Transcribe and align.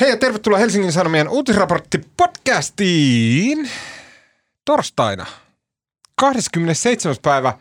Hei 0.00 0.10
ja 0.10 0.16
tervetuloa 0.16 0.58
Helsingin 0.58 0.92
Sanomien 0.92 1.28
uutisraportti 1.28 2.00
podcastiin 2.16 3.70
torstaina 4.64 5.26
27. 6.20 7.16
päivä 7.22 7.58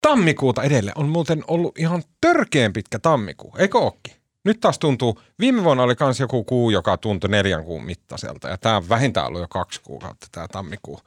tammikuuta 0.00 0.62
edelleen. 0.62 0.98
On 0.98 1.08
muuten 1.08 1.44
ollut 1.48 1.78
ihan 1.78 2.02
törkeen 2.20 2.72
pitkä 2.72 2.98
tammikuu, 2.98 3.54
eikö 3.58 3.78
ookin? 3.78 4.14
Nyt 4.44 4.60
taas 4.60 4.78
tuntuu, 4.78 5.20
viime 5.40 5.64
vuonna 5.64 5.82
oli 5.82 5.96
kans 5.96 6.20
joku 6.20 6.44
kuu, 6.44 6.70
joka 6.70 6.96
tuntui 6.96 7.30
neljän 7.30 7.64
kuun 7.64 7.84
mittaiselta 7.84 8.48
ja 8.48 8.58
tämä 8.58 8.76
on 8.76 8.88
vähintään 8.88 9.26
ollut 9.26 9.40
jo 9.40 9.48
kaksi 9.48 9.80
kuukautta 9.82 10.26
tämä 10.32 10.48
tammikuu. 10.48 11.00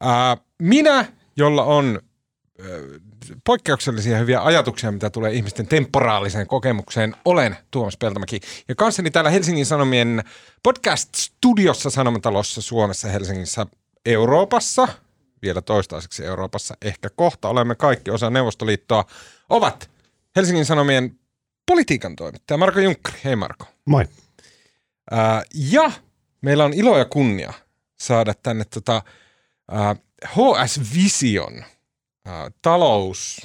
Ää, 0.00 0.36
minä, 0.62 1.04
jolla 1.36 1.64
on 1.64 2.00
poikkeuksellisia 3.44 4.18
hyviä 4.18 4.44
ajatuksia, 4.44 4.92
mitä 4.92 5.10
tulee 5.10 5.32
ihmisten 5.32 5.66
temporaaliseen 5.66 6.46
kokemukseen. 6.46 7.16
Olen 7.24 7.56
Tuomas 7.70 7.96
Peltomäki 7.96 8.40
ja 8.68 8.74
kanssani 8.74 9.10
täällä 9.10 9.30
Helsingin 9.30 9.66
Sanomien 9.66 10.24
podcast-studiossa 10.62 11.90
Sanomatalossa 11.90 12.62
Suomessa, 12.62 13.08
Helsingissä, 13.08 13.66
Euroopassa, 14.06 14.88
vielä 15.42 15.62
toistaiseksi 15.62 16.24
Euroopassa, 16.24 16.74
ehkä 16.82 17.10
kohta 17.16 17.48
olemme 17.48 17.74
kaikki 17.74 18.10
osa 18.10 18.30
Neuvostoliittoa, 18.30 19.04
ovat 19.48 19.90
Helsingin 20.36 20.66
Sanomien 20.66 21.18
politiikan 21.66 22.16
toimittaja 22.16 22.58
Marko 22.58 22.80
Junkkari. 22.80 23.18
Hei 23.24 23.36
Marko. 23.36 23.66
Moi. 23.84 24.04
Ää, 25.10 25.42
ja 25.54 25.90
meillä 26.40 26.64
on 26.64 26.72
ilo 26.74 26.98
ja 26.98 27.04
kunnia 27.04 27.52
saada 28.00 28.34
tänne 28.42 28.64
tota, 28.64 29.02
ää, 29.70 29.96
HS 30.24 30.80
Vision– 30.94 31.64
talous 32.62 33.40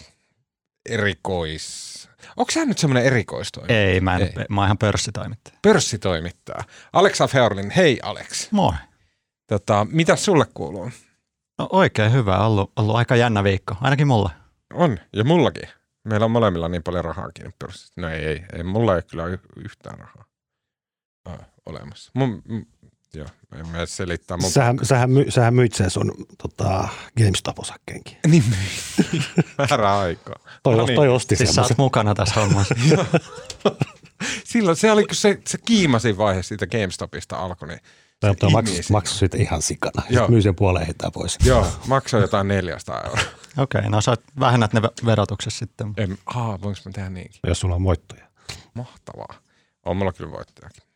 erikois... 0.90 1.94
Onko 2.38 2.52
sä 2.52 2.66
nyt 2.66 2.77
semmoinen 2.77 3.05
erikoistoimittaja? 3.05 3.80
Ei, 3.80 4.02
mä, 4.02 4.16
en, 4.16 4.22
Ei. 4.22 4.46
mä 4.49 4.62
oon 4.62 4.68
ihan 4.68 4.77
pörssitoimittaja. 4.77 5.58
Pörssitoimittaja. 5.62 6.63
Aleksa 6.94 7.27
Feorlin, 7.27 7.72
hei 7.72 7.99
Alex. 8.04 8.52
Moi. 8.52 8.73
Tota, 9.48 9.88
mitä 9.90 10.15
sulle 10.15 10.46
kuuluu? 10.54 10.91
No 11.60 11.68
oikein 11.71 12.12
hyvä, 12.12 12.46
ollut, 12.46 12.71
ollut 12.76 12.96
aika 12.96 13.15
jännä 13.15 13.43
viikko, 13.43 13.76
ainakin 13.82 14.07
mulle. 14.07 14.30
On, 14.74 14.99
ja 15.13 15.24
mullakin. 15.24 15.70
Meillä 16.04 16.26
on 16.26 16.32
molemmilla 16.32 16.70
niin 16.70 16.84
paljon 16.84 17.05
rahaa 17.05 17.32
kiinni 17.34 17.54
pörssissä. 17.60 17.93
No 17.98 18.10
ei, 18.10 18.26
ei, 18.26 18.46
ei 18.54 18.63
mulla 18.63 18.96
ei 18.96 19.02
kyllä 19.02 19.24
yhtään 19.55 19.99
rahaa 19.99 20.26
äh, 21.30 21.40
olemassa. 21.65 22.12
Mun, 22.13 22.43
Joo, 23.15 23.27
en 23.55 23.67
mä 23.67 23.85
selittää. 23.85 24.37
Mun... 24.37 24.51
Sähän, 24.51 24.79
sähän, 24.83 25.09
my, 25.09 25.31
sähän 25.31 25.53
myit 25.53 25.73
sen 25.73 25.89
sun 25.89 26.11
tota, 26.37 26.87
GameStop-osakkeenkin. 27.19 28.17
Niin 28.27 28.43
Väärä 29.57 29.99
aikaa. 29.99 30.35
Toi, 30.63 30.75
no 30.75 30.85
niin. 30.85 30.95
toi 30.95 31.09
osti 31.09 31.35
siis 31.35 31.55
sä 31.55 31.75
mukana 31.77 32.15
tässä 32.15 32.35
hommassa. 32.35 32.75
Silloin 34.43 34.77
se 34.77 34.91
oli, 34.91 35.03
kun 35.03 35.15
se, 35.15 35.39
se 35.47 35.57
kiimasin 35.57 36.17
vaihe 36.17 36.43
siitä 36.43 36.67
GameStopista 36.67 37.37
alkoi, 37.37 37.67
niin 37.67 37.79
toi 38.19 38.51
maksu, 38.51 38.93
maksu 38.93 39.15
siitä 39.15 39.37
ihan 39.37 39.61
sikana. 39.61 40.03
Joo. 40.09 40.27
Myy 40.27 40.41
sen 40.41 40.55
puoleen 40.55 40.85
heittää 40.85 41.11
pois. 41.11 41.37
Joo, 41.45 41.67
maksoi 41.87 42.21
jotain 42.21 42.47
400 42.47 43.01
euroa. 43.01 43.23
Okei, 43.57 43.79
okay, 43.79 43.89
no 43.89 44.01
sä 44.01 44.15
vähennät 44.39 44.73
ne 44.73 44.81
verotuksessa 45.05 45.59
sitten. 45.59 45.93
En, 45.97 46.17
aa, 46.25 46.61
voinko 46.61 46.79
mä 46.85 46.91
tehdä 46.91 47.09
niinkin? 47.09 47.39
Jos 47.47 47.59
sulla 47.59 47.75
on 47.75 47.84
voittoja. 47.84 48.25
Mahtavaa. 48.73 49.35
On 49.85 49.97
mulla 49.97 50.13
kyllä 50.13 50.31
voittajakin. 50.31 50.93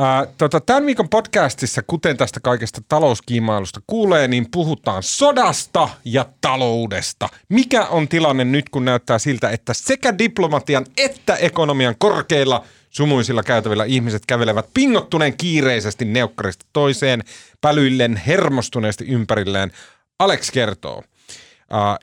Ää, 0.00 0.26
tota, 0.38 0.60
tämän 0.60 0.86
viikon 0.86 1.08
podcastissa, 1.08 1.82
kuten 1.86 2.16
tästä 2.16 2.40
kaikesta 2.40 2.80
talouskiimailusta 2.88 3.80
kuulee, 3.86 4.28
niin 4.28 4.46
puhutaan 4.50 5.02
sodasta 5.02 5.88
ja 6.04 6.26
taloudesta. 6.40 7.28
Mikä 7.48 7.86
on 7.86 8.08
tilanne 8.08 8.44
nyt, 8.44 8.68
kun 8.68 8.84
näyttää 8.84 9.18
siltä, 9.18 9.50
että 9.50 9.74
sekä 9.74 10.18
diplomatian 10.18 10.86
että 10.96 11.36
ekonomian 11.36 11.94
korkeilla 11.98 12.64
sumuisilla 12.90 13.42
käytävillä 13.42 13.84
ihmiset 13.84 14.26
kävelevät 14.26 14.66
pingottuneen 14.74 15.36
kiireisesti 15.36 16.04
neukkarista 16.04 16.66
toiseen, 16.72 17.24
pälyillen 17.60 18.16
hermostuneesti 18.16 19.04
ympärilleen. 19.04 19.72
Alex 20.18 20.50
kertoo– 20.50 21.02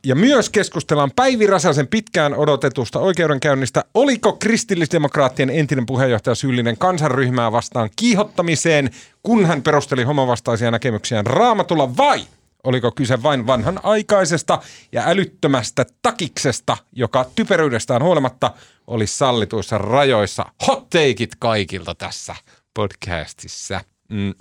ja 0.04 0.16
myös 0.16 0.50
keskustellaan 0.50 1.12
Päivi 1.16 1.48
Räsäsen 1.48 1.88
pitkään 1.88 2.34
odotetusta 2.34 3.00
oikeudenkäynnistä. 3.00 3.84
Oliko 3.94 4.34
kristillisdemokraattien 4.34 5.50
entinen 5.50 5.86
puheenjohtaja 5.86 6.36
syyllinen 6.36 6.78
kansanryhmää 6.78 7.52
vastaan 7.52 7.90
kiihottamiseen, 7.96 8.90
kun 9.24 9.46
hän 9.46 9.62
perusteli 9.62 10.04
homovastaisia 10.04 10.72
näkemyksiään 10.72 11.26
raamatulla 11.26 11.98
vai 11.98 12.22
oliko 12.64 12.92
kyse 12.92 13.24
vain 13.24 13.48
vanhan 13.48 13.80
aikaisesta 13.84 14.60
ja 14.92 15.04
älyttömästä 15.06 15.86
takiksesta, 16.02 16.78
joka 16.92 17.26
typeryydestään 17.36 18.04
huolimatta 18.04 18.52
oli 18.88 19.08
sallituissa 19.08 19.78
rajoissa. 19.78 20.46
Hot 20.68 20.90
takeit 20.90 21.36
kaikilta 21.40 21.96
tässä 21.96 22.36
podcastissa. 22.74 23.82
Mm. 24.10 24.34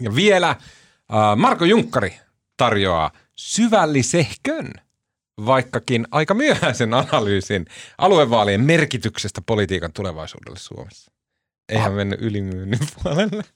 Ja 0.00 0.14
vielä 0.14 0.56
uh, 0.60 1.36
Marko 1.36 1.64
Junkkari 1.64 2.16
tarjoaa 2.56 3.10
syvällisehkön, 3.40 4.72
vaikkakin 5.46 6.06
aika 6.10 6.34
myöhäisen 6.34 6.94
analyysin 6.94 7.66
aluevaalien 7.98 8.60
merkityksestä 8.60 9.40
politiikan 9.40 9.92
tulevaisuudelle 9.92 10.58
Suomessa. 10.58 11.12
Eihän 11.68 11.90
ah. 11.90 11.96
mennyt 11.96 12.20
ylimyynnin 12.22 12.80
puolelle. 13.02 13.44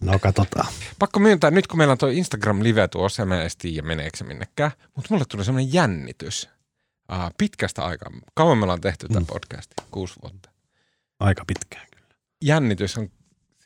No 0.00 0.18
katsotaan. 0.18 0.66
Pakko 0.98 1.20
myöntää, 1.20 1.50
nyt 1.50 1.66
kun 1.66 1.78
meillä 1.78 1.92
on 1.92 1.98
tuo 1.98 2.08
Instagram-live 2.08 2.88
tuossa, 2.88 3.24
mä 3.24 3.42
en 3.42 3.50
tiedä 3.58 3.86
meneekö 3.86 4.16
se 4.16 4.24
minnekään, 4.24 4.70
mutta 4.96 5.08
mulle 5.10 5.24
tuli 5.28 5.44
semmoinen 5.44 5.72
jännitys 5.72 6.48
uh, 7.12 7.30
pitkästä 7.38 7.84
aikaa. 7.84 8.10
Kauan 8.34 8.58
me 8.58 8.62
ollaan 8.62 8.80
tehty 8.80 9.08
tämän 9.08 9.22
mm. 9.22 9.26
podcastin? 9.26 9.86
Kuusi 9.90 10.14
vuotta. 10.22 10.50
Aika 11.20 11.44
pitkään 11.46 11.86
kyllä. 11.96 12.14
Jännitys 12.42 12.98
on 12.98 13.08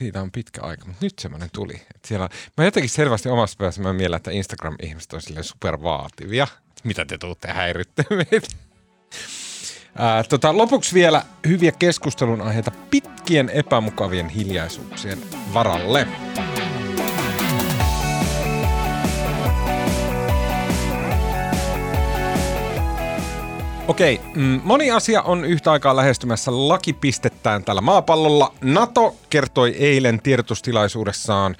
siitä 0.02 0.22
on 0.22 0.32
pitkä 0.32 0.60
aika, 0.62 0.86
mutta 0.86 1.04
nyt 1.04 1.18
semmoinen 1.18 1.48
tuli. 1.52 1.74
Että 1.74 2.08
siellä, 2.08 2.28
mä 2.56 2.64
jotenkin 2.64 2.90
selvästi 2.90 3.28
omassa 3.28 3.56
päässä 3.58 3.82
mä 3.82 3.92
mielen, 3.92 4.16
että 4.16 4.30
Instagram-ihmiset 4.30 5.12
on 5.12 5.22
silleen 5.22 5.44
supervaativia. 5.44 6.46
Mitä 6.84 7.04
te 7.04 7.18
tuutte 7.18 7.48
häirittämään 7.48 8.26
tota, 10.28 10.56
lopuksi 10.56 10.94
vielä 10.94 11.22
hyviä 11.46 11.72
keskustelun 11.72 12.40
aiheita 12.40 12.70
pitkien 12.90 13.48
epämukavien 13.48 14.28
hiljaisuuksien 14.28 15.18
varalle. 15.54 16.06
Okei, 23.88 24.20
mm, 24.34 24.60
moni 24.64 24.90
asia 24.90 25.22
on 25.22 25.44
yhtä 25.44 25.72
aikaa 25.72 25.96
lähestymässä 25.96 26.50
lakipistettään 26.68 27.64
tällä 27.64 27.80
maapallolla. 27.80 28.54
NATO 28.60 29.16
kertoi 29.30 29.70
eilen 29.70 30.20
tiedotustilaisuudessaan 30.22 31.56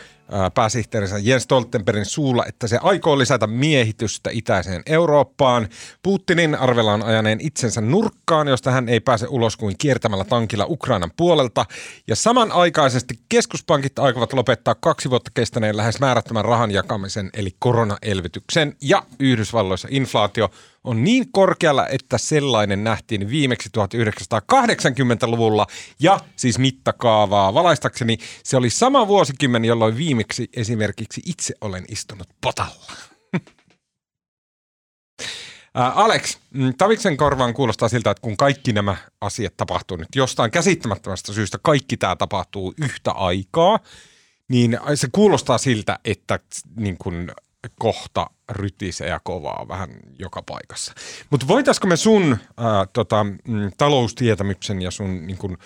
pääsihteerinsä 0.55 1.19
Jens 1.19 1.43
Stoltenbergin 1.43 2.05
suulla, 2.05 2.44
että 2.47 2.66
se 2.66 2.78
aikoo 2.83 3.19
lisätä 3.19 3.47
miehitystä 3.47 4.31
itäiseen 4.33 4.83
Eurooppaan. 4.87 5.69
Putinin 6.03 6.55
arvellaan 6.55 7.03
ajaneen 7.03 7.39
itsensä 7.41 7.81
nurkkaan, 7.81 8.49
josta 8.49 8.71
hän 8.71 8.89
ei 8.89 9.00
pääse 9.00 9.27
ulos 9.28 9.56
kuin 9.56 9.75
kiertämällä 9.78 10.25
tankilla 10.25 10.66
Ukrainan 10.69 11.10
puolelta. 11.16 11.65
Ja 12.09 12.16
samanaikaisesti 12.16 13.19
keskuspankit 13.28 13.99
aikovat 13.99 14.33
lopettaa 14.33 14.75
kaksi 14.75 15.10
vuotta 15.10 15.31
kestäneen 15.34 15.77
lähes 15.77 16.00
määrättömän 16.00 16.45
rahan 16.45 16.71
jakamisen, 16.71 17.31
eli 17.34 17.50
koronaelvytyksen. 17.59 18.77
Ja 18.83 19.03
Yhdysvalloissa 19.19 19.89
inflaatio 19.91 20.50
on 20.88 21.04
niin 21.04 21.32
korkealla, 21.32 21.87
että 21.88 22.19
sellainen 22.19 22.84
nähtiin 22.84 23.31
viimeksi 23.31 23.69
1980-luvulla. 23.69 25.66
Ja 26.00 26.21
siis 26.37 26.59
mittakaavaa 26.59 27.54
valaistakseni 27.54 28.19
se 28.44 28.56
oli 28.56 28.71
sama 28.71 29.09
vuosikymmen, 29.09 29.65
jolloin 29.65 29.97
viimeksi 29.97 30.48
esimerkiksi 30.56 31.22
itse 31.27 31.54
olen 31.60 31.84
istunut 31.88 32.28
potalla. 32.41 32.93
Alex, 35.75 36.38
mm, 36.50 36.75
Taviksen 36.78 37.16
korvaan 37.16 37.54
kuulostaa 37.54 37.88
siltä, 37.88 38.10
että 38.10 38.21
kun 38.21 38.37
kaikki 38.37 38.72
nämä 38.72 38.97
asiat 39.21 39.56
tapahtuu 39.56 39.97
nyt 39.97 40.09
jostain 40.15 40.50
käsittämättömästä 40.50 41.32
syystä, 41.32 41.59
kaikki 41.62 41.97
tämä 41.97 42.16
tapahtuu 42.16 42.74
yhtä 42.83 43.10
aikaa, 43.10 43.78
niin 44.48 44.78
se 44.95 45.09
kuulostaa 45.13 45.59
siltä, 45.59 45.98
että 46.04 46.39
niin 46.77 46.98
kun 46.98 47.33
kohta 47.78 48.27
rytisee 48.51 49.09
ja 49.09 49.21
kovaa 49.25 49.69
vähän 49.69 49.91
joka 50.19 50.43
paikassa. 50.43 50.93
Mutta 51.31 51.49
voitaisiko 51.49 51.87
me 51.87 51.97
sun 51.97 52.37
ää, 52.57 52.87
tota, 52.93 53.25
mm, 53.25 53.71
taloustietämyksen 53.78 54.83
ja 54.83 54.91
sun 54.91 55.27
niin 55.27 55.39
kun, 55.39 55.59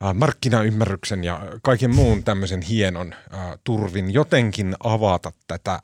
ää, 0.00 0.14
markkinaymmärryksen 0.14 1.24
ja 1.24 1.40
kaiken 1.62 1.94
muun 1.94 2.24
tämmöisen 2.24 2.62
hienon 2.62 3.14
ää, 3.30 3.58
turvin 3.64 4.14
jotenkin 4.14 4.74
avata 4.84 5.32
tätä 5.46 5.78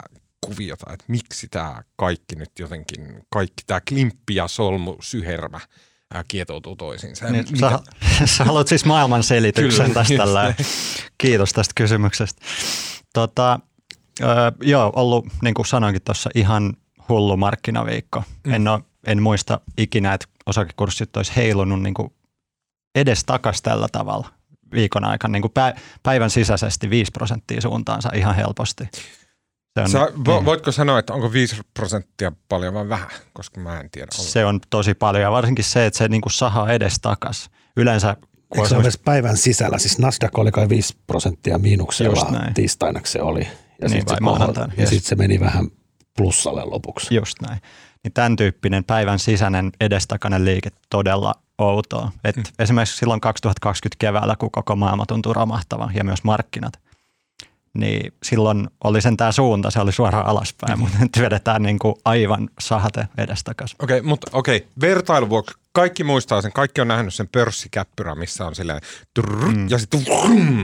kuviota, 0.45 0.93
että 0.93 1.05
miksi 1.07 1.47
tämä 1.47 1.83
kaikki 1.95 2.35
nyt 2.35 2.51
jotenkin, 2.59 3.23
kaikki 3.29 3.63
tämä 3.67 3.81
klimppi 3.89 4.35
ja 4.35 4.47
solmu 4.47 4.97
syhermä 5.01 5.59
kietoutuu 6.27 6.75
toisiinsa. 6.75 7.25
Niin, 7.29 7.45
sä, 7.59 7.79
sä 8.25 8.43
haluat 8.43 8.67
siis 8.67 8.85
maailman 8.85 9.23
selityksen 9.23 9.85
Kyllä, 9.85 9.93
tästä. 9.93 10.63
Kiitos 11.17 11.53
tästä 11.53 11.73
kysymyksestä. 11.75 12.41
Tota, 13.13 13.59
Öö, 14.21 14.51
joo, 14.61 14.93
ollut, 14.95 15.27
niin 15.41 15.53
kuin 15.53 15.65
sanoinkin 15.65 16.01
tuossa, 16.01 16.29
ihan 16.35 16.73
hullu 17.09 17.37
markkinaviikko. 17.37 18.23
Mm. 18.43 18.53
En, 18.53 18.67
ole, 18.67 18.81
en 19.07 19.21
muista 19.21 19.59
ikinä, 19.77 20.13
että 20.13 20.27
osakekurssit 20.45 21.17
olisi 21.17 21.35
heilunut 21.35 21.81
niin 21.81 21.93
kuin 21.93 22.13
edes 22.95 23.23
takas 23.23 23.61
tällä 23.61 23.87
tavalla 23.91 24.27
viikon 24.73 25.05
aikana 25.05 25.31
niin 25.31 25.41
kuin 25.41 25.53
päivän 26.03 26.29
sisäisesti 26.29 26.89
5 26.89 27.11
prosenttia 27.11 27.61
suuntaansa 27.61 28.09
ihan 28.15 28.35
helposti. 28.35 28.83
Se 29.73 29.81
on, 29.81 29.89
Sä, 29.89 30.05
niin. 30.05 30.45
Voitko 30.45 30.71
sanoa, 30.71 30.99
että 30.99 31.13
onko 31.13 31.31
5 31.31 31.61
prosenttia 31.73 32.31
paljon 32.49 32.73
vai 32.73 32.89
vähän, 32.89 33.09
koska 33.33 33.59
mä 33.59 33.79
en 33.79 33.89
tiedä. 33.91 34.07
Se 34.11 34.45
on 34.45 34.59
tosi 34.69 34.93
paljon 34.93 35.23
ja 35.23 35.31
varsinkin 35.31 35.65
se, 35.65 35.85
että 35.85 35.97
se 35.97 36.07
niin 36.07 36.21
kuin 36.21 36.33
sahaa 36.33 36.71
edes 36.71 36.99
takas. 37.01 37.49
Yleensä 37.77 38.17
Eikö 38.55 38.67
se 38.67 38.77
ole 38.77 38.89
päivän 39.05 39.37
sisällä? 39.37 39.77
Siis 39.77 39.99
Nasdaq 39.99 40.37
oli 40.37 40.51
kai 40.51 40.69
5 40.69 40.97
prosenttia 41.07 41.57
miinuksella 41.57 42.33
tiistaina 42.53 43.01
se 43.03 43.21
oli. 43.21 43.47
Ja 43.83 43.89
niin, 43.89 44.01
sitten 44.09 44.17
se, 44.75 44.81
ja 44.81 44.87
sit 44.87 45.03
se 45.03 45.15
meni 45.15 45.39
vähän 45.39 45.67
plussalle 46.17 46.65
lopuksi. 46.65 47.15
Just 47.15 47.41
näin. 47.47 47.61
Niin 48.03 48.13
tämän 48.13 48.35
tyyppinen 48.35 48.83
päivän 48.83 49.19
sisäinen 49.19 49.71
edestakainen 49.81 50.45
liike 50.45 50.69
todella 50.89 51.35
outoa. 51.57 52.11
Et 52.23 52.35
mm. 52.35 52.43
Esimerkiksi 52.59 52.97
silloin 52.97 53.21
2020 53.21 53.95
keväällä, 53.99 54.35
kun 54.35 54.51
koko 54.51 54.75
maailma 54.75 55.05
tuntuu 55.05 55.33
romahtavan 55.33 55.91
ja 55.95 56.03
myös 56.03 56.23
markkinat, 56.23 56.73
niin 57.73 58.13
silloin 58.23 58.67
oli 58.83 59.01
sen 59.01 59.17
tämä 59.17 59.31
suunta, 59.31 59.71
se 59.71 59.79
oli 59.79 59.91
suoraan 59.91 60.25
alaspäin, 60.25 60.79
mutta 60.79 60.97
nyt 60.99 61.19
vedetään 61.19 61.61
niin 61.63 61.79
kuin 61.79 61.95
aivan 62.05 62.49
sahate 62.59 63.07
edestakaisin. 63.17 63.77
Okei, 63.83 63.99
okay, 63.99 64.09
mutta 64.09 64.27
okei, 64.33 64.57
okay. 64.57 64.69
vertailun 64.81 65.29
vuoksi 65.29 65.57
kaikki 65.73 66.03
muistaa 66.03 66.41
sen, 66.41 66.53
kaikki 66.53 66.81
on 66.81 66.87
nähnyt 66.87 67.13
sen 67.13 67.27
pörssikäppyrä, 67.27 68.15
missä 68.15 68.45
on 68.45 68.55
silleen 68.55 68.81
trrr, 69.13 69.47
mm. 69.47 69.69
ja 69.69 69.77
sitten 69.77 70.05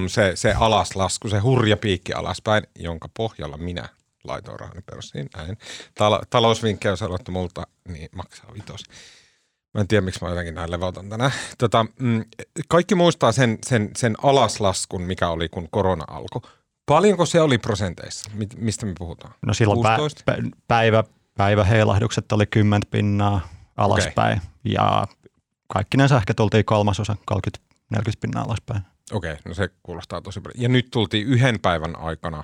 se, 0.08 0.32
se 0.36 0.54
alaslasku, 0.54 1.30
se 1.30 1.40
hurja 1.40 1.78
piikki 1.78 2.14
alaspäin, 2.14 2.64
jonka 2.80 3.10
pohjalla 3.18 3.58
minä 3.58 3.90
laitoin 4.24 4.60
rahani 4.60 4.82
pörssiin, 4.82 5.30
näin. 5.38 5.58
Tal- 6.00 6.26
talousvinkkejä, 6.30 6.92
jos 6.92 7.02
haluatte 7.02 7.32
multa, 7.32 7.68
niin 7.88 8.10
maksaa 8.16 8.54
vitos. 8.54 8.84
Mä 9.74 9.82
en 9.82 9.88
tiedä, 9.88 10.02
miksi 10.02 10.24
mä 10.24 10.30
jotenkin 10.30 10.56
näin 10.56 10.72
levotan 10.72 11.10
tänään. 11.10 11.32
Tota, 11.58 11.86
mm, 12.00 12.26
kaikki 12.68 12.96
muistaa 12.96 13.32
sen, 13.32 13.58
sen, 13.66 13.90
sen 13.98 14.16
alaslaskun, 14.24 15.02
mikä 15.02 15.30
oli, 15.30 15.50
kun 15.50 15.68
korona 15.72 16.06
alkoi. 16.08 16.42
Paljonko 16.86 17.26
se 17.26 17.42
oli 17.42 17.58
prosenteissa? 17.58 18.32
Mistä 18.58 18.86
me 18.86 18.94
puhutaan? 18.98 19.34
No 19.46 19.54
silloin 19.54 19.80
pä- 19.80 20.52
päivä, 20.68 21.04
päiväheilahdukset 21.38 22.32
oli 22.32 22.46
10 22.46 22.82
pinnaa 22.92 23.59
alaspäin 23.80 24.38
okay. 24.38 24.50
ja 24.64 25.08
kaikki 25.74 25.98
ne 25.98 26.04
ehkä 26.18 26.34
tultiin 26.34 26.66
kolmasosa, 26.66 27.16
30-40 27.32 28.00
pinnaa 28.22 28.44
alaspäin. 28.44 28.82
Okei, 29.12 29.32
okay, 29.32 29.42
no 29.46 29.54
se 29.54 29.70
kuulostaa 29.84 30.22
tosi 30.22 30.42
paljon. 30.42 30.62
Ja 30.64 30.70
nyt 30.70 30.88
tultiin 30.92 31.28
yhden 31.28 31.60
päivän 31.60 31.96
aikana 31.96 32.44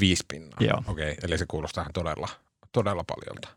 viisi 0.00 0.24
pinnaa. 0.28 0.58
Joo. 0.60 0.82
Okei, 0.86 1.12
okay, 1.12 1.16
eli 1.22 1.38
se 1.38 1.46
kuulostaa 1.48 1.86
todella, 1.94 2.28
todella 2.72 3.04
paljolta. 3.04 3.48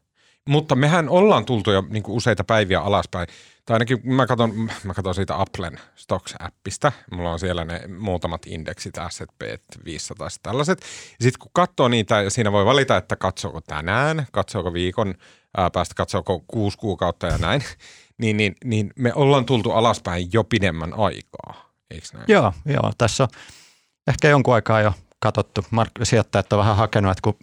Mutta 0.50 0.76
mehän 0.76 1.10
ollaan 1.10 1.46
tultu 1.46 1.72
jo 1.72 1.84
niin 1.90 2.04
useita 2.08 2.44
päiviä 2.44 2.82
alaspäin. 2.82 3.28
Tai 3.66 3.76
ainakin 3.76 4.02
mä 4.04 4.28
katson, 4.28 4.70
mä 4.84 4.94
katson 4.94 5.16
siitä 5.16 5.42
Applen 5.42 5.80
Stocks-appista. 5.96 6.92
Mulla 7.12 7.32
on 7.32 7.40
siellä 7.40 7.66
ne 7.66 7.82
muutamat 8.00 8.42
indeksit, 8.46 8.94
S&P 9.10 9.42
500 9.86 10.28
ja 10.28 10.30
tällaiset. 10.44 10.82
Sitten 11.22 11.40
kun 11.40 11.52
katsoo 11.54 11.88
niitä, 11.88 12.30
siinä 12.30 12.52
voi 12.52 12.66
valita, 12.66 12.98
että 12.98 13.16
katsooko 13.16 13.62
tänään, 13.62 14.28
katsooko 14.32 14.74
viikon 14.74 15.16
ää, 15.58 15.70
päästä, 15.70 15.96
katsooko 15.96 16.44
kuusi 16.48 16.78
kuukautta 16.78 17.28
ja 17.28 17.38
näin. 17.38 17.64
niin, 18.22 18.38
niin, 18.38 18.56
niin 18.64 18.94
me 18.96 19.14
ollaan 19.14 19.46
tultu 19.46 19.72
alaspäin 19.72 20.30
jo 20.34 20.44
pidemmän 20.44 20.94
aikaa, 20.94 21.72
eikö 21.92 22.08
näin? 22.14 22.26
Joo, 22.28 22.54
joo. 22.66 22.92
Tässä 22.98 23.24
on 23.24 23.30
ehkä 24.08 24.30
jonkun 24.30 24.54
aikaa 24.54 24.82
jo 24.82 24.94
katsottu. 25.20 25.62
Mark- 25.72 26.04
sijoittajat 26.04 26.54
on 26.54 26.60
vähän 26.60 26.76
hakenut, 26.76 27.12
että 27.12 27.22
kun 27.22 27.38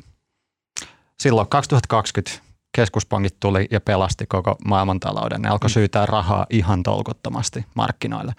silloin 1.21 1.49
2020 1.49 2.47
keskuspankit 2.77 3.41
tuli 3.41 3.67
ja 3.71 3.81
pelasti 3.81 4.27
koko 4.27 4.57
maailmantalouden. 4.65 5.43
Ne 5.43 5.49
alkoi 5.49 5.69
mm. 5.69 5.73
syytää 5.73 6.07
rahaa 6.07 6.47
ihan 6.51 6.83
tolkuttomasti 6.83 7.67
markkinoille. 7.75 8.33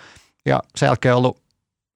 Ja 0.46 0.60
sen 0.76 0.88
jälkeen 0.88 1.14
on 1.14 1.18
ollut 1.18 1.47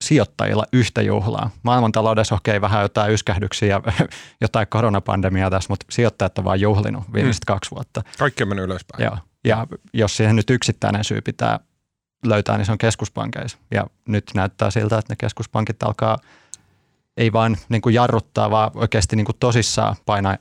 sijoittajilla 0.02 0.66
yhtä 0.74 1.02
juhlaa. 1.02 1.50
Maailmantaloudessa 1.64 2.36
okei 2.36 2.58
okay, 2.58 2.62
vähän 2.62 2.82
jotain 2.82 3.14
yskähdyksiä 3.14 3.68
ja 3.68 3.82
jotain 4.42 4.68
koronapandemiaa 4.68 5.50
tässä, 5.50 5.70
mutta 5.70 5.86
sijoittajat 5.90 6.38
on 6.38 6.44
vaan 6.44 6.62
juhlinut 6.62 7.04
viimeiset 7.14 7.44
mm. 7.44 7.54
kaksi 7.54 7.72
vuotta. 7.72 8.04
Kaikki 8.20 8.44
on 8.44 8.50
mennyt 8.50 8.66
ylöspäin. 8.66 9.04
Joo. 9.04 9.18
Ja 9.44 9.68
jos 9.94 10.18
siihen 10.18 10.36
nyt 10.36 10.50
yksittäinen 10.50 11.04
syy 11.04 11.22
pitää 11.22 11.60
löytää, 12.26 12.58
niin 12.58 12.66
se 12.66 12.72
on 12.72 12.78
keskuspankeissa. 12.78 13.58
Ja 13.72 13.88
nyt 14.08 14.32
näyttää 14.36 14.72
siltä, 14.72 14.98
että 14.98 15.12
ne 15.12 15.16
keskuspankit 15.16 15.84
alkaa 15.84 16.18
ei 17.18 17.34
vaan 17.34 17.58
niin 17.70 17.82
kuin 17.82 17.96
jarruttaa, 17.96 18.50
vaan 18.50 18.72
oikeasti 18.74 19.16
niin 19.16 19.26
kuin 19.26 19.38
tosissaan 19.40 19.96
painaa 20.06 20.38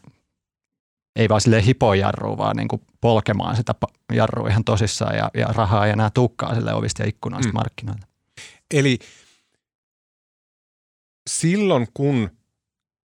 ei 1.16 1.28
vaan 1.28 1.40
sille 1.40 1.64
hipojarrua, 1.64 2.38
vaan 2.38 2.56
niin 2.56 2.68
kuin 2.68 2.82
polkemaan 3.00 3.56
sitä 3.56 3.74
jarrua 4.12 4.48
ihan 4.48 4.64
tosissaan 4.64 5.16
ja, 5.16 5.30
ja 5.34 5.46
rahaa 5.46 5.86
ei 5.86 5.92
enää 5.92 6.10
tukkaa 6.10 6.54
sille 6.54 6.74
ovista 6.74 7.02
ja 7.02 7.08
ikkunoista 7.08 7.52
mm. 7.52 7.54
markkinoilta. 7.54 8.06
Eli 8.74 8.98
silloin 11.30 11.88
kun 11.94 12.30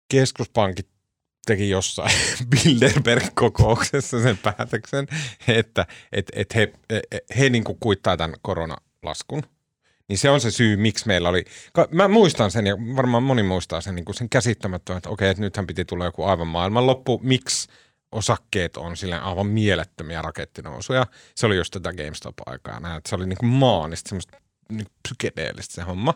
keskuspankit 0.09 0.89
teki 1.47 1.71
jossain 1.71 2.13
Bilderberg-kokouksessa 2.51 4.23
sen 4.23 4.39
päätöksen, 4.39 5.07
että 5.49 5.87
et, 6.13 6.27
et 6.33 6.55
he, 6.55 6.73
he, 6.93 7.03
he 7.39 7.49
niin 7.49 7.65
kuin 7.65 7.79
kuittaa 7.81 8.17
tämän 8.17 8.37
koronalaskun, 8.43 9.43
niin 10.09 10.19
se 10.19 10.31
on 10.31 10.41
se 10.41 10.51
syy, 10.51 10.77
miksi 10.77 11.07
meillä 11.07 11.29
oli, 11.29 11.45
mä 11.91 12.09
muistan 12.09 12.51
sen 12.51 12.67
ja 12.67 12.77
varmaan 12.97 13.23
moni 13.23 13.43
muistaa 13.43 13.81
sen, 13.81 13.95
niin 13.95 14.05
kuin 14.05 14.17
sen 14.17 14.29
käsittämättömän, 14.29 14.99
että 14.99 15.11
okei, 15.11 15.31
että 15.31 15.41
nythän 15.41 15.67
piti 15.67 15.85
tulla 15.85 16.05
joku 16.05 16.25
aivan 16.25 16.49
maailmanloppu, 16.49 17.21
miksi 17.23 17.69
osakkeet 18.13 18.77
on 18.77 18.97
sille 18.97 19.19
aivan 19.19 19.47
mielettömiä 19.47 20.23
rakettinousuja. 20.23 21.07
Se 21.35 21.47
oli 21.47 21.57
just 21.57 21.73
tätä 21.73 21.93
GameStop-aikaa. 21.93 23.01
Se 23.09 23.15
oli 23.15 23.27
niin 23.27 23.39
kuin 23.39 23.51
maanista, 23.51 24.09
semmoista 24.09 24.37
niin 24.69 24.87
psykedeellistä 25.03 25.75
se 25.75 25.83
homma. 25.83 26.15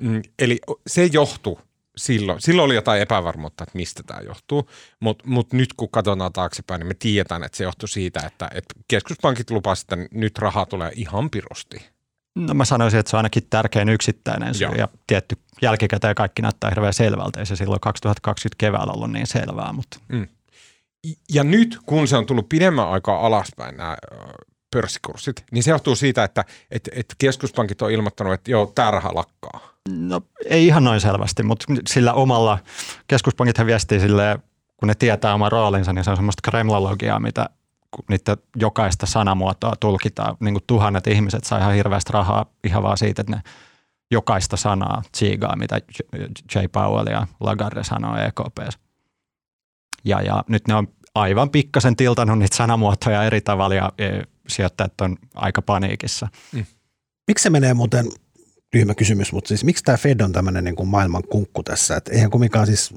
Mm, 0.00 0.22
eli 0.38 0.58
se 0.86 1.04
johtui 1.04 1.56
silloin. 1.96 2.40
Silloin 2.40 2.66
oli 2.66 2.74
jotain 2.74 3.02
epävarmuutta, 3.02 3.64
että 3.64 3.78
mistä 3.78 4.02
tämä 4.06 4.20
johtuu, 4.20 4.70
mutta 5.00 5.24
mut 5.28 5.52
nyt 5.52 5.72
kun 5.76 5.88
katsotaan 5.90 6.32
taaksepäin, 6.32 6.78
niin 6.78 6.88
me 6.88 6.94
tiedetään, 6.94 7.44
että 7.44 7.58
se 7.58 7.64
johtui 7.64 7.88
siitä, 7.88 8.20
että, 8.26 8.48
että 8.54 8.74
keskuspankit 8.88 9.50
lupasivat, 9.50 9.92
että 9.92 10.18
nyt 10.18 10.38
rahaa 10.38 10.66
tulee 10.66 10.92
ihan 10.94 11.30
pirusti. 11.30 11.76
No 12.34 12.54
mä 12.54 12.64
sanoisin, 12.64 13.00
että 13.00 13.10
se 13.10 13.16
on 13.16 13.18
ainakin 13.18 13.46
tärkein 13.50 13.88
yksittäinen 13.88 14.54
syy 14.54 14.68
ja 14.78 14.88
tietty 15.06 15.36
jälkikäteen 15.62 16.14
kaikki 16.14 16.42
näyttää 16.42 16.70
hirveän 16.70 16.94
selvältä. 16.94 17.40
Ei 17.40 17.46
se 17.46 17.56
silloin 17.56 17.80
2020 17.80 18.56
keväällä 18.58 18.92
ollut 18.92 19.12
niin 19.12 19.26
selvää, 19.26 19.72
mutta 19.72 19.98
mm 20.08 20.26
ja 21.34 21.44
nyt, 21.44 21.78
kun 21.86 22.08
se 22.08 22.16
on 22.16 22.26
tullut 22.26 22.48
pidemmän 22.48 22.88
aikaa 22.88 23.26
alaspäin 23.26 23.76
nämä 23.76 23.96
pörssikurssit, 24.72 25.44
niin 25.50 25.62
se 25.62 25.70
johtuu 25.70 25.96
siitä, 25.96 26.24
että, 26.24 26.44
että, 26.70 26.90
että 26.94 27.14
keskuspankit 27.18 27.82
on 27.82 27.90
ilmoittanut, 27.90 28.32
että 28.32 28.50
joo, 28.50 28.72
tämä 28.74 28.90
raha 28.90 29.14
lakkaa. 29.14 29.65
No 29.88 30.20
ei 30.44 30.66
ihan 30.66 30.84
noin 30.84 31.00
selvästi, 31.00 31.42
mutta 31.42 31.66
sillä 31.88 32.12
omalla, 32.12 32.58
keskuspankit 33.08 33.66
viestii 33.66 34.00
sille, 34.00 34.38
kun 34.76 34.86
ne 34.86 34.94
tietää 34.94 35.34
oman 35.34 35.52
roolinsa, 35.52 35.92
niin 35.92 36.04
se 36.04 36.10
on 36.10 36.16
semmoista 36.16 36.50
kremlologiaa, 36.50 37.20
mitä 37.20 37.50
niitä 38.08 38.36
jokaista 38.56 39.06
sanamuotoa 39.06 39.76
tulkitaan. 39.80 40.36
Niin 40.40 40.54
kuin 40.54 40.64
tuhannet 40.66 41.06
ihmiset 41.06 41.44
saa 41.44 41.58
ihan 41.58 41.74
hirveästi 41.74 42.12
rahaa 42.12 42.46
ihan 42.64 42.82
vaan 42.82 42.98
siitä, 42.98 43.22
että 43.22 43.36
ne 43.36 43.42
jokaista 44.10 44.56
sanaa 44.56 45.02
tsiigaa, 45.12 45.56
mitä 45.56 45.80
J. 46.54 46.58
Powell 46.72 47.06
ja 47.06 47.26
Lagarde 47.40 47.84
sanoo 47.84 48.16
EKPssä. 48.16 48.78
Ja, 50.04 50.22
ja 50.22 50.44
nyt 50.48 50.68
ne 50.68 50.74
on 50.74 50.88
aivan 51.14 51.50
pikkasen 51.50 51.96
tiltannut 51.96 52.38
niitä 52.38 52.56
sanamuotoja 52.56 53.24
eri 53.24 53.40
tavalla 53.40 53.74
ja 53.74 53.92
e, 53.98 54.08
sijoittajat 54.48 55.00
on 55.00 55.16
aika 55.34 55.62
paniikissa. 55.62 56.28
Mm. 56.52 56.64
Miksi 57.26 57.42
se 57.42 57.50
menee 57.50 57.74
muuten, 57.74 58.06
tyhmä 58.70 58.94
kysymys, 58.94 59.32
mutta 59.32 59.48
siis 59.48 59.64
miksi 59.64 59.84
tämä 59.84 59.96
Fed 59.96 60.20
on 60.20 60.32
tämmöinen 60.32 60.64
niin 60.64 60.76
kuin 60.76 60.88
maailman 60.88 61.22
kunkku 61.22 61.62
tässä? 61.62 61.96
Et 61.96 62.08
eihän 62.08 62.30
kumminkaan 62.30 62.66
siis, 62.66 62.94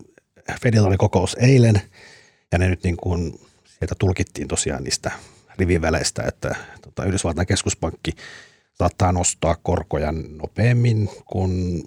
Fedillä 0.61 0.87
oli 0.87 0.97
kokous 0.97 1.35
eilen 1.39 1.81
ja 2.51 2.57
ne 2.57 2.69
nyt 2.69 2.83
niin 2.83 2.97
kuin, 2.97 3.39
sieltä 3.65 3.95
tulkittiin 3.99 4.47
tosiaan 4.47 4.83
niistä 4.83 5.11
riviväleistä, 5.57 6.23
että 6.23 6.55
tota, 6.81 7.05
Yhdysvaltain 7.05 7.47
keskuspankki 7.47 8.11
saattaa 8.73 9.11
nostaa 9.11 9.55
korkoja 9.63 10.13
nopeammin 10.41 11.09
kuin 11.25 11.83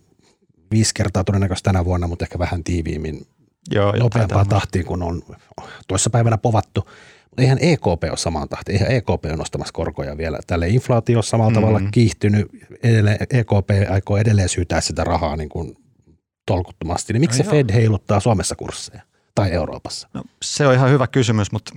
viisi 0.70 0.94
kertaa 0.94 1.24
todennäköisesti 1.24 1.64
tänä 1.64 1.84
vuonna, 1.84 2.06
mutta 2.06 2.24
ehkä 2.24 2.38
vähän 2.38 2.64
tiiviimmin 2.64 3.26
Joo, 3.70 3.96
nopeampaan 3.96 4.48
tahtiin, 4.48 4.84
kun 4.84 5.02
on 5.02 5.22
toissa 5.88 6.10
päivänä 6.10 6.38
povattu. 6.38 6.88
Eihän 7.38 7.58
EKP 7.60 8.04
ole 8.10 8.16
samaan 8.16 8.48
tahtiin, 8.48 8.76
eihän 8.76 8.96
EKP 8.96 9.24
ole 9.24 9.36
nostamassa 9.36 9.72
korkoja 9.72 10.16
vielä. 10.18 10.38
Tälle 10.46 10.68
inflaatio 10.68 11.18
on 11.18 11.22
samalla 11.22 11.50
mm. 11.50 11.54
tavalla 11.54 11.80
kiihtynyt, 11.90 12.48
edelleen, 12.82 13.16
EKP 13.30 13.70
aikoo 13.90 14.16
edelleen 14.16 14.48
syytää 14.48 14.80
sitä 14.80 15.04
rahaa 15.04 15.36
niin 15.36 15.48
kuin 15.48 15.76
tolkuttomasti. 16.46 17.12
Niin 17.12 17.20
miksi 17.20 17.42
no 17.42 17.44
se 17.44 17.50
Fed 17.50 17.72
heiluttaa 17.72 18.20
Suomessa 18.20 18.56
kursseja 18.56 19.02
tai 19.34 19.50
Euroopassa? 19.52 20.08
No, 20.14 20.22
se 20.42 20.66
on 20.66 20.74
ihan 20.74 20.90
hyvä 20.90 21.06
kysymys, 21.06 21.52
mutta 21.52 21.74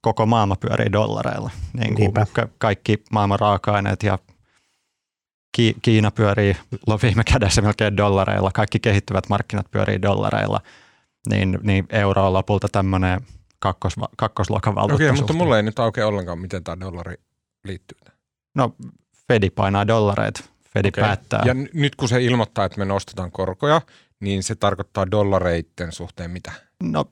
koko 0.00 0.26
maailma 0.26 0.56
pyörii 0.56 0.92
dollareilla. 0.92 1.50
Niin 1.72 1.94
kuin 1.94 2.12
ka- 2.32 2.48
kaikki 2.58 3.02
maailman 3.10 3.40
raaka-aineet 3.40 4.02
ja 4.02 4.18
Kiina 5.82 6.10
pyörii 6.10 6.56
viime 7.02 7.24
kädessä 7.24 7.62
melkein 7.62 7.96
dollareilla, 7.96 8.50
kaikki 8.54 8.78
kehittyvät 8.78 9.28
markkinat 9.28 9.70
pyörii 9.70 10.02
dollareilla– 10.02 10.60
niin, 11.30 11.58
niin 11.62 11.86
euro 11.90 12.26
on 12.26 12.32
lopulta 12.32 12.68
tämmöinen 12.72 13.20
kakkos, 13.58 13.96
kakkosluokan 14.16 14.78
Okei, 14.78 14.94
okay, 14.94 15.12
mutta 15.12 15.32
mulle 15.32 15.56
ei 15.56 15.62
nyt 15.62 15.78
aukea 15.78 16.06
ollenkaan, 16.06 16.38
miten 16.38 16.64
tämä 16.64 16.80
dollari 16.80 17.14
liittyy. 17.64 17.98
No 18.54 18.74
Fedi 19.28 19.50
painaa 19.50 19.86
dollareita. 19.86 20.44
Fedi 20.74 20.88
okay. 20.88 21.04
päättää. 21.04 21.42
Ja 21.44 21.54
n- 21.54 21.68
nyt 21.72 21.96
kun 21.96 22.08
se 22.08 22.22
ilmoittaa, 22.22 22.64
että 22.64 22.78
me 22.78 22.84
nostetaan 22.84 23.32
korkoja, 23.32 23.80
niin 24.20 24.42
se 24.42 24.54
tarkoittaa 24.54 25.10
dollareitten 25.10 25.92
suhteen 25.92 26.30
mitä? 26.30 26.52
No, 26.82 27.04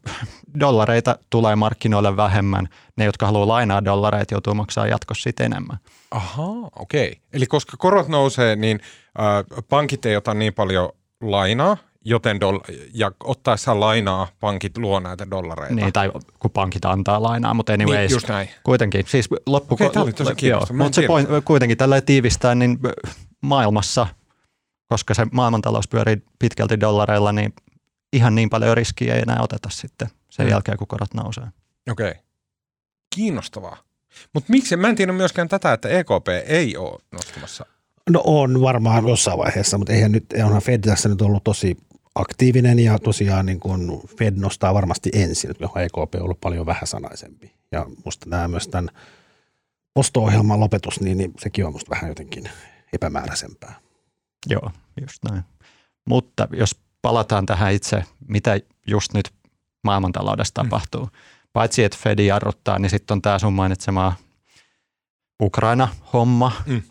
dollareita 0.61 1.19
tulee 1.31 1.57
markkinoille 1.57 2.17
vähemmän. 2.17 2.69
Ne, 2.97 3.05
jotka 3.05 3.27
haluaa 3.27 3.49
lainaa 3.49 3.85
dollareita, 3.85 4.35
joutuu 4.35 4.55
maksaa 4.55 4.87
jatkossa 4.87 5.23
siitä 5.23 5.45
enemmän. 5.45 5.79
Ahaa, 6.11 6.71
okei. 6.79 7.09
Okay. 7.09 7.21
Eli 7.33 7.47
koska 7.47 7.77
korot 7.77 8.09
nousee, 8.09 8.57
niin 8.57 8.81
äh, 9.21 9.65
pankit 9.69 10.07
ei 10.07 10.17
ota 10.17 10.35
niin 10.35 10.55
paljon 10.55 10.89
lainaa, 11.21 11.77
joten 12.05 12.37
doll- 12.37 12.75
ja 12.95 13.13
ottaessa 13.25 13.81
lainaa 13.81 14.29
pankit 14.41 14.79
luo 14.79 15.01
näitä 15.01 15.31
dollareita. 15.31 15.75
Niin, 15.75 15.93
tai 15.93 16.13
kun 16.39 16.51
pankit 16.51 16.85
antaa 16.85 17.23
lainaa, 17.23 17.55
mutta 17.55 17.73
anyways. 17.73 17.99
Niin, 17.99 18.17
just 18.17 18.29
näin. 18.29 18.49
Kuitenkin, 18.65 19.05
siis 19.09 19.29
loppu... 19.47 19.75
Okei, 19.75 19.91
tää 19.91 20.03
oli 20.03 20.13
tosi 20.13 20.49
en 20.49 20.77
Mutta 20.77 20.95
se 20.95 21.07
point, 21.07 21.29
kuitenkin 21.45 21.79
tällä 21.79 22.01
tiivistää, 22.01 22.55
niin 22.55 22.79
maailmassa, 23.41 24.07
koska 24.89 25.15
se 25.15 25.27
maailmantalous 25.33 25.89
pyörii 25.89 26.23
pitkälti 26.39 26.81
dollareilla, 26.81 27.33
niin 27.33 27.55
ihan 28.13 28.35
niin 28.35 28.51
paljon 28.51 28.77
riskiä 28.77 29.15
ei 29.15 29.23
enää 29.23 29.39
oteta 29.41 29.69
sitten 29.73 30.09
sen 30.31 30.47
Mm. 30.47 30.51
jälkeen, 30.51 30.79
kun 30.79 30.87
korot 30.87 31.15
nousee. 31.15 31.45
Okei. 31.91 32.11
Okay. 32.11 32.23
Kiinnostavaa. 33.15 33.77
Mutta 34.33 34.51
miksi? 34.51 34.77
Mä 34.77 34.89
en 34.89 34.97
tiedä 34.97 35.13
myöskään 35.13 35.49
tätä, 35.49 35.73
että 35.73 35.89
EKP 35.89 36.29
ei 36.47 36.77
ole 36.77 37.01
nostamassa. 37.13 37.67
No 38.11 38.23
on 38.25 38.61
varmaan 38.61 39.09
jossain 39.09 39.39
vaiheessa, 39.39 39.79
mutta 39.79 39.93
eihän 39.93 40.13
nyt, 40.13 40.25
onhan 40.45 40.63
Fed 40.63 40.81
tässä 40.81 41.09
nyt 41.09 41.23
ollut 41.23 41.45
tosi 41.45 41.77
aktiivinen 42.15 42.79
ja 42.79 42.99
tosiaan 42.99 43.47
niin 43.47 43.61
kuin 43.61 44.01
Fed 44.19 44.35
nostaa 44.37 44.75
varmasti 44.75 45.11
ensin, 45.13 45.51
johon 45.59 45.83
EKP 45.83 46.15
on 46.15 46.23
ollut 46.23 46.41
paljon 46.41 46.67
vähäsanaisempi. 46.67 47.53
Ja 47.73 47.87
musta 48.05 48.31
nämä 48.31 48.49
myös 48.49 48.69
tämän 48.69 48.89
osto-ohjelman 49.95 50.61
lopetus, 50.61 51.01
niin, 51.01 51.19
niin 51.19 51.33
sekin 51.39 51.67
on 51.67 51.73
musta 51.73 51.91
vähän 51.91 52.09
jotenkin 52.09 52.51
epämääräisempää. 52.93 53.75
Joo, 54.47 54.71
just 55.01 55.19
näin. 55.31 55.43
Mutta 56.09 56.49
jos 56.53 56.77
palataan 57.03 57.47
tähän 57.47 57.73
itse, 57.73 58.05
mitä 58.29 58.61
just 58.87 59.13
nyt 59.15 59.31
maailmantaloudessa 59.85 60.63
Mm. 60.63 60.69
tapahtuu. 60.69 61.09
Paitsi 61.53 61.85
että 61.85 61.99
Fed 62.01 62.19
jarruttaa, 62.19 62.79
niin 62.79 62.91
sitten 62.91 63.15
on 63.15 63.23
tämä 63.23 63.39
sun 63.39 63.53
mainitsema 63.53 64.13
Ukraina-homma. 65.43 66.53
Mm. 66.67 66.83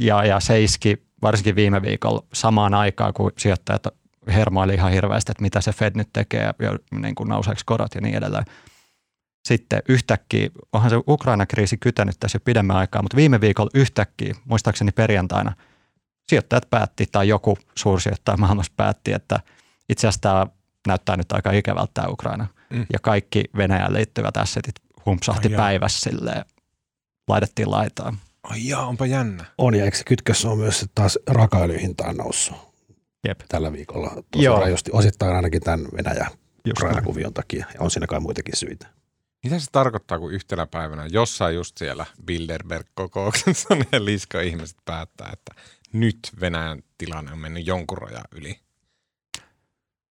Ja, 0.00 0.24
ja 0.24 0.40
se 0.40 0.62
iski 0.62 1.02
varsinkin 1.22 1.56
viime 1.56 1.82
viikolla 1.82 2.24
samaan 2.32 2.74
aikaan, 2.74 3.14
kun 3.14 3.32
sijoittajat 3.38 3.86
hermoili 4.26 4.74
ihan 4.74 4.92
hirveästi, 4.92 5.32
että 5.32 5.42
mitä 5.42 5.60
se 5.60 5.72
Fed 5.72 5.92
nyt 5.94 6.08
tekee 6.12 6.42
ja 6.42 6.78
niin 7.00 7.14
kuin 7.14 7.28
nouseeko 7.28 7.60
korot 7.66 7.94
ja 7.94 8.00
niin 8.00 8.14
edelleen. 8.14 8.44
Sitten 9.48 9.82
yhtäkkiä, 9.88 10.48
onhan 10.72 10.90
se 10.90 10.96
Ukraina-kriisi 11.08 11.76
kytänyt 11.76 12.16
tässä 12.20 12.36
jo 12.36 12.40
pidemmän 12.44 12.76
aikaa, 12.76 13.02
mutta 13.02 13.16
viime 13.16 13.40
viikolla 13.40 13.70
yhtäkkiä, 13.74 14.34
muistaakseni 14.44 14.92
perjantaina, 14.92 15.52
sijoittajat 16.28 16.70
päätti 16.70 17.06
tai 17.12 17.28
joku 17.28 17.58
suursijoittaja 17.74 18.36
maailmassa 18.36 18.72
päätti, 18.76 19.12
että 19.12 19.40
itse 19.88 20.08
asiassa 20.08 20.20
tämä 20.20 20.46
näyttää 20.86 21.16
nyt 21.16 21.32
aika 21.32 21.52
ikävältä 21.52 21.90
tämä 21.94 22.08
Ukraina. 22.08 22.46
Mm. 22.70 22.86
Ja 22.92 22.98
kaikki 22.98 23.44
Venäjään 23.56 23.92
liittyvät 23.92 24.36
assetit 24.36 24.74
humpsahti 25.06 25.48
Ai 25.48 25.56
päivässä 25.56 26.10
silleen, 26.10 26.44
laitettiin 27.28 27.70
laitaan. 27.70 28.18
Ai 28.42 28.68
jaa, 28.68 28.86
onpa 28.86 29.06
jännä. 29.06 29.44
On 29.58 29.74
ja 29.74 29.84
eikö 29.84 29.96
se 29.96 30.04
kytkös 30.04 30.44
on 30.44 30.58
myös 30.58 30.82
että 30.82 30.92
taas 30.94 31.18
raakaöljyn 31.26 31.80
hinta 31.80 32.06
on 32.06 32.16
noussut 32.16 32.75
Jep. 33.28 33.40
tällä 33.48 33.72
viikolla 33.72 34.22
tosi 34.30 34.44
Joo. 34.44 34.60
rajusti, 34.60 34.90
osittain 34.94 35.36
ainakin 35.36 35.62
tämän 35.62 35.88
Venäjä. 35.96 36.26
Ukraina-kuvion 36.70 37.34
takia 37.34 37.66
ja 37.74 37.80
on 37.80 37.90
siinä 37.90 38.06
kai 38.06 38.20
muitakin 38.20 38.56
syitä. 38.56 38.86
Mitä 39.44 39.58
se 39.58 39.66
tarkoittaa, 39.72 40.18
kun 40.18 40.32
yhtenä 40.32 40.66
päivänä 40.66 41.06
jossain 41.10 41.54
just 41.54 41.78
siellä 41.78 42.06
Bilderberg-kokouksessa 42.24 43.74
ne 43.92 44.04
lisko-ihmiset 44.04 44.76
päättää, 44.84 45.30
että 45.32 45.62
nyt 45.92 46.18
Venäjän 46.40 46.82
tilanne 46.98 47.32
on 47.32 47.38
mennyt 47.38 47.66
jonkun 47.66 47.98
rajan 47.98 48.24
yli? 48.32 48.58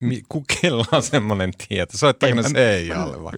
Mi- 0.01 0.21
ku- 0.29 0.45
Kella 0.61 0.85
on 0.91 1.03
semmoinen 1.03 1.51
tieto? 1.67 1.97
Soittaako 1.97 2.35
Ei, 2.35 2.41
ne 2.43 2.49
mä- 2.49 2.59
CIAlle 2.59 3.23
vai? 3.23 3.33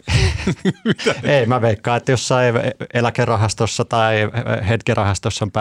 Ei, 1.23 1.45
mä 1.45 1.61
veikkaan, 1.61 1.97
että 1.97 2.11
jossain 2.11 2.55
eläkerahastossa 2.93 3.85
tai 3.85 4.15
hetkerahastossa 4.69 5.45
on 5.45 5.51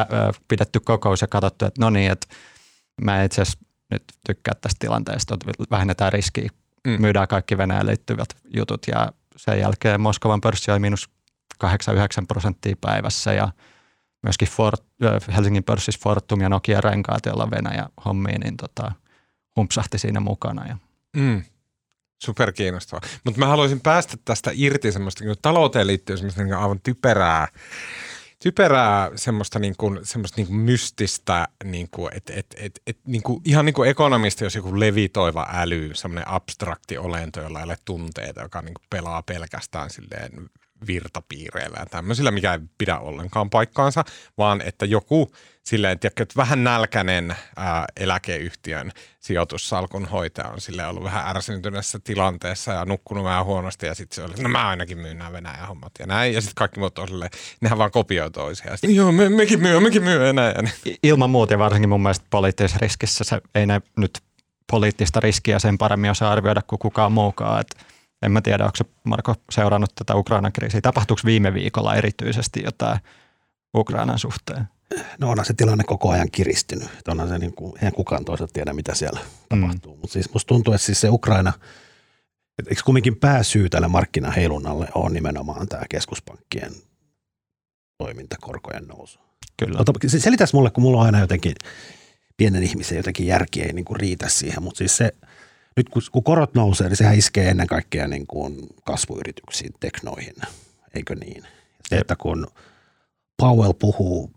pidetty 0.48 0.80
kokous 0.80 1.20
ja 1.20 1.26
katsottu, 1.26 1.64
että 1.64 1.80
no 1.80 1.90
niin, 1.90 2.12
että 2.12 2.26
mä 3.00 3.24
itse 3.24 3.42
asiassa 3.42 3.65
nyt 3.90 4.02
tykkää 4.26 4.54
tästä 4.60 4.76
tilanteesta, 4.78 5.34
että 5.34 5.64
vähennetään 5.70 6.12
riskiä, 6.12 6.48
Mm. 6.86 7.00
myydään 7.00 7.28
kaikki 7.28 7.58
Venäjään 7.58 7.86
liittyvät 7.86 8.28
jutut 8.56 8.82
ja 8.88 9.12
sen 9.36 9.60
jälkeen 9.60 10.00
Moskovan 10.00 10.40
pörssi 10.40 10.70
oli 10.70 10.78
miinus 10.78 11.08
8-9 11.64 11.68
prosenttia 12.28 12.76
päivässä 12.80 13.32
ja 13.32 13.48
myöskin 14.22 14.48
Fort, 14.48 14.84
ö, 15.04 15.20
Helsingin 15.36 15.64
pörssissä 15.64 16.00
Fortum 16.02 16.40
ja 16.40 16.48
Nokia 16.48 16.80
renkaat, 16.80 17.26
joilla 17.26 17.42
on 17.42 17.50
Venäjä 17.50 17.86
hommiin, 18.04 18.40
niin 18.40 18.56
tota, 18.56 18.92
humpsahti 19.56 19.98
siinä 19.98 20.20
mukana. 20.20 20.66
Ja 20.66 20.76
Mm. 21.16 21.42
Super 22.24 22.52
kiinnostavaa. 22.52 23.08
Mutta 23.24 23.38
mä 23.40 23.46
haluaisin 23.46 23.80
päästä 23.80 24.16
tästä 24.24 24.50
irti 24.54 24.92
semmoista, 24.92 25.24
kun 25.24 25.36
talouteen 25.42 25.86
liittyy 25.86 26.16
semmoista 26.16 26.42
niin 26.42 26.54
aivan 26.54 26.80
typerää, 26.80 27.48
typerää 28.42 29.10
semmoista, 29.14 29.58
niin 29.58 29.74
kuin, 29.78 30.00
semmoista 30.02 30.36
niin 30.36 30.46
kuin 30.46 30.56
mystistä, 30.56 31.48
niin 31.64 31.88
kuin, 31.90 32.14
et, 32.14 32.30
et, 32.30 32.46
et, 32.56 32.80
et, 32.86 32.98
niin 33.06 33.22
kuin, 33.22 33.40
ihan 33.44 33.64
niin 33.64 33.74
kuin 33.74 33.90
ekonomisti, 33.90 34.44
jos 34.44 34.54
joku 34.54 34.80
levitoiva 34.80 35.46
äly, 35.52 35.90
semmoinen 35.94 36.28
abstrakti 36.28 36.98
olento, 36.98 37.40
jolla 37.40 37.58
ei 37.58 37.64
ole 37.64 37.78
tunteita, 37.84 38.42
joka 38.42 38.62
niin 38.62 38.74
kuin 38.74 38.86
pelaa 38.90 39.22
pelkästään 39.22 39.90
silleen 39.90 40.50
virtapiireillä 40.86 41.76
ja 41.78 41.86
tämmöisillä, 41.86 42.30
mikä 42.30 42.52
ei 42.52 42.58
pidä 42.78 42.98
ollenkaan 42.98 43.50
paikkaansa, 43.50 44.04
vaan 44.38 44.60
että 44.60 44.86
joku 44.86 45.32
silleen, 45.62 45.98
tiedätkö, 45.98 46.22
että 46.22 46.36
vähän 46.36 46.64
nälkäinen 46.64 47.36
ää, 47.56 47.84
eläkeyhtiön 47.96 48.92
sijoitussalkun 49.20 50.06
hoitaja 50.06 50.48
on 50.48 50.60
silleen 50.60 50.88
ollut 50.88 51.04
vähän 51.04 51.36
ärsyntyneessä 51.36 51.98
tilanteessa 52.04 52.72
ja 52.72 52.84
nukkunut 52.84 53.24
vähän 53.24 53.44
huonosti 53.44 53.86
ja 53.86 53.94
sitten 53.94 54.14
se 54.14 54.22
oli, 54.22 54.42
no 54.42 54.48
mä 54.48 54.68
ainakin 54.68 54.98
myyn 54.98 55.18
nämä 55.18 55.32
Venäjän 55.32 55.68
hommat 55.68 55.92
ja 55.98 56.06
näin. 56.06 56.34
Ja 56.34 56.40
sitten 56.40 56.54
kaikki 56.54 56.80
muut 56.80 56.98
on 56.98 57.08
silleen, 57.08 57.30
nehän 57.60 57.78
vaan 57.78 57.90
kopioi 57.90 58.30
toisiaan. 58.30 58.78
Sitten, 58.78 58.96
joo, 58.96 59.12
me, 59.12 59.28
mekin 59.28 59.62
myy, 59.62 59.80
mekin 59.80 60.04
myy. 60.04 60.26
Ja 60.26 60.32
niin. 60.32 60.96
Ilman 61.02 61.30
muuta 61.30 61.54
ja 61.54 61.58
varsinkin 61.58 61.88
mun 61.88 62.02
mielestä 62.02 62.26
poliittisessa 62.30 62.78
riskissä 62.80 63.24
se 63.24 63.40
ei 63.54 63.66
ne 63.66 63.80
nyt 63.96 64.20
poliittista 64.70 65.20
riskiä 65.20 65.58
sen 65.58 65.78
paremmin 65.78 66.10
osaa 66.10 66.32
arvioida 66.32 66.62
kuin 66.62 66.78
kukaan 66.78 67.12
muukaan. 67.12 67.60
Et 67.60 67.86
en 68.26 68.32
mä 68.32 68.40
tiedä, 68.40 68.64
onko 68.64 68.76
se 68.76 68.84
Marko 69.04 69.34
seurannut 69.50 69.94
tätä 69.94 70.14
Ukrainan 70.16 70.52
kriisiä. 70.52 70.80
Tapahtuuko 70.80 71.20
viime 71.24 71.54
viikolla 71.54 71.94
erityisesti 71.94 72.62
jotain 72.64 72.98
Ukrainan 73.76 74.18
suhteen? 74.18 74.64
No 75.18 75.30
onhan 75.30 75.46
se 75.46 75.54
tilanne 75.54 75.84
koko 75.84 76.10
ajan 76.10 76.30
kiristynyt. 76.32 76.88
Että 76.98 77.10
onhan 77.12 77.28
se 77.28 77.38
niin 77.38 77.52
kuin, 77.54 77.72
eihän 77.76 77.92
kukaan 77.92 78.24
toisaalta 78.24 78.52
tiedä, 78.52 78.72
mitä 78.72 78.94
siellä 78.94 79.20
Mm. 79.20 79.60
tapahtuu. 79.60 79.96
Mutta 79.96 80.12
siis 80.12 80.32
musta 80.32 80.48
tuntuu, 80.48 80.74
että 80.74 80.86
siis 80.86 81.00
se 81.00 81.08
Ukraina, 81.10 81.52
että 82.58 82.70
eikö 82.70 82.82
kumminkin 82.84 83.16
pääsyy 83.16 83.68
tälle 83.68 83.88
markkinaheilunnalle 83.88 84.88
on 84.94 85.12
nimenomaan 85.12 85.68
tämä 85.68 85.82
keskuspankkien 85.90 86.72
toiminta, 87.98 88.36
korkojen 88.40 88.86
nousu. 88.86 89.18
Kyllä. 89.56 89.78
Ota, 89.80 89.92
se- 90.06 90.20
selitäs 90.20 90.52
mulle, 90.52 90.70
kun 90.70 90.82
mulla 90.82 91.00
on 91.00 91.06
aina 91.06 91.20
jotenkin 91.20 91.54
pienen 92.36 92.62
ihmisen 92.62 92.96
jotenkin 92.96 93.26
järki 93.26 93.62
ei 93.62 93.72
niin 93.72 93.84
kuin 93.84 94.00
riitä 94.00 94.28
siihen, 94.28 94.62
mutta 94.62 94.78
siis 94.78 94.96
se, 94.96 95.12
nyt 95.76 95.88
kun, 95.88 96.02
kun 96.12 96.24
korot 96.24 96.54
nousee, 96.54 96.88
niin 96.88 96.96
sehän 96.96 97.18
iskee 97.18 97.48
ennen 97.48 97.66
kaikkea 97.66 98.08
niin 98.08 98.26
kuin 98.26 98.66
kasvuyrityksiin, 98.84 99.74
teknoihin, 99.80 100.34
eikö 100.94 101.14
niin? 101.14 101.44
Se, 101.88 101.96
että 101.96 102.16
kun 102.16 102.46
Powell 103.36 103.72
puhuu, 103.72 104.30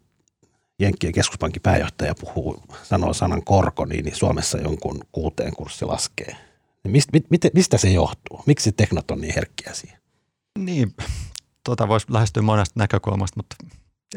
Jenkkien 0.80 1.14
keskuspankin 1.14 1.62
pääjohtaja 1.62 2.16
puhuu, 2.16 2.64
sanoo 2.84 3.14
sanan 3.14 3.44
korko, 3.44 3.86
niin, 3.86 4.06
niin 4.06 4.16
Suomessa 4.16 4.58
jonkun 4.58 5.00
kuuteen 5.12 5.56
kurssi 5.56 5.86
laskee. 5.86 6.36
Niin 6.84 6.92
mist, 6.92 7.10
mit, 7.14 7.26
mit, 7.30 7.42
mistä 7.54 7.78
se 7.78 7.90
johtuu? 7.90 8.44
Miksi 8.46 8.72
teknot 8.72 9.12
on 9.12 9.22
niin 9.22 9.36
herkkiä 9.36 9.74
siihen? 9.74 10.00
Niin, 10.60 10.96
tota 11.64 11.88
voisi 11.88 12.08
lähestyä 12.10 12.44
monesta 12.44 12.80
näkökulmasta, 12.80 13.38
mutta 13.38 13.56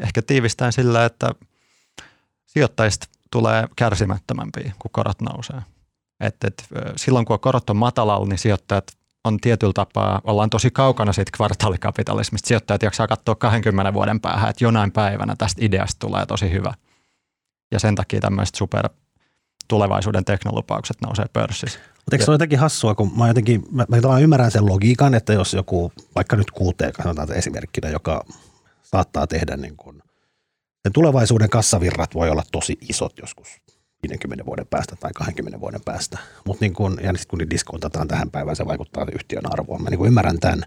ehkä 0.01 0.21
tiivistään 0.21 0.73
sillä, 0.73 1.05
että 1.05 1.35
sijoittajista 2.45 3.07
tulee 3.31 3.67
kärsimättömämpiä, 3.75 4.73
kun 4.79 4.91
korot 4.91 5.21
nousee. 5.21 5.61
Et, 6.23 6.35
et, 6.43 6.63
ö, 6.75 6.93
silloin 6.95 7.25
kun 7.25 7.39
korot 7.39 7.69
on 7.69 7.77
matalalla, 7.77 8.27
niin 8.27 8.37
sijoittajat 8.37 8.97
on 9.23 9.37
tietyllä 9.37 9.73
tapaa, 9.73 10.21
ollaan 10.23 10.49
tosi 10.49 10.71
kaukana 10.71 11.13
siitä 11.13 11.31
kvartaalikapitalismista. 11.35 12.47
Sijoittajat 12.47 12.83
jaksaa 12.83 13.07
katsoa 13.07 13.35
20 13.35 13.93
vuoden 13.93 14.19
päähän, 14.19 14.49
että 14.49 14.63
jonain 14.63 14.91
päivänä 14.91 15.35
tästä 15.37 15.65
ideasta 15.65 15.99
tulee 15.99 16.25
tosi 16.25 16.51
hyvä. 16.51 16.73
Ja 17.71 17.79
sen 17.79 17.95
takia 17.95 18.19
tämmöiset 18.19 18.55
super 18.55 18.89
tulevaisuuden 19.67 20.25
teknolupaukset 20.25 20.97
nousee 21.01 21.25
pörssissä. 21.33 21.79
Mutta 21.79 22.15
eikö 22.15 22.25
se 22.25 22.31
ole 22.31 22.35
jotenkin 22.35 22.59
hassua, 22.59 22.95
kun 22.95 23.11
mä 23.17 23.27
jotenkin, 23.27 23.63
mä, 23.71 23.85
mä 23.89 24.19
ymmärrän 24.19 24.51
sen 24.51 24.65
logiikan, 24.65 25.13
että 25.13 25.33
jos 25.33 25.53
joku, 25.53 25.91
vaikka 26.15 26.35
nyt 26.35 26.51
kuuteen, 26.51 26.93
sanotaan 27.03 27.27
että 27.27 27.39
esimerkkinä, 27.39 27.89
joka 27.89 28.25
saattaa 28.83 29.27
tehdä 29.27 29.57
niin 29.57 29.77
kuin, 29.77 30.03
tulevaisuuden 30.93 31.49
kassavirrat 31.49 32.15
voi 32.15 32.29
olla 32.29 32.43
tosi 32.51 32.77
isot 32.89 33.13
joskus 33.21 33.47
50 34.09 34.45
vuoden 34.45 34.67
päästä 34.69 34.95
tai 34.95 35.11
20 35.15 35.59
vuoden 35.59 35.81
päästä. 35.85 36.17
Mutta 36.45 36.65
niin 36.65 36.73
kun, 36.73 36.97
ja 37.03 37.13
sitten 37.13 37.27
kun 37.27 37.39
niitä 37.39 37.49
diskontataan 37.49 38.07
tähän 38.07 38.31
päivään, 38.31 38.55
se 38.55 38.65
vaikuttaa 38.65 39.05
yhtiön 39.15 39.53
arvoon. 39.53 39.83
Mä 39.83 39.89
niin 39.89 40.05
ymmärrän 40.05 40.39
tämän. 40.39 40.63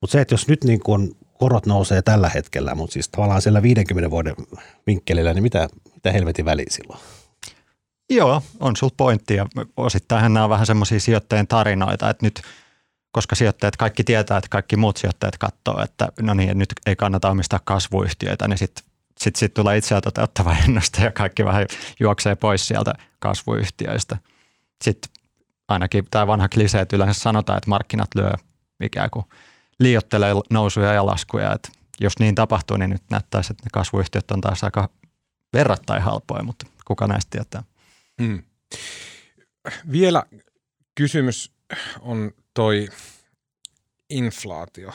Mutta 0.00 0.12
se, 0.12 0.20
että 0.20 0.34
jos 0.34 0.48
nyt 0.48 0.64
niin 0.64 0.80
kun 0.80 1.16
korot 1.38 1.66
nousee 1.66 2.02
tällä 2.02 2.28
hetkellä, 2.28 2.74
mutta 2.74 2.92
siis 2.92 3.08
tavallaan 3.08 3.42
siellä 3.42 3.62
50 3.62 4.10
vuoden 4.10 4.34
vinkkelillä, 4.86 5.34
niin 5.34 5.42
mitä, 5.42 5.68
mitä 5.94 6.12
helvetin 6.12 6.44
väliä 6.44 6.66
silloin? 6.68 7.00
Joo, 8.10 8.42
on 8.60 8.76
sulla 8.76 8.94
pointti 8.96 9.34
ja 9.34 9.46
osittain 9.76 10.34
nämä 10.34 10.44
on 10.44 10.50
vähän 10.50 10.66
semmoisia 10.66 11.00
sijoittajien 11.00 11.46
tarinoita, 11.46 12.10
että 12.10 12.26
nyt 12.26 12.42
koska 13.12 13.34
sijoittajat 13.34 13.76
kaikki 13.76 14.04
tietää, 14.04 14.38
että 14.38 14.48
kaikki 14.50 14.76
muut 14.76 14.96
sijoittajat 14.96 15.38
katsoo, 15.38 15.82
että 15.82 16.08
no 16.20 16.34
niin, 16.34 16.58
nyt 16.58 16.72
ei 16.86 16.96
kannata 16.96 17.30
omistaa 17.30 17.60
kasvuyhtiöitä, 17.64 18.48
niin 18.48 18.58
sitten 18.58 18.84
sit, 19.20 19.36
sit 19.36 19.54
tulee 19.54 19.76
itseä 19.76 20.00
toteuttava 20.00 20.56
ennuste 20.64 21.02
ja 21.02 21.12
kaikki 21.12 21.44
vähän 21.44 21.66
juoksee 22.00 22.34
pois 22.34 22.66
sieltä 22.66 22.94
kasvuyhtiöistä. 23.18 24.16
Sitten 24.84 25.10
ainakin 25.68 26.06
tämä 26.10 26.26
vanha 26.26 26.48
klise, 26.48 26.80
että 26.80 26.96
yleensä 26.96 27.20
sanotaan, 27.20 27.56
että 27.58 27.70
markkinat 27.70 28.14
lyö 28.14 28.30
ikään 28.82 29.10
kuin 29.10 29.26
liiottelee 29.78 30.34
nousuja 30.50 30.92
ja 30.92 31.06
laskuja. 31.06 31.52
Että 31.52 31.68
jos 32.00 32.18
niin 32.18 32.34
tapahtuu, 32.34 32.76
niin 32.76 32.90
nyt 32.90 33.02
näyttäisi, 33.10 33.52
että 33.52 33.64
ne 33.64 33.70
kasvuyhtiöt 33.72 34.30
on 34.30 34.40
taas 34.40 34.64
aika 34.64 34.88
verrattain 35.52 36.02
halpoja, 36.02 36.42
mutta 36.42 36.66
kuka 36.84 37.06
näistä 37.06 37.30
tietää? 37.30 37.62
Hmm. 38.22 38.42
Vielä 39.92 40.22
kysymys 40.94 41.52
on 42.00 42.30
toi 42.54 42.88
inflaatio. 44.10 44.92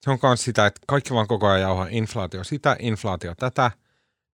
Se 0.00 0.10
on 0.10 0.18
myös 0.22 0.44
sitä, 0.44 0.66
että 0.66 0.80
kaikki 0.86 1.14
vaan 1.14 1.26
koko 1.26 1.46
ajan 1.46 1.60
jauhaa 1.60 1.86
inflaatio 1.90 2.44
sitä, 2.44 2.76
inflaatio 2.80 3.34
tätä. 3.34 3.70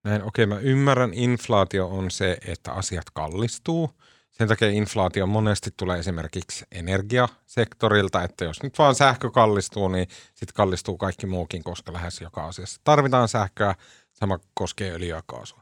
Näin, 0.03 0.23
okei, 0.23 0.45
mä 0.45 0.59
ymmärrän, 0.59 1.13
inflaatio 1.13 1.87
on 1.87 2.11
se, 2.11 2.37
että 2.47 2.71
asiat 2.71 3.05
kallistuu– 3.13 3.89
sen 4.37 4.47
takia 4.47 4.69
inflaatio 4.69 5.27
monesti 5.27 5.71
tulee 5.77 5.99
esimerkiksi 5.99 6.65
energiasektorilta, 6.71 8.23
että 8.23 8.45
jos 8.45 8.63
nyt 8.63 8.79
vaan 8.79 8.95
sähkö 8.95 9.31
kallistuu, 9.31 9.87
niin 9.87 10.07
sitten 10.33 10.55
kallistuu 10.55 10.97
kaikki 10.97 11.27
muukin, 11.27 11.63
koska 11.63 11.93
lähes 11.93 12.21
joka 12.21 12.45
asiassa 12.45 12.81
tarvitaan 12.83 13.27
sähköä. 13.27 13.75
Sama 14.13 14.39
koskee 14.53 14.91
öljyä 14.91 15.15
ja 15.15 15.23
kaasua. 15.25 15.61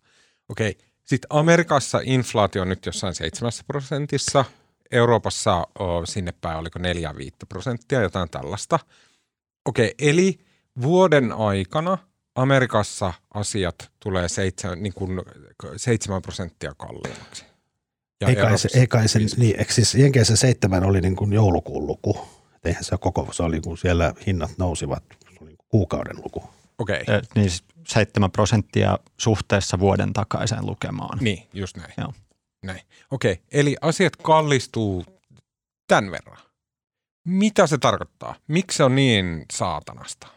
Okei, 0.50 0.77
sitten 1.03 1.27
Amerikassa 1.29 2.00
inflaatio 2.03 2.62
on 2.62 2.69
nyt 2.69 2.86
jossain 2.86 3.15
7 3.15 3.51
prosentissa. 3.67 4.45
Euroopassa 4.91 5.67
sinne 6.05 6.33
päin 6.41 6.57
oliko 6.57 6.79
4-5 6.79 6.83
prosenttia, 7.50 8.01
jotain 8.01 8.29
tällaista. 8.29 8.79
Okei, 9.65 9.93
eli 10.00 10.39
vuoden 10.82 11.32
aikana 11.32 11.98
Amerikassa 12.36 13.13
asiat 13.34 13.91
tulee 14.00 14.29
7, 14.29 14.84
niin 14.84 14.93
kuin 14.93 15.22
7 15.77 16.22
prosenttia 16.22 16.74
kalliimmaksi. 16.77 17.46
Ja 18.22 18.27
ei 18.27 18.36
kai 18.36 18.58
se, 18.58 18.70
ei 18.75 18.88
kai 18.88 19.08
se 19.08 19.20
niin, 19.38 19.60
eikö 19.60 19.74
siis 19.74 19.96
Jenkeissä 19.96 20.36
seitsemän 20.36 20.84
oli 20.84 21.01
niin 21.01 21.15
kuin 21.15 21.34
joulukuun 21.34 21.88
luku. 21.88 22.27
Et 22.55 22.65
eihän 22.65 22.84
se 22.84 22.98
koko, 22.98 23.34
se 23.34 23.43
oli 23.43 23.62
kun 23.62 23.77
siellä 23.77 24.13
hinnat 24.27 24.51
nousivat, 24.58 25.03
se 25.10 25.38
oli 25.41 25.50
niin 25.50 25.58
kuukauden 25.70 26.15
luku. 26.24 26.43
Okei. 26.77 27.01
Okay. 27.01 27.22
Niin 27.36 27.50
7 27.88 28.32
prosenttia 28.32 29.00
suhteessa 29.17 29.79
vuoden 29.79 30.13
takaiseen 30.13 30.65
lukemaan. 30.65 31.17
Niin, 31.22 31.48
just 31.53 31.77
näin. 31.77 31.93
Joo. 31.98 32.13
Näin. 32.63 32.82
Okei, 33.12 33.32
okay. 33.32 33.43
eli 33.51 33.75
asiat 33.82 34.15
kallistuu 34.15 35.05
tämän 35.88 36.12
verran. 36.12 36.39
Mitä 37.23 37.67
se 37.67 37.77
tarkoittaa? 37.77 38.35
Miksi 38.47 38.77
se 38.77 38.83
on 38.83 38.95
niin 38.95 39.45
saatanasta? 39.53 40.27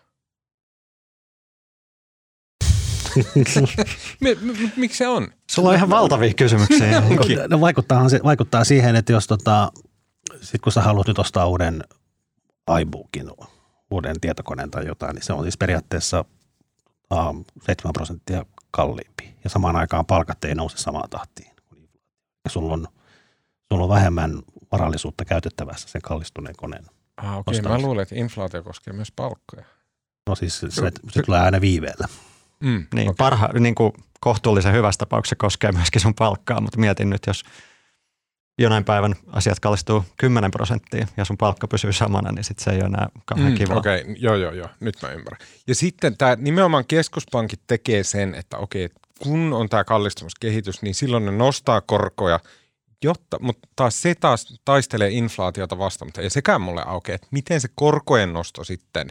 Miksi 4.76 4.98
se 4.98 5.08
on? 5.08 5.28
Sulla 5.50 5.68
on 5.68 5.74
ihan 5.74 5.90
valtavia 5.90 6.34
kysymyksiä. 6.34 7.02
no, 7.50 7.60
vaikuttaahan 7.60 8.10
se, 8.10 8.20
vaikuttaa 8.24 8.64
siihen, 8.64 8.96
että 8.96 9.12
jos 9.12 9.26
tota, 9.26 9.72
sit 10.40 10.60
kun 10.60 10.72
sä 10.72 10.82
haluat 10.82 11.08
nyt 11.08 11.18
ostaa 11.18 11.46
uuden 11.46 11.84
iBookin, 12.80 13.30
uuden 13.90 14.20
tietokoneen 14.20 14.70
tai 14.70 14.86
jotain, 14.86 15.14
niin 15.14 15.22
se 15.22 15.32
on 15.32 15.42
siis 15.42 15.56
periaatteessa 15.56 16.24
um, 17.14 17.44
7 17.66 17.92
prosenttia 17.92 18.46
kalliimpi. 18.70 19.34
Ja 19.44 19.50
samaan 19.50 19.76
aikaan 19.76 20.06
palkat 20.06 20.44
ei 20.44 20.54
nouse 20.54 20.76
samaan 20.76 21.10
tahtiin. 21.10 21.50
Ja 22.44 22.50
sulla 22.50 22.72
on, 22.72 22.86
sulla 23.72 23.84
on 23.84 23.90
vähemmän 23.90 24.42
varallisuutta 24.72 25.24
käytettävässä 25.24 25.88
sen 25.88 26.02
kallistuneen 26.02 26.56
koneen. 26.56 26.84
Ah, 27.16 27.38
okei. 27.38 27.58
Okay. 27.60 27.72
Mä 27.72 27.78
luulen, 27.78 28.02
että 28.02 28.14
inflaatio 28.14 28.62
koskee 28.62 28.92
myös 28.92 29.12
palkkoja. 29.16 29.64
No 30.26 30.34
siis 30.34 30.60
se, 30.60 30.70
se, 30.70 30.92
se 31.10 31.22
tulee 31.22 31.40
aina 31.40 31.60
viiveellä. 31.60 32.08
Mm, 32.60 32.86
niin, 32.94 33.08
okay. 33.08 33.14
parha, 33.18 33.48
niin 33.60 33.74
kuin 33.74 33.92
kohtuullisen 34.20 34.72
hyvässä 34.72 34.98
tapauksessa 34.98 35.36
koskee 35.36 35.72
myöskin 35.72 36.00
sun 36.00 36.14
palkkaa, 36.14 36.60
mutta 36.60 36.78
mietin 36.78 37.10
nyt, 37.10 37.22
jos 37.26 37.44
jonain 38.58 38.84
päivän 38.84 39.14
asiat 39.32 39.60
kallistuu 39.60 40.04
10 40.16 40.50
prosenttia 40.50 41.06
ja 41.16 41.24
sun 41.24 41.36
palkka 41.36 41.68
pysyy 41.68 41.92
samana, 41.92 42.32
niin 42.32 42.44
sit 42.44 42.58
se 42.58 42.70
ei 42.70 42.76
ole 42.76 42.84
enää 42.84 43.08
kauhean 43.24 43.52
mm, 43.52 43.56
kiva. 43.56 43.74
Okei, 43.74 44.00
okay. 44.00 44.14
joo, 44.18 44.36
joo, 44.36 44.52
joo, 44.52 44.68
nyt 44.80 45.02
mä 45.02 45.08
ymmärrän. 45.08 45.48
Ja 45.66 45.74
sitten 45.74 46.16
tämä 46.16 46.36
nimenomaan 46.36 46.84
keskuspankit 46.88 47.60
tekee 47.66 48.04
sen, 48.04 48.34
että 48.34 48.58
okei, 48.58 48.84
okay, 48.84 48.96
kun 49.22 49.52
on 49.52 49.68
tämä 49.68 49.84
kallistumiskehitys, 49.84 50.82
niin 50.82 50.94
silloin 50.94 51.24
ne 51.24 51.32
nostaa 51.32 51.80
korkoja, 51.80 52.40
jotta, 53.04 53.38
mutta 53.40 53.68
taas 53.76 54.02
se 54.02 54.14
taas 54.14 54.60
taistelee 54.64 55.10
inflaatiota 55.10 55.78
vastaan, 55.78 56.06
mutta 56.06 56.20
ei 56.20 56.30
sekään 56.30 56.60
mulle 56.60 56.82
aukeaa, 56.86 57.14
että 57.14 57.28
miten 57.30 57.60
se 57.60 57.68
korkojen 57.74 58.32
nosto 58.32 58.64
sitten 58.64 59.08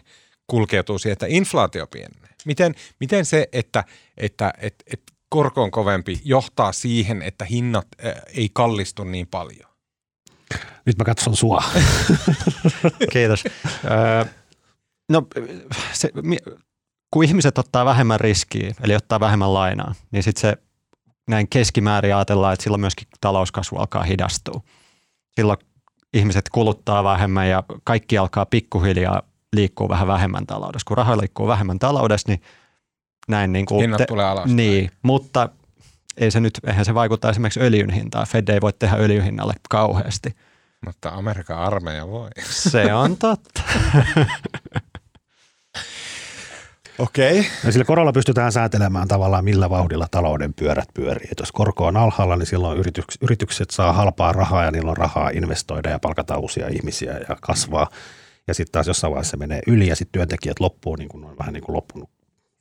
kulkeutuu 0.48 1.00
siihen, 1.00 1.14
että 1.14 1.26
inflaatio 1.30 1.88
pienenee. 1.88 2.30
Miten, 2.46 2.76
miten 3.00 3.26
se, 3.26 3.50
että, 3.52 3.84
että, 4.18 4.54
että, 4.58 4.84
että 4.94 5.14
korko 5.30 5.64
on 5.64 5.72
kovempi, 5.72 6.22
johtaa 6.24 6.72
siihen, 6.72 7.22
että 7.22 7.46
hinnat 7.46 7.88
äh, 8.06 8.14
ei 8.28 8.50
kallistu 8.54 9.04
niin 9.04 9.28
paljon? 9.28 9.76
Nyt 10.86 10.98
mä 10.98 11.04
katson 11.04 11.36
sua. 11.36 11.64
Kiitos. 13.14 13.44
no, 15.10 15.28
se, 15.94 16.12
kun 17.12 17.24
ihmiset 17.24 17.58
ottaa 17.58 17.86
vähemmän 17.86 18.20
riskiä, 18.20 18.74
eli 18.84 18.96
ottaa 18.96 19.20
vähemmän 19.20 19.54
lainaa, 19.54 19.96
niin 20.12 20.24
sitten 20.24 20.42
se 20.42 20.58
näin 21.28 21.48
keskimäärin 21.48 22.16
ajatellaan, 22.16 22.54
että 22.54 22.64
silloin 22.64 22.82
myöskin 22.82 23.08
talouskasvu 23.22 23.78
alkaa 23.78 24.04
hidastua. 24.04 24.62
Silloin 25.36 25.60
ihmiset 26.14 26.50
kuluttaa 26.50 27.04
vähemmän 27.04 27.50
ja 27.50 27.64
kaikki 27.84 28.18
alkaa 28.18 28.46
pikkuhiljaa 28.46 29.22
liikkuu 29.54 29.90
vähän 29.90 30.08
vähemmän 30.08 30.46
taloudessa. 30.46 30.86
Kun 30.88 30.98
raha 30.98 31.18
liikkuu 31.18 31.48
vähemmän 31.48 31.80
taloudessa, 31.80 32.32
niin 32.32 32.42
näin 33.28 33.54
niin 33.54 33.66
kuin 33.66 33.82
Hinnat 33.82 33.98
te, 33.98 34.06
tulee 34.06 34.26
alas. 34.26 34.46
Niin, 34.46 34.92
mutta 35.02 35.50
ei 36.18 36.32
se 36.32 36.40
nyt, 36.40 36.60
eihän 36.68 36.86
se 36.86 36.94
vaikuttaa 36.94 37.32
esimerkiksi 37.32 37.60
öljyn 37.60 37.90
hintaan. 37.90 38.28
Fed 38.28 38.48
ei 38.48 38.62
voi 38.62 38.74
tehdä 38.74 38.96
öljyhinnalle 38.96 39.54
kauheasti. 39.70 40.36
Mutta 40.86 41.10
Amerikan 41.10 41.60
armeija 41.60 42.08
voi. 42.08 42.30
Se 42.44 42.94
on 42.94 43.18
totta. 43.18 43.62
Okei. 47.00 47.40
Okay. 47.40 47.52
Ja 47.66 47.72
sillä 47.72 47.86
korolla 47.86 48.14
pystytään 48.14 48.52
säätelemään 48.52 49.08
tavallaan 49.08 49.44
millä 49.44 49.70
vauhdilla 49.70 50.08
talouden 50.12 50.54
pyörät 50.54 50.90
pyörii. 50.94 51.28
Et 51.32 51.40
jos 51.40 51.52
korko 51.52 51.86
on 51.86 51.98
alhaalla, 51.98 52.36
niin 52.36 52.46
silloin 52.46 52.78
yrityks, 52.78 53.18
yritykset 53.22 53.70
saa 53.70 53.94
halpaa 53.94 54.32
rahaa 54.32 54.66
ja 54.66 54.72
niillä 54.72 54.92
on 54.92 54.98
rahaa 54.98 55.30
investoida 55.30 55.90
ja 55.90 56.00
palkata 56.00 56.38
uusia 56.38 56.68
ihmisiä 56.68 57.14
ja 57.30 57.38
kasvaa. 57.42 57.90
Ja 58.48 58.54
sitten 58.54 58.72
taas 58.72 58.88
jossain 58.88 59.12
vaiheessa 59.12 59.32
se 59.32 59.38
menee 59.38 59.62
yli 59.68 59.88
ja 59.88 59.96
sitten 59.96 60.12
työntekijät 60.12 60.60
loppuu, 60.60 60.96
niin 60.96 61.10
kuin 61.10 61.26
on 61.26 61.38
vähän 61.38 61.54
niin 61.54 61.64
kuin 61.64 61.76
loppunut 61.76 62.10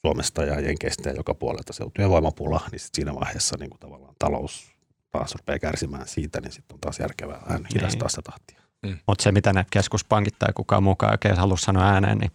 Suomesta 0.06 0.44
ja 0.44 0.60
Jenkeistä 0.60 1.10
ja 1.10 1.16
joka 1.16 1.34
puolelta 1.34 1.72
se 1.72 1.84
on 1.84 1.92
työvoimapula, 1.92 2.60
niin 2.72 2.80
sit 2.80 2.94
siinä 2.94 3.14
vaiheessa 3.14 3.56
niin 3.60 3.70
kuin 3.70 3.80
tavallaan 3.80 4.14
talous 4.18 4.74
taas 5.10 5.34
rupeaa 5.34 5.58
kärsimään 5.58 6.08
siitä, 6.08 6.40
niin 6.40 6.52
sitten 6.52 6.74
on 6.74 6.80
taas 6.80 6.98
järkevää 6.98 7.40
vähän 7.48 7.62
niin. 7.62 7.74
hidastaa 7.74 8.08
sitä 8.08 8.22
tahtia. 8.22 8.60
Mm. 8.82 8.98
Mutta 9.06 9.22
se, 9.22 9.32
mitä 9.32 9.52
ne 9.52 9.66
keskuspankit 9.70 10.34
tai 10.38 10.52
kukaan 10.54 10.82
mukaan 10.82 11.12
oikein 11.12 11.36
halua 11.36 11.56
sanoa 11.56 11.84
ääneen, 11.84 12.18
niin 12.18 12.30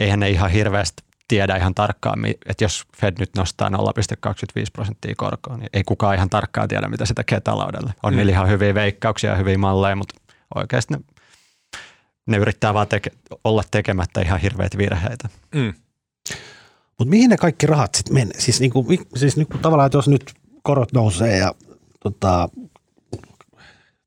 eihän 0.00 0.20
ne 0.20 0.30
ihan 0.30 0.50
hirveästi 0.50 1.02
tiedä 1.28 1.56
ihan 1.56 1.74
tarkkaan, 1.74 2.26
että 2.26 2.64
jos 2.64 2.84
Fed 2.96 3.14
nyt 3.18 3.30
nostaa 3.36 3.68
0,25 3.68 3.74
prosenttia 4.72 5.14
korkoa, 5.16 5.56
niin 5.56 5.70
ei 5.72 5.82
kukaan 5.84 6.14
ihan 6.14 6.30
tarkkaan 6.30 6.68
tiedä, 6.68 6.88
mitä 6.88 7.06
se 7.06 7.14
tekee 7.14 7.40
taloudelle. 7.40 7.94
On 8.02 8.12
mm. 8.12 8.16
niillä 8.16 8.32
ihan 8.32 8.48
hyviä 8.48 8.74
veikkauksia 8.74 9.30
ja 9.30 9.36
hyviä 9.36 9.58
malleja, 9.58 9.96
mutta 9.96 10.20
oikeasti 10.54 10.94
ne 10.94 11.00
ne 12.26 12.36
yrittää 12.36 12.74
vaan 12.74 12.88
teke, 12.88 13.10
olla 13.44 13.62
tekemättä 13.70 14.20
ihan 14.20 14.40
hirveitä 14.40 14.78
virheitä. 14.78 15.28
Mm. 15.54 15.74
Mutta 16.98 17.10
mihin 17.10 17.30
ne 17.30 17.36
kaikki 17.36 17.66
rahat 17.66 17.94
sitten 17.94 18.14
menee? 18.14 18.40
Siis, 18.40 18.60
niinku, 18.60 18.86
siis 19.16 19.36
niinku, 19.36 19.58
tavallaan, 19.58 19.86
että 19.86 19.98
jos 19.98 20.08
nyt 20.08 20.32
korot 20.62 20.92
nousee 20.92 21.36
ja 21.36 21.54
tota, 22.00 22.48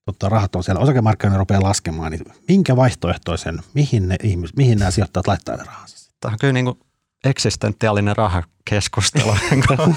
tota, 0.06 0.30
rahat 0.30 0.56
on 0.56 0.64
siellä, 0.64 0.82
osakemarkkinoilla 0.82 1.40
rupeaa 1.40 1.64
laskemaan, 1.64 2.12
niin 2.12 2.26
minkä 2.48 2.76
vaihtoehtoisen, 2.76 3.60
mihin, 3.74 4.10
ne 4.10 4.16
ihmis, 4.24 4.56
mihin 4.56 4.80
nämä 4.80 4.92
sijoittajat 4.92 5.28
laittaa 5.28 5.58
ne 5.58 5.64
rahansa? 5.64 6.12
Tämä 6.20 6.32
on 6.32 6.40
kyllä 6.40 6.54
niin 6.54 6.66
kuin 6.66 6.80
eksistentiaalinen 7.24 8.18
rahakeskustelu. 8.18 9.32
no, 9.70 9.94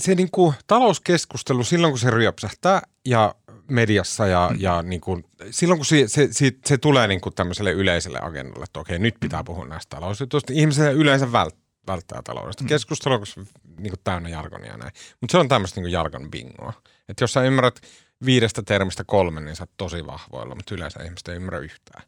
se 0.00 0.14
niin 0.14 0.30
kuin, 0.32 0.54
talouskeskustelu 0.66 1.64
silloin, 1.64 1.92
kun 1.92 1.98
se 1.98 2.10
ryöpsähtää 2.10 2.82
ja 3.04 3.34
mediassa 3.70 4.26
ja, 4.26 4.50
mm. 4.52 4.60
ja 4.60 4.82
niin 4.82 5.00
kuin, 5.00 5.24
silloin 5.50 5.78
kun 5.78 5.86
se, 5.86 6.08
se, 6.08 6.28
se, 6.30 6.52
se 6.64 6.78
tulee 6.78 7.06
niin 7.06 7.20
kuin 7.20 7.34
tämmöiselle 7.34 7.72
yleiselle 7.72 8.18
agendalle, 8.22 8.64
että 8.64 8.80
okei, 8.80 8.98
nyt 8.98 9.14
pitää 9.20 9.44
puhua 9.44 9.66
näistä 9.66 9.96
talousjutuista, 9.96 10.52
niin 10.52 10.60
ihmiset 10.60 10.94
yleensä 10.94 11.32
vält, 11.32 11.56
välttää 11.86 12.22
taloudesta. 12.22 12.64
Mm. 12.64 12.68
Keskustelu 12.68 13.14
on 13.14 13.46
niin 13.78 13.90
kuin 13.90 14.00
täynnä 14.04 14.28
jargonia 14.28 14.70
ja 14.70 14.76
näin. 14.76 14.92
Mutta 15.20 15.32
se 15.32 15.38
on 15.38 15.48
tämmöistä 15.48 15.80
niin 15.80 15.92
jargon 15.92 16.30
bingoa. 16.30 16.72
Että 17.08 17.24
jos 17.24 17.32
sä 17.32 17.42
ymmärrät 17.42 17.80
viidestä 18.24 18.62
termistä 18.62 19.04
kolme, 19.06 19.40
niin 19.40 19.56
sä 19.56 19.62
oot 19.62 19.70
tosi 19.76 20.06
vahvoilla, 20.06 20.54
mutta 20.54 20.74
yleensä 20.74 21.02
ihmiset 21.02 21.28
ei 21.28 21.36
ymmärrä 21.36 21.58
yhtään. 21.58 22.02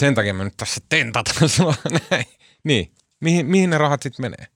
Sen 0.00 0.14
takia 0.14 0.34
mä 0.34 0.44
nyt 0.44 0.56
tässä 0.56 0.80
tentataan 0.88 1.48
sua 1.56 1.74
näin. 2.10 2.24
Niin, 2.64 2.92
mihin, 3.20 3.46
mihin 3.46 3.70
ne 3.70 3.78
rahat 3.78 4.02
sitten 4.02 4.24
menee? 4.24 4.46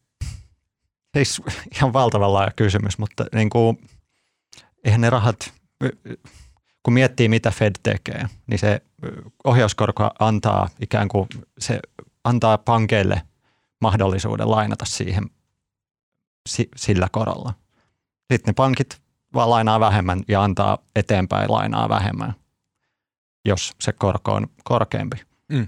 Siis 1.17 1.43
ihan 1.75 1.93
valtavan 1.93 2.33
laaja 2.33 2.51
kysymys, 2.57 2.99
mutta 2.99 3.27
niin 3.35 3.51
kuin, 3.51 3.89
eihän 4.85 5.01
ne 5.01 5.11
rahat, 5.11 5.53
kun 6.83 6.95
miettii 6.95 7.29
mitä 7.29 7.51
Fed 7.51 7.73
tekee, 7.83 8.27
niin 8.47 8.59
se 8.59 8.81
ohjauskorko 9.45 10.11
antaa 10.19 10.69
ikään 10.81 11.09
kuin, 11.09 11.29
se 11.59 11.81
antaa 12.25 12.59
pankeille 12.59 13.23
mahdollisuuden 13.81 14.51
lainata 14.51 14.85
siihen 14.85 15.25
sillä 16.77 17.09
korolla. 17.13 17.53
Sitten 18.33 18.53
ne 18.53 18.53
pankit 18.53 19.01
vaan 19.35 19.51
lainaa 19.51 19.81
vähemmän 19.81 20.23
ja 20.29 20.43
antaa 20.43 20.79
eteenpäin 20.97 21.51
lainaa 21.51 21.89
vähemmän, 21.89 22.35
jos 23.45 23.73
se 23.81 23.93
korko 23.93 24.33
on 24.33 24.47
korkeampi. 24.65 25.17
Mm. 25.49 25.67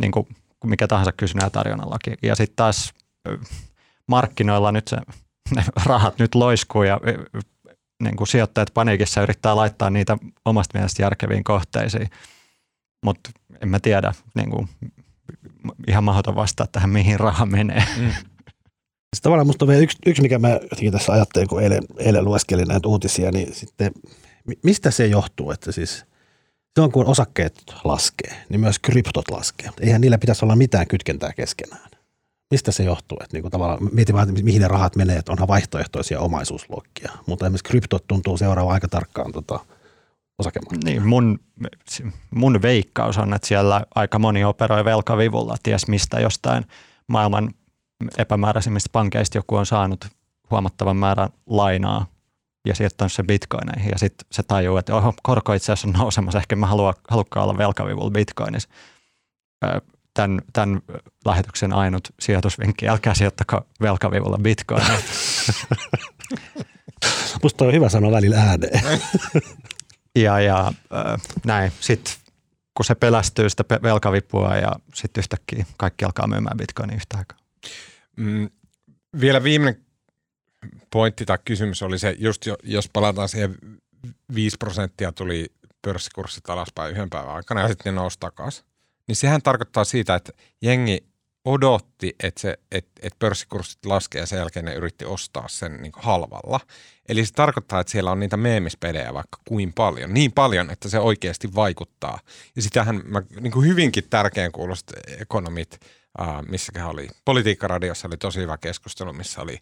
Niin 0.00 0.12
kuin 0.12 0.26
mikä 0.64 0.86
tahansa 0.88 1.12
kysynnän 1.12 1.46
ja 1.46 1.50
tarjonnan 1.50 1.90
laki. 1.90 2.14
Ja 2.22 2.34
sitten 2.34 2.56
taas 2.56 2.94
markkinoilla 4.06 4.72
nyt 4.72 4.88
se, 4.88 4.96
ne 5.54 5.64
rahat 5.86 6.18
nyt 6.18 6.34
loiskuu 6.34 6.82
ja 6.82 7.00
niin 8.02 8.16
kuin 8.16 8.28
sijoittajat 8.28 8.70
paniikissa 8.74 9.22
yrittää 9.22 9.56
laittaa 9.56 9.90
niitä 9.90 10.18
omasta 10.44 10.78
mielestä 10.78 11.02
järkeviin 11.02 11.44
kohteisiin. 11.44 12.10
Mutta 13.04 13.30
en 13.62 13.68
mä 13.68 13.80
tiedä, 13.80 14.14
niin 14.34 14.50
kuin, 14.50 14.68
ihan 15.86 16.04
mahdoton 16.04 16.36
vastaa 16.36 16.66
tähän, 16.66 16.90
mihin 16.90 17.20
raha 17.20 17.46
menee. 17.46 17.84
Mm. 17.98 18.10
Sitten 19.16 19.22
tavallaan 19.22 19.46
musta 19.46 19.64
on 19.64 19.68
vielä 19.68 19.82
yksi, 19.82 19.98
yksi, 20.06 20.22
mikä 20.22 20.38
mä 20.38 20.48
jotenkin 20.48 20.92
tässä 20.92 21.12
ajattelin, 21.12 21.48
kun 21.48 21.62
eilen, 21.62 21.82
eilen 21.98 22.24
lueskelin 22.24 22.68
näitä 22.68 22.88
uutisia, 22.88 23.30
niin 23.30 23.54
sitten 23.54 23.92
mistä 24.62 24.90
se 24.90 25.06
johtuu, 25.06 25.50
että 25.50 25.72
siis 25.72 26.04
silloin 26.74 26.92
kun 26.92 27.06
osakkeet 27.06 27.62
laskee, 27.84 28.44
niin 28.48 28.60
myös 28.60 28.78
kryptot 28.78 29.30
laskee. 29.30 29.70
Eihän 29.80 30.00
niillä 30.00 30.18
pitäisi 30.18 30.44
olla 30.44 30.56
mitään 30.56 30.86
kytkentää 30.86 31.32
keskenään. 31.32 31.90
Mistä 32.50 32.72
se 32.72 32.84
johtuu? 32.84 33.18
Että 33.20 33.36
niin 33.36 33.42
kuin 33.42 33.52
tavallaan 33.52 33.88
mietin 33.92 34.14
vaan, 34.14 34.28
että 34.28 34.42
mihin 34.42 34.62
ne 34.62 34.68
rahat 34.68 34.96
menee, 34.96 35.16
että 35.16 35.32
onhan 35.32 35.48
vaihtoehtoisia 35.48 36.20
omaisuusluokkia. 36.20 37.12
Mutta 37.26 37.46
esimerkiksi 37.46 37.70
kryptot 37.70 38.06
tuntuu 38.06 38.36
seuraava 38.36 38.72
aika 38.72 38.88
tarkkaan 38.88 39.32
tota, 39.32 39.60
Niin, 40.84 41.06
mun, 41.06 41.38
mun 42.30 42.62
veikkaus 42.62 43.18
on, 43.18 43.34
että 43.34 43.48
siellä 43.48 43.84
aika 43.94 44.18
moni 44.18 44.44
operoi 44.44 44.84
velkavivulla, 44.84 45.56
ties 45.62 45.88
mistä 45.88 46.20
jostain 46.20 46.64
maailman 47.06 47.50
epämääräisimmistä 48.18 48.88
pankeista 48.92 49.38
joku 49.38 49.56
on 49.56 49.66
saanut 49.66 50.04
huomattavan 50.50 50.96
määrän 50.96 51.28
lainaa 51.46 52.06
ja 52.66 52.74
sijoittanut 52.74 53.12
se 53.12 53.22
bitcoineihin 53.22 53.90
ja 53.90 53.98
sitten 53.98 54.26
se 54.32 54.42
tajuu, 54.42 54.76
että 54.76 54.94
oho, 54.94 55.14
korko 55.22 55.52
itse 55.52 55.72
asiassa 55.72 55.88
on 55.88 56.02
nousemassa, 56.02 56.38
ehkä 56.38 56.56
mä 56.56 56.66
haluan, 56.66 56.94
halukkaan 57.08 57.44
olla 57.44 57.58
velkavivulla 57.58 58.10
bitcoinissa. 58.10 58.68
Tämän, 60.14 60.40
tämän 60.52 60.80
lähetyksen 61.24 61.72
ainut 61.72 62.08
sijoitusvinkki, 62.20 62.88
älkää 62.88 63.14
sijoittako 63.14 63.66
velkavivulla 63.80 64.38
bitcoinissa. 64.42 65.52
Musta 67.42 67.64
on 67.64 67.72
hyvä 67.72 67.88
sanoa 67.88 68.12
välillä 68.12 68.36
ääneen. 68.42 69.00
ja, 70.24 70.40
ja 70.40 70.72
näin, 71.44 71.72
sitten 71.80 72.14
kun 72.74 72.84
se 72.84 72.94
pelästyy 72.94 73.50
sitä 73.50 73.64
velkavipua 73.82 74.56
ja 74.56 74.72
sitten 74.94 75.20
yhtäkkiä 75.20 75.66
kaikki 75.76 76.04
alkaa 76.04 76.26
myymään 76.26 76.56
bitcoinia 76.56 76.96
yhtä 76.96 77.18
aikaa. 77.18 77.38
Mm, 78.18 78.50
vielä 79.20 79.42
viimeinen 79.42 79.84
pointti 80.90 81.24
tai 81.24 81.38
kysymys 81.44 81.82
oli 81.82 81.98
se, 81.98 82.16
just 82.18 82.46
jo, 82.46 82.56
jos 82.62 82.88
palataan 82.92 83.28
siihen 83.28 83.56
5 84.34 84.56
prosenttia 84.58 85.12
tuli 85.12 85.46
pörssikurssit 85.82 86.50
alaspäin 86.50 86.90
yhden 86.90 87.10
päivän 87.10 87.34
aikana 87.34 87.60
ja 87.60 87.68
sitten 87.68 87.94
ne 87.94 88.00
nousi 88.00 88.16
takaisin, 88.20 88.64
niin 89.06 89.16
sehän 89.16 89.42
tarkoittaa 89.42 89.84
siitä, 89.84 90.14
että 90.14 90.32
jengi 90.62 91.04
odotti, 91.44 92.16
että, 92.22 92.40
se, 92.40 92.58
että, 92.72 92.90
että 93.02 93.16
pörssikurssit 93.18 93.86
laskee 93.86 94.20
ja 94.20 94.26
sen 94.26 94.38
jälkeen 94.38 94.64
ne 94.64 94.74
yritti 94.74 95.04
ostaa 95.04 95.48
sen 95.48 95.82
niin 95.82 95.92
halvalla. 95.96 96.60
Eli 97.08 97.26
se 97.26 97.32
tarkoittaa, 97.32 97.80
että 97.80 97.90
siellä 97.90 98.10
on 98.10 98.20
niitä 98.20 98.36
meemispelejä 98.36 99.14
vaikka 99.14 99.38
kuin 99.48 99.72
paljon. 99.72 100.14
Niin 100.14 100.32
paljon, 100.32 100.70
että 100.70 100.88
se 100.88 100.98
oikeasti 100.98 101.54
vaikuttaa. 101.54 102.18
Ja 102.56 102.62
sitähän 102.62 103.02
mä 103.04 103.22
niin 103.40 103.52
kuin 103.52 103.66
hyvinkin 103.66 104.04
tärkeän 104.10 104.52
kuulosta 104.52 104.94
ekonomit– 105.20 105.80
uh, 106.20 106.48
missäkään 106.48 106.88
oli, 106.88 107.08
Politiikkaradiossa 107.24 108.08
oli 108.08 108.16
tosi 108.16 108.40
hyvä 108.40 108.58
keskustelu, 108.58 109.12
missä 109.12 109.42
oli 109.42 109.58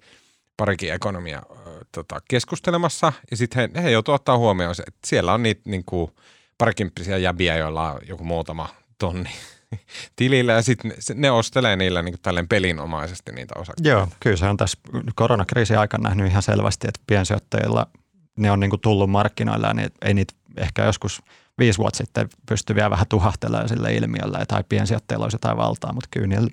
parikin 0.57 0.93
ekonomia 0.93 1.43
uh, 1.51 1.57
tota, 1.93 2.21
keskustelemassa. 2.29 3.13
Ja 3.31 3.37
sitten 3.37 3.71
he, 3.75 3.83
he 3.83 3.91
joutuivat 3.91 4.21
ottaa 4.21 4.39
huomioon 4.39 4.75
että 4.87 5.01
siellä 5.07 5.35
on 5.35 5.43
niitä 5.43 5.61
niin 5.65 5.85
kuin, 5.85 6.11
parikymppisiä 6.59 7.19
jäbiä, 7.19 7.57
joilla 7.57 7.93
on 7.93 8.01
joku 8.09 8.25
muutama 8.25 8.69
tonni 8.99 9.31
tilillä 10.17 10.53
ja 10.53 10.63
sitten 10.63 10.93
ne, 11.15 11.31
ostelee 11.31 11.77
niillä 11.77 12.03
niin 12.03 12.15
tälleen 12.23 12.49
pelinomaisesti 12.49 13.33
niitä 13.33 13.55
osakkeita. 13.59 13.89
Joo, 13.89 14.09
kyllä 14.21 14.37
se 14.37 14.47
on 14.47 14.57
tässä 14.57 14.79
koronakriisin 15.15 15.79
aikana 15.79 16.09
nähnyt 16.09 16.31
ihan 16.31 16.43
selvästi, 16.43 16.89
että 16.89 17.01
piensijoittajilla 17.07 17.87
ne 18.37 18.51
on 18.51 18.61
niin 18.61 18.71
kuin 18.71 18.81
tullut 18.81 19.11
markkinoilla 19.11 19.67
ja 19.67 19.75
niin 19.75 19.91
ei 20.03 20.15
niitä 20.15 20.35
ehkä 20.57 20.85
joskus– 20.85 21.23
viisi 21.59 21.79
vuotta 21.79 21.97
sitten 21.97 22.29
pystyi 22.49 22.77
vielä 22.77 22.91
vähän 22.91 23.07
tuhahtelemaan 23.09 23.69
sille 23.69 23.95
ilmiölle, 23.95 24.47
tai 24.49 24.65
piensijoittajilla 24.69 25.25
olisi 25.25 25.35
jotain 25.35 25.57
valtaa, 25.57 25.93
mutta 25.93 26.09
kyllä 26.11 26.27
niillä 26.27 26.51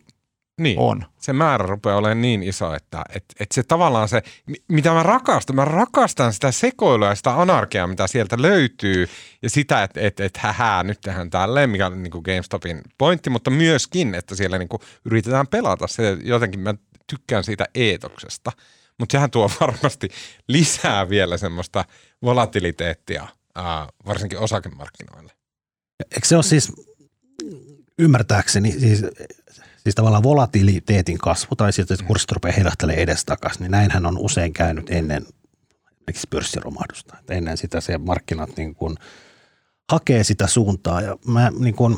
niin. 0.62 0.80
on. 0.80 1.06
Se 1.18 1.34
määrä 1.34 1.66
rupeaa 1.66 1.98
olemaan 1.98 2.22
niin 2.22 2.44
iso, 2.44 2.76
että, 2.76 3.04
että, 3.10 3.36
että 3.40 3.56
se 3.56 3.64
tavallaan 3.64 4.10
se, 4.10 4.24
mitä 4.68 4.94
mä 4.94 5.04
rakastan, 5.04 5.56
mä 5.56 5.66
rakastan 5.66 6.34
sitä 6.34 6.52
sekoilua 6.52 7.08
ja 7.08 7.16
sitä 7.16 7.42
anarkiaa, 7.42 7.88
mitä 7.88 8.08
sieltä 8.08 8.42
löytyy 8.42 9.10
ja 9.42 9.50
sitä, 9.50 9.84
että, 9.84 10.02
että, 10.02 10.26
että 10.26 10.40
hähää, 10.44 10.84
nyt 10.84 11.02
tehdään 11.02 11.30
tälleen, 11.30 11.70
mikä 11.70 11.86
on 11.86 12.04
niin 12.04 12.12
kuin 12.12 12.24
GameStopin 12.26 12.82
pointti, 12.98 13.30
mutta 13.30 13.52
myöskin, 13.52 14.16
että 14.16 14.36
siellä 14.36 14.58
niin 14.58 14.70
kuin 14.70 14.82
yritetään 15.06 15.48
pelata. 15.48 15.88
Se 15.88 16.18
jotenkin 16.24 16.60
mä 16.60 16.74
tykkään 17.08 17.44
siitä 17.44 17.66
eetoksesta, 17.76 18.52
mutta 19.00 19.12
sehän 19.12 19.32
tuo 19.32 19.52
varmasti 19.62 20.10
lisää 20.48 21.10
vielä 21.10 21.38
semmoista 21.38 21.86
volatiliteettia– 22.22 23.28
varsinkin 24.06 24.40
osakemarkkinoille. 24.40 25.34
Eikö 26.12 26.28
se 26.28 26.36
ole 26.36 26.44
siis 26.44 26.74
ymmärtääkseni, 28.00 28.72
siis, 28.72 29.06
siis 29.84 29.96
tavallaan 29.96 30.24
volatiliteetin 30.24 31.18
kasvu 31.18 31.56
tai 31.56 31.74
sitten, 31.74 31.96
että 31.96 32.06
kurssit 32.06 32.32
rupeaa 32.32 32.56
heilahtelemaan 32.56 33.04
edestakaisin, 33.04 33.62
niin 33.62 33.72
näinhän 33.72 34.06
on 34.06 34.18
usein 34.18 34.54
käynyt 34.54 34.90
ennen 34.90 35.26
esimerkiksi 36.04 36.28
pörssiromahdusta. 36.30 37.18
Että 37.20 37.34
ennen 37.34 37.58
sitä 37.58 37.82
se 37.82 37.98
markkinat 37.98 38.58
niin 38.58 38.76
kuin 38.76 38.98
hakee 39.92 40.24
sitä 40.24 40.48
suuntaa 40.48 41.02
ja 41.02 41.18
mä 41.28 41.52
niin 41.60 41.76
kuin, 41.76 41.98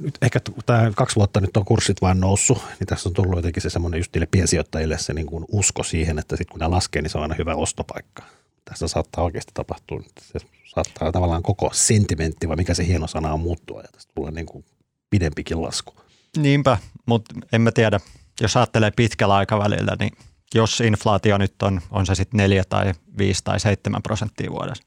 nyt 0.00 0.18
ehkä 0.22 0.40
tämä 0.66 0.92
kaksi 0.96 1.16
vuotta 1.16 1.40
nyt 1.40 1.56
on 1.56 1.64
kurssit 1.64 2.02
vain 2.02 2.20
noussut, 2.20 2.58
niin 2.80 2.86
tässä 2.86 3.08
on 3.08 3.14
tullut 3.14 3.36
jotenkin 3.36 3.62
se 3.62 3.70
semmoinen 3.70 3.98
just 3.98 4.14
niille 4.14 4.28
piensijoittajille 4.30 4.98
se 4.98 5.14
niin 5.14 5.26
kuin 5.26 5.44
usko 5.48 5.82
siihen, 5.82 6.18
että 6.18 6.36
sitten 6.36 6.52
kun 6.52 6.60
ne 6.60 6.66
laskee, 6.66 7.02
niin 7.02 7.10
se 7.10 7.18
on 7.18 7.22
aina 7.22 7.34
hyvä 7.38 7.54
ostopaikka. 7.54 8.22
Tässä 8.68 8.88
saattaa 8.88 9.24
oikeasti 9.24 9.52
tapahtua, 9.54 10.02
se 10.20 10.38
saattaa 10.64 11.12
tavallaan 11.12 11.42
koko 11.42 11.70
sentimentti 11.72 12.48
vai 12.48 12.56
mikä 12.56 12.74
se 12.74 12.86
hieno 12.86 13.06
sana 13.06 13.32
on 13.32 13.40
muuttua 13.40 13.80
ja 13.80 13.88
tästä 13.92 14.12
tulee 14.14 14.30
niin 14.30 14.46
kuin 14.46 14.64
pidempikin 15.10 15.62
lasku. 15.62 15.94
Niinpä, 16.36 16.78
mutta 17.06 17.34
en 17.52 17.60
mä 17.60 17.72
tiedä. 17.72 18.00
Jos 18.40 18.56
ajattelee 18.56 18.90
pitkällä 18.90 19.34
aikavälillä, 19.34 19.96
niin 20.00 20.12
jos 20.54 20.80
inflaatio 20.80 21.38
nyt 21.38 21.62
on, 21.62 21.80
on 21.90 22.06
se 22.06 22.14
sitten 22.14 22.38
4 22.38 22.64
tai 22.68 22.92
5 23.18 23.44
tai 23.44 23.60
7 23.60 24.02
prosenttia 24.02 24.50
vuodessa, 24.50 24.84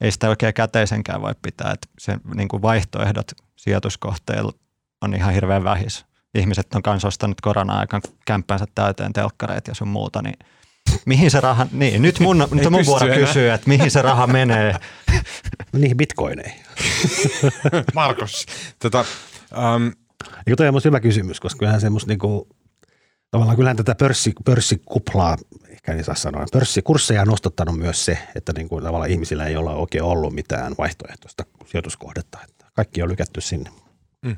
ei 0.00 0.12
sitä 0.12 0.28
oikein 0.28 0.54
käteisenkään 0.54 1.22
voi 1.22 1.34
pitää. 1.42 1.72
Että 1.72 1.88
se 1.98 2.18
niin 2.34 2.48
kuin 2.48 2.62
vaihtoehdot 2.62 3.32
sijoituskohteilla 3.56 4.52
on 5.02 5.14
ihan 5.14 5.34
hirveän 5.34 5.64
vähis. 5.64 6.06
Ihmiset 6.34 6.74
on 6.74 6.82
kanssa 6.82 7.08
ostanut 7.08 7.40
korona-aikaan 7.40 8.02
kämppänsä 8.24 8.64
täyteen 8.74 9.12
telkkareita 9.12 9.70
ja 9.70 9.74
sun 9.74 9.88
muuta, 9.88 10.22
niin– 10.22 10.36
Mihin 11.04 11.30
se 11.30 11.40
raha, 11.40 11.66
niin 11.72 12.02
nyt 12.02 12.20
mun, 12.20 12.48
nyt 12.52 12.70
mun 12.70 12.86
vuoro 12.86 13.06
kysyä, 13.14 13.54
että 13.54 13.68
mihin 13.68 13.90
se 13.90 14.02
raha 14.02 14.26
menee. 14.26 14.74
Niihin 15.72 15.96
bitcoineihin. 15.96 16.60
Markus, 17.94 18.46
tota, 18.78 19.04
um, 19.76 19.92
Eikö 20.46 20.56
toi 20.56 20.68
on 20.68 20.80
hyvä 20.84 21.00
kysymys, 21.00 21.40
koska 21.40 21.58
kyllähän 21.58 21.80
semmoista 21.80 22.08
niinku, 22.08 22.48
tavallaan 23.30 23.56
kyllähän 23.56 23.76
tätä 23.76 23.94
pörssi, 23.94 24.32
pörssikuplaa, 24.44 25.36
ehkä 25.68 25.94
niin 25.94 26.04
saa 26.04 26.14
sanoa, 26.14 26.46
pörssikursseja 26.52 27.22
on 27.22 27.28
nostattanut 27.28 27.78
myös 27.78 28.04
se, 28.04 28.18
että 28.34 28.52
niin 28.56 28.68
kuin 28.68 28.84
tavallaan 28.84 29.10
ihmisillä 29.10 29.46
ei 29.46 29.56
ole 29.56 29.70
oikein 29.70 30.04
ollut 30.04 30.34
mitään 30.34 30.74
vaihtoehtoista 30.78 31.44
sijoituskohdetta. 31.66 32.38
Että 32.48 32.66
kaikki 32.74 33.02
on 33.02 33.08
lykätty 33.08 33.40
sinne. 33.40 33.70
Mm. 34.22 34.36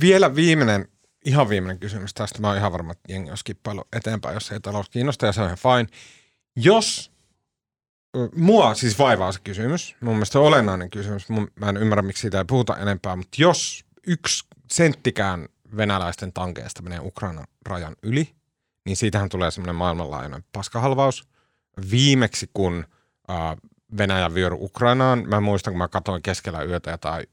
Vielä 0.00 0.34
viimeinen 0.34 0.88
ihan 1.24 1.48
viimeinen 1.48 1.78
kysymys 1.78 2.14
tästä. 2.14 2.40
Mä 2.40 2.48
oon 2.48 2.56
ihan 2.56 2.72
varma, 2.72 2.92
että 2.92 3.12
jengi 3.12 3.30
on 3.30 3.36
skippailu 3.36 3.84
eteenpäin, 3.92 4.34
jos 4.34 4.52
ei 4.52 4.60
talous 4.60 4.88
kiinnosta 4.88 5.26
ja 5.26 5.32
se 5.32 5.40
on 5.40 5.46
ihan 5.46 5.58
fine. 5.58 5.98
Jos 6.56 7.12
mua 8.36 8.74
siis 8.74 8.98
vaivaa 8.98 9.32
se 9.32 9.40
kysymys, 9.44 9.96
mun 10.00 10.14
mielestä 10.14 10.32
se 10.32 10.38
on 10.38 10.46
olennainen 10.46 10.90
kysymys, 10.90 11.28
mun, 11.28 11.48
mä 11.60 11.68
en 11.68 11.76
ymmärrä 11.76 12.02
miksi 12.02 12.20
siitä 12.20 12.38
ei 12.38 12.44
puhuta 12.44 12.76
enempää, 12.76 13.16
mutta 13.16 13.36
jos 13.38 13.84
yksi 14.06 14.44
senttikään 14.70 15.48
venäläisten 15.76 16.32
tankeista 16.32 16.82
menee 16.82 17.00
Ukrainan 17.02 17.46
rajan 17.66 17.96
yli, 18.02 18.34
niin 18.86 18.96
siitähän 18.96 19.28
tulee 19.28 19.50
semmoinen 19.50 19.74
maailmanlaajuinen 19.74 20.44
paskahalvaus. 20.52 21.28
Viimeksi 21.90 22.50
kun 22.54 22.84
äh, 23.30 23.56
Venäjän 23.98 24.34
vyöry 24.34 24.56
Ukrainaan. 24.60 25.28
Mä 25.28 25.40
muistan, 25.40 25.72
kun 25.72 25.78
mä 25.78 25.88
katsoin 25.88 26.22
keskellä 26.22 26.62
yötä 26.62 26.90
jotain 26.90 27.26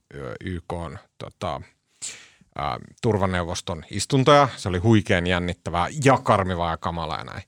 YK 0.45 0.73
on, 0.73 0.99
tota, 1.17 1.61
ää, 2.55 2.79
turvaneuvoston 3.01 3.83
istuntoja. 3.91 4.47
Se 4.57 4.69
oli 4.69 4.77
huikean 4.77 5.27
jännittävää 5.27 5.87
ja 6.05 6.17
karmivaa 6.17 6.71
ja 6.71 6.77
kamalaa 6.77 7.17
ja 7.17 7.23
näin. 7.23 7.43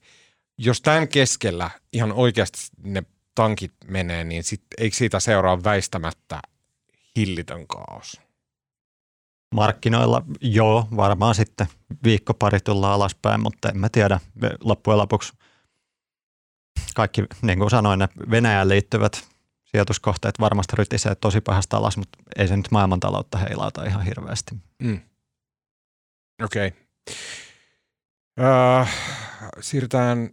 Jos 0.57 0.81
tämän 0.81 1.07
keskellä 1.07 1.69
ihan 1.93 2.11
oikeasti 2.11 2.59
ne 2.83 3.03
tankit 3.35 3.73
menee, 3.87 4.23
niin 4.23 4.43
sit, 4.43 4.63
eikö 4.77 4.95
siitä 4.95 5.19
seuraa 5.19 5.63
väistämättä 5.63 6.41
hillitön 7.15 7.67
kaos? 7.67 8.21
Markkinoilla 9.55 10.21
joo, 10.41 10.87
varmaan 10.95 11.35
sitten 11.35 11.67
viikko 12.03 12.33
pari 12.33 12.59
tullaan 12.59 12.93
alaspäin, 12.93 13.41
mutta 13.41 13.69
en 13.69 13.77
mä 13.77 13.89
tiedä 13.89 14.19
loppujen 14.63 14.97
lopuksi 14.97 15.33
kaikki, 16.95 17.23
niin 17.41 17.59
kuin 17.59 17.69
sanoin, 17.69 17.99
ne 17.99 18.09
Venäjään 18.31 18.69
liittyvät 18.69 19.32
sijoituskohteet 19.73 20.39
varmasti 20.39 20.75
rytisee 20.75 21.15
tosi 21.15 21.41
pahasta 21.41 21.77
alas, 21.77 21.97
mutta 21.97 22.17
ei 22.38 22.47
se 22.47 22.57
nyt 22.57 22.71
maailmantaloutta 22.71 23.38
heilauta 23.38 23.86
ihan 23.86 24.05
hirveästi. 24.05 24.55
Mm. 24.83 24.99
Okei. 26.43 26.67
Okay. 26.67 26.79
Öö, 28.39 28.86
siirrytään 29.59 30.29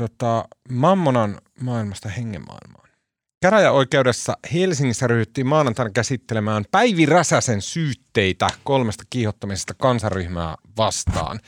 tota, 0.00 0.48
Mammonan 0.70 1.40
maailmasta 1.60 2.08
hengenmaailmaan. 2.08 2.88
Käräjäoikeudessa 3.42 4.36
Helsingissä 4.52 5.06
ryhdyttiin 5.06 5.46
maanantaina 5.46 5.90
käsittelemään 5.90 6.64
Päivi 6.70 7.06
Räsäsen 7.06 7.62
syytteitä 7.62 8.48
kolmesta 8.64 9.04
kiihottamisesta 9.10 9.74
kansaryhmää 9.74 10.54
vastaan. 10.76 11.40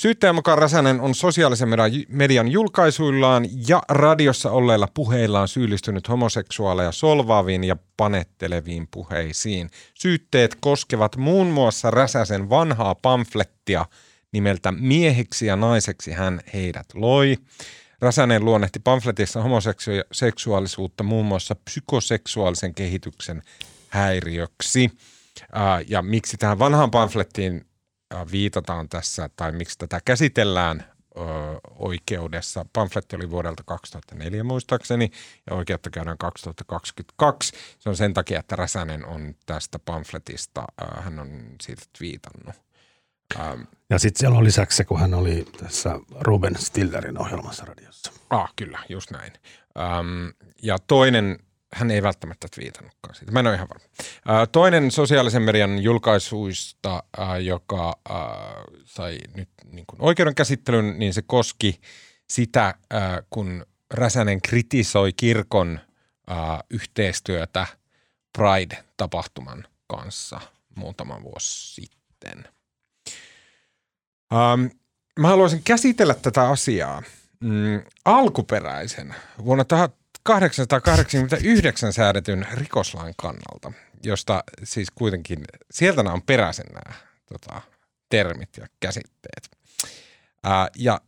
Syyttäjän 0.00 0.34
mukaan 0.34 0.58
Räsänen 0.58 1.00
on 1.00 1.14
sosiaalisen 1.14 1.68
median 2.08 2.48
julkaisuillaan 2.48 3.46
ja 3.68 3.82
radiossa 3.88 4.50
olleilla 4.50 4.88
puheillaan 4.94 5.48
syyllistynyt 5.48 6.08
homoseksuaaleja 6.08 6.92
solvaaviin 6.92 7.64
ja 7.64 7.76
panetteleviin 7.96 8.88
puheisiin. 8.90 9.70
Syytteet 9.94 10.56
koskevat 10.60 11.16
muun 11.16 11.46
muassa 11.46 11.90
Räsäsen 11.90 12.50
vanhaa 12.50 12.94
pamflettia 12.94 13.86
nimeltä 14.32 14.72
Mieheksi 14.72 15.46
ja 15.46 15.56
naiseksi 15.56 16.12
hän 16.12 16.40
heidät 16.54 16.86
loi. 16.94 17.36
Räsänen 18.00 18.44
luonnehti 18.44 18.78
pamfletissa 18.78 19.42
homoseksuaalisuutta 19.42 21.04
muun 21.04 21.26
muassa 21.26 21.54
psykoseksuaalisen 21.54 22.74
kehityksen 22.74 23.42
häiriöksi. 23.88 24.90
Ja 25.88 26.02
miksi 26.02 26.36
tähän 26.36 26.58
vanhaan 26.58 26.90
pamflettiin 26.90 27.64
viitataan 28.32 28.88
tässä, 28.88 29.30
tai 29.36 29.52
miksi 29.52 29.78
tätä 29.78 30.00
käsitellään 30.04 30.84
oikeudessa. 31.78 32.66
Pamfletti 32.72 33.16
oli 33.16 33.30
vuodelta 33.30 33.62
2004 33.66 34.44
muistaakseni, 34.44 35.10
ja 35.50 35.56
oikeutta 35.56 35.90
käydään 35.90 36.18
2022. 36.18 37.52
Se 37.78 37.88
on 37.88 37.96
sen 37.96 38.14
takia, 38.14 38.40
että 38.40 38.56
Räsänen 38.56 39.06
on 39.06 39.34
tästä 39.46 39.78
pamfletista, 39.78 40.64
hän 41.00 41.18
on 41.18 41.42
siitä 41.62 41.82
viitannut. 42.00 42.54
Ja 43.90 43.98
sitten 43.98 44.20
siellä 44.20 44.38
on 44.38 44.44
lisäksi 44.44 44.76
se, 44.76 44.84
kun 44.84 45.00
hän 45.00 45.14
oli 45.14 45.46
tässä 45.60 45.98
Ruben 46.20 46.56
Stillerin 46.58 47.18
ohjelmassa 47.18 47.64
radiossa. 47.64 48.12
Ah, 48.30 48.52
kyllä, 48.56 48.78
just 48.88 49.10
näin. 49.10 49.32
Ja 50.62 50.78
toinen, 50.78 51.38
hän 51.72 51.90
ei 51.90 52.02
välttämättä 52.02 52.48
viitannutkaan 52.60 53.14
siitä. 53.14 53.32
Mä 53.32 53.40
en 53.40 53.46
ole 53.46 53.54
ihan 53.54 53.68
varma. 53.68 54.46
Toinen 54.52 54.90
sosiaalisen 54.90 55.42
median 55.42 55.78
julkaisuista, 55.78 57.02
joka 57.42 57.98
sai 58.84 59.18
nyt 59.34 59.48
niin 59.72 59.86
kuin 59.86 60.02
oikeuden 60.02 60.34
käsittelyn, 60.34 60.98
niin 60.98 61.14
se 61.14 61.22
koski 61.22 61.80
sitä, 62.28 62.74
kun 63.30 63.66
Räsänen 63.90 64.42
kritisoi 64.42 65.12
kirkon 65.12 65.80
yhteistyötä 66.70 67.66
Pride-tapahtuman 68.38 69.64
kanssa 69.86 70.40
muutama 70.74 71.22
vuosi 71.22 71.74
sitten– 71.74 72.44
mä 75.18 75.28
haluaisin 75.28 75.62
käsitellä 75.64 76.14
tätä 76.14 76.48
asiaa 76.48 77.02
mm, 77.40 77.82
alkuperäisen 78.04 79.14
vuonna 79.44 79.64
1889 80.30 81.92
säädetyn 81.92 82.46
rikoslain 82.52 83.14
kannalta, 83.16 83.72
josta 84.02 84.44
siis 84.64 84.88
kuitenkin, 84.94 85.44
sieltä 85.70 86.02
nämä 86.02 86.14
on 86.14 86.22
peräisin 86.22 86.66
nämä 86.72 86.96
tota, 87.26 87.60
termit 88.08 88.56
ja 88.56 88.66
käsitteet. 88.80 89.50
Uh, 90.46 90.70
ja 90.76 91.00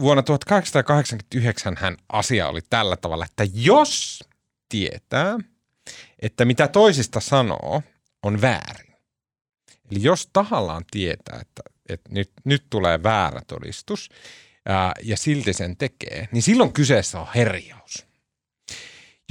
vuonna 0.00 0.22
1889 0.22 1.76
hän 1.78 1.96
asia 2.08 2.48
oli 2.48 2.60
tällä 2.70 2.96
tavalla, 2.96 3.24
että 3.24 3.46
jos 3.54 4.24
tietää, 4.68 5.38
että 6.18 6.44
mitä 6.44 6.68
toisista 6.68 7.20
sanoo, 7.20 7.82
on 8.22 8.40
väärin. 8.40 8.94
Eli 9.90 10.02
jos 10.02 10.28
tahallaan 10.32 10.84
tietää, 10.90 11.38
että 11.40 11.62
että 11.88 12.10
nyt, 12.12 12.30
nyt 12.44 12.64
tulee 12.70 13.02
väärä 13.02 13.40
todistus 13.46 14.08
ää, 14.66 14.92
ja 15.02 15.16
silti 15.16 15.52
sen 15.52 15.76
tekee, 15.76 16.28
niin 16.32 16.42
silloin 16.42 16.72
kyseessä 16.72 17.20
on 17.20 17.26
herjaus. 17.34 18.07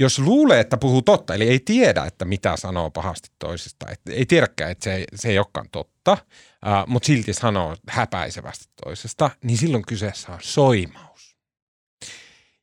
Jos 0.00 0.18
luulee, 0.18 0.60
että 0.60 0.76
puhuu 0.76 1.02
totta, 1.02 1.34
eli 1.34 1.48
ei 1.48 1.60
tiedä, 1.60 2.04
että 2.04 2.24
mitä 2.24 2.56
sanoo 2.56 2.90
pahasti 2.90 3.28
toisesta, 3.38 3.86
että 3.90 4.12
ei 4.12 4.26
tiedäkään, 4.26 4.70
että 4.70 4.84
se 4.84 5.04
se 5.14 5.28
ei 5.28 5.38
olekaan 5.38 5.68
totta, 5.72 6.18
ää, 6.62 6.84
mutta 6.86 7.06
silti 7.06 7.34
sanoo 7.34 7.76
häpäisevästi 7.88 8.66
toisesta, 8.84 9.30
niin 9.42 9.58
silloin 9.58 9.86
kyseessä 9.86 10.32
on 10.32 10.38
soimaus. 10.42 11.36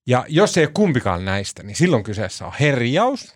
Ja 0.08 0.26
jos 0.28 0.58
ei 0.58 0.66
ole 0.66 0.72
kumpikaan 0.74 1.26
näistä, 1.26 1.64
niin 1.64 1.76
silloin 1.76 2.04
kyseessä 2.04 2.46
on 2.46 2.54
herjaus. 2.60 3.34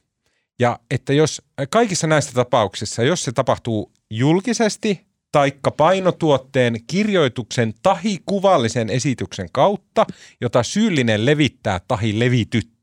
Ja 0.59 0.79
että 0.91 1.13
jos 1.13 1.41
kaikissa 1.69 2.07
näistä 2.07 2.33
tapauksissa, 2.33 3.03
jos 3.03 3.23
se 3.23 3.31
tapahtuu 3.31 3.91
julkisesti 4.09 5.09
taikka 5.31 5.71
painotuotteen 5.71 6.79
kirjoituksen 6.87 7.73
tahi 7.83 8.19
kuvallisen 8.25 8.89
esityksen 8.89 9.49
kautta, 9.51 10.05
jota 10.41 10.63
syyllinen 10.63 11.25
levittää 11.25 11.79
tahi 11.87 12.19
levityttää, 12.19 12.78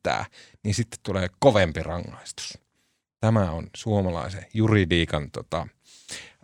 niin 0.63 0.75
sitten 0.75 1.01
tulee 1.03 1.29
kovempi 1.39 1.83
rangaistus. 1.83 2.59
Tämä 3.21 3.51
on 3.51 3.71
suomalaisen 3.77 4.47
juridiikan 4.55 5.31
tota, 5.31 5.67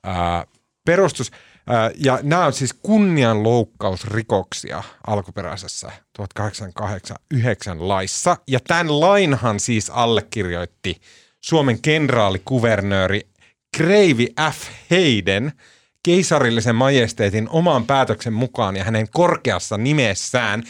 ää, 0.02 0.46
perustus. 0.84 1.30
Ää, 1.66 1.90
ja 1.96 2.18
nämä 2.22 2.46
on 2.46 2.52
siis 2.52 2.72
kunnianloukkausrikoksia 2.72 4.82
alkuperäisessä 5.06 5.92
1889 6.12 7.88
laissa. 7.88 8.36
Ja 8.48 8.60
tämän 8.60 9.00
lainhan 9.00 9.60
siis 9.60 9.90
allekirjoitti 9.90 11.00
Suomen 11.40 11.82
kenraalikuvernööri 11.82 13.28
Kreivi 13.76 14.34
F. 14.52 14.68
Heiden– 14.90 15.52
keisarillisen 16.02 16.74
majesteetin 16.74 17.48
oman 17.48 17.86
päätöksen 17.86 18.32
mukaan 18.32 18.76
ja 18.76 18.84
hänen 18.84 19.08
korkeassa 19.08 19.78
nimessään. 19.78 20.62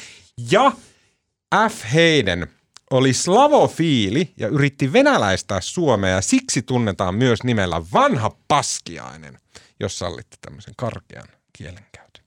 Ja 0.50 0.72
F. 1.68 1.92
Heiden 1.92 2.46
oli 2.92 3.12
slavofiili 3.12 4.32
ja 4.36 4.48
yritti 4.48 4.92
venäläistää 4.92 5.60
Suomea 5.60 6.10
ja 6.10 6.20
siksi 6.20 6.62
tunnetaan 6.62 7.14
myös 7.14 7.42
nimellä 7.42 7.82
vanha 7.92 8.30
paskiainen, 8.48 9.38
jos 9.80 9.98
sallitte 9.98 10.36
tämmöisen 10.40 10.74
karkean 10.76 11.28
kielenkäytön. 11.52 12.24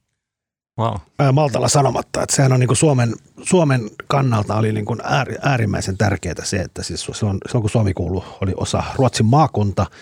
Wow. 0.78 0.96
Maltalla 1.32 1.68
sanomatta, 1.68 2.22
että 2.22 2.36
sehän 2.36 2.52
on 2.52 2.60
niin 2.60 2.68
kuin 2.68 2.76
Suomen, 2.76 3.14
Suomen 3.42 3.90
kannalta 4.06 4.56
oli 4.56 4.72
niin 4.72 4.84
kuin 4.84 5.00
äärimmäisen 5.42 5.98
tärkeää 5.98 6.44
se, 6.44 6.56
että 6.56 6.82
siis 6.82 7.00
silloin, 7.00 7.38
silloin 7.46 7.62
kun 7.62 7.70
Suomi 7.70 7.94
kuului, 7.94 8.24
oli 8.40 8.52
osa 8.56 8.82
Ruotsin 8.96 9.26
maakunta– 9.26 9.86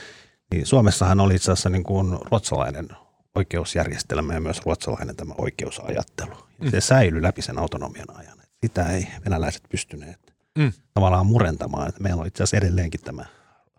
niin 0.55 0.67
Suomessahan 0.67 1.21
oli 1.21 1.35
itse 1.35 1.53
asiassa 1.53 1.71
niin 1.71 1.83
kuin 1.83 2.19
ruotsalainen 2.31 2.89
oikeusjärjestelmä 3.35 4.35
ja 4.35 4.41
myös 4.41 4.61
ruotsalainen 4.67 5.17
tämä 5.17 5.35
oikeusajattelu. 5.39 6.35
Mm. 6.59 6.71
Se 6.71 6.81
säilyi 6.81 7.23
läpi 7.23 7.43
sen 7.43 7.59
autonomian 7.59 8.17
ajan. 8.17 8.39
Sitä 8.65 8.87
ei 8.87 9.07
venäläiset 9.25 9.63
pystyneet 9.69 10.34
mm. 10.59 10.73
tavallaan 10.95 11.27
murentamaan. 11.27 11.89
Että 11.89 12.03
meillä 12.03 12.21
on 12.21 12.27
itse 12.27 12.43
asiassa 12.43 12.57
edelleenkin 12.57 13.01
tämä 13.01 13.25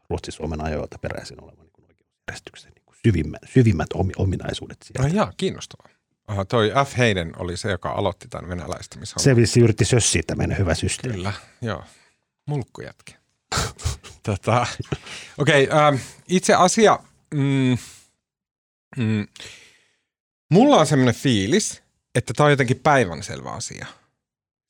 Ruotsi-Suomen 0.09 0.63
ajoilta 0.63 0.99
peräisin 0.99 1.43
oleva 1.43 1.61
niin 1.61 1.71
oikeusjärjestyksen 1.81 2.71
niin 2.71 2.85
kuin 2.85 2.95
syvimmät, 3.05 3.41
syvimmät 3.53 3.89
ominaisuudet 4.17 4.77
sieltä. 4.83 5.09
No 5.09 5.15
jaa, 5.15 5.33
kiinnostavaa. 5.37 5.89
Aha, 6.27 6.45
toi 6.45 6.71
F. 6.85 6.97
Heiden 6.97 7.33
oli 7.39 7.57
se, 7.57 7.71
joka 7.71 7.91
aloitti 7.91 8.27
tämän 8.27 8.49
venäläistämisen. 8.49 9.19
Se 9.19 9.35
vissi 9.35 9.59
yritti 9.59 9.85
sössiä 9.85 10.21
meidän 10.35 10.57
hyvä 10.57 10.75
systeemi. 10.75 11.15
Kyllä, 11.15 11.33
joo. 11.61 11.83
Mulkkujätkä. 12.45 13.13
tota, 14.23 14.67
Okei, 15.37 15.63
okay, 15.63 15.79
ähm, 15.79 15.95
itse 16.27 16.53
asia, 16.53 16.99
mm, 17.33 17.77
mm, 18.97 19.27
mulla 20.51 20.77
on 20.77 20.87
semmoinen 20.87 21.15
fiilis, 21.15 21.83
että 22.15 22.33
tämä 22.33 22.45
on 22.45 22.51
jotenkin 22.51 22.79
päivänselvä 22.79 23.51
asia. 23.51 23.85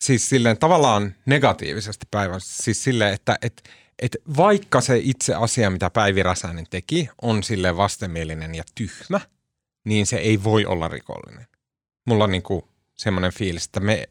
Siis 0.01 0.29
silleen 0.29 0.57
tavallaan 0.57 1.15
negatiivisesti 1.25 2.07
päivän, 2.11 2.41
siis 2.41 2.83
silleen, 2.83 3.13
että 3.13 3.37
et, 3.41 3.63
et 3.99 4.17
vaikka 4.37 4.81
se 4.81 4.97
itse 4.97 5.33
asia, 5.35 5.69
mitä 5.69 5.89
Päivi 5.89 6.23
Räsänen 6.23 6.65
teki, 6.69 7.09
on 7.21 7.43
sille 7.43 7.77
vastenmielinen 7.77 8.55
ja 8.55 8.63
tyhmä, 8.75 9.19
niin 9.83 10.05
se 10.05 10.17
ei 10.17 10.43
voi 10.43 10.65
olla 10.65 10.87
rikollinen. 10.87 11.47
Mulla 12.05 12.23
on 12.23 12.31
niinku 12.31 12.69
semmoinen 12.95 13.33
fiilis, 13.33 13.65
että 13.65 13.79
me, 13.79 14.09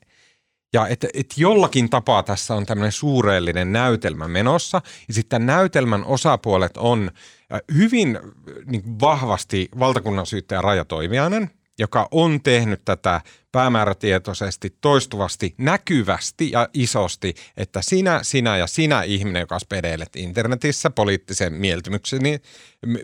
Ja 0.73 0.87
että 0.89 1.09
et 1.15 1.35
jollakin 1.37 1.91
tapaa 1.91 2.23
tässä 2.23 2.55
on 2.55 2.67
tämmöinen 2.67 2.93
suureellinen 2.93 3.73
näytelmä 3.73 4.29
menossa. 4.29 4.83
Ja 5.09 5.15
sitten 5.15 5.47
näytelmän 5.47 6.05
osapuolet 6.05 6.77
on 6.77 7.11
äh, 7.53 7.61
hyvin 7.75 8.19
niin 8.67 9.01
vahvasti 9.01 9.69
valtakunnan 9.79 10.27
syyttäjä 10.27 10.61
rajatoimijainen, 10.61 11.51
joka 11.79 12.09
on 12.11 12.41
tehnyt 12.43 12.85
tätä 12.85 13.21
päämäärätietoisesti, 13.53 14.77
toistuvasti, 14.81 15.55
näkyvästi 15.59 16.51
ja 16.51 16.69
isosti, 16.75 17.35
että 17.57 17.83
sinä, 17.83 18.21
sinä 18.23 18.57
ja 18.57 18.67
sinä 18.67 19.03
ihminen, 19.03 19.41
joka 19.41 19.59
spedeilet 19.59 20.17
internetissä 20.17 20.91
poliittisen 20.91 21.53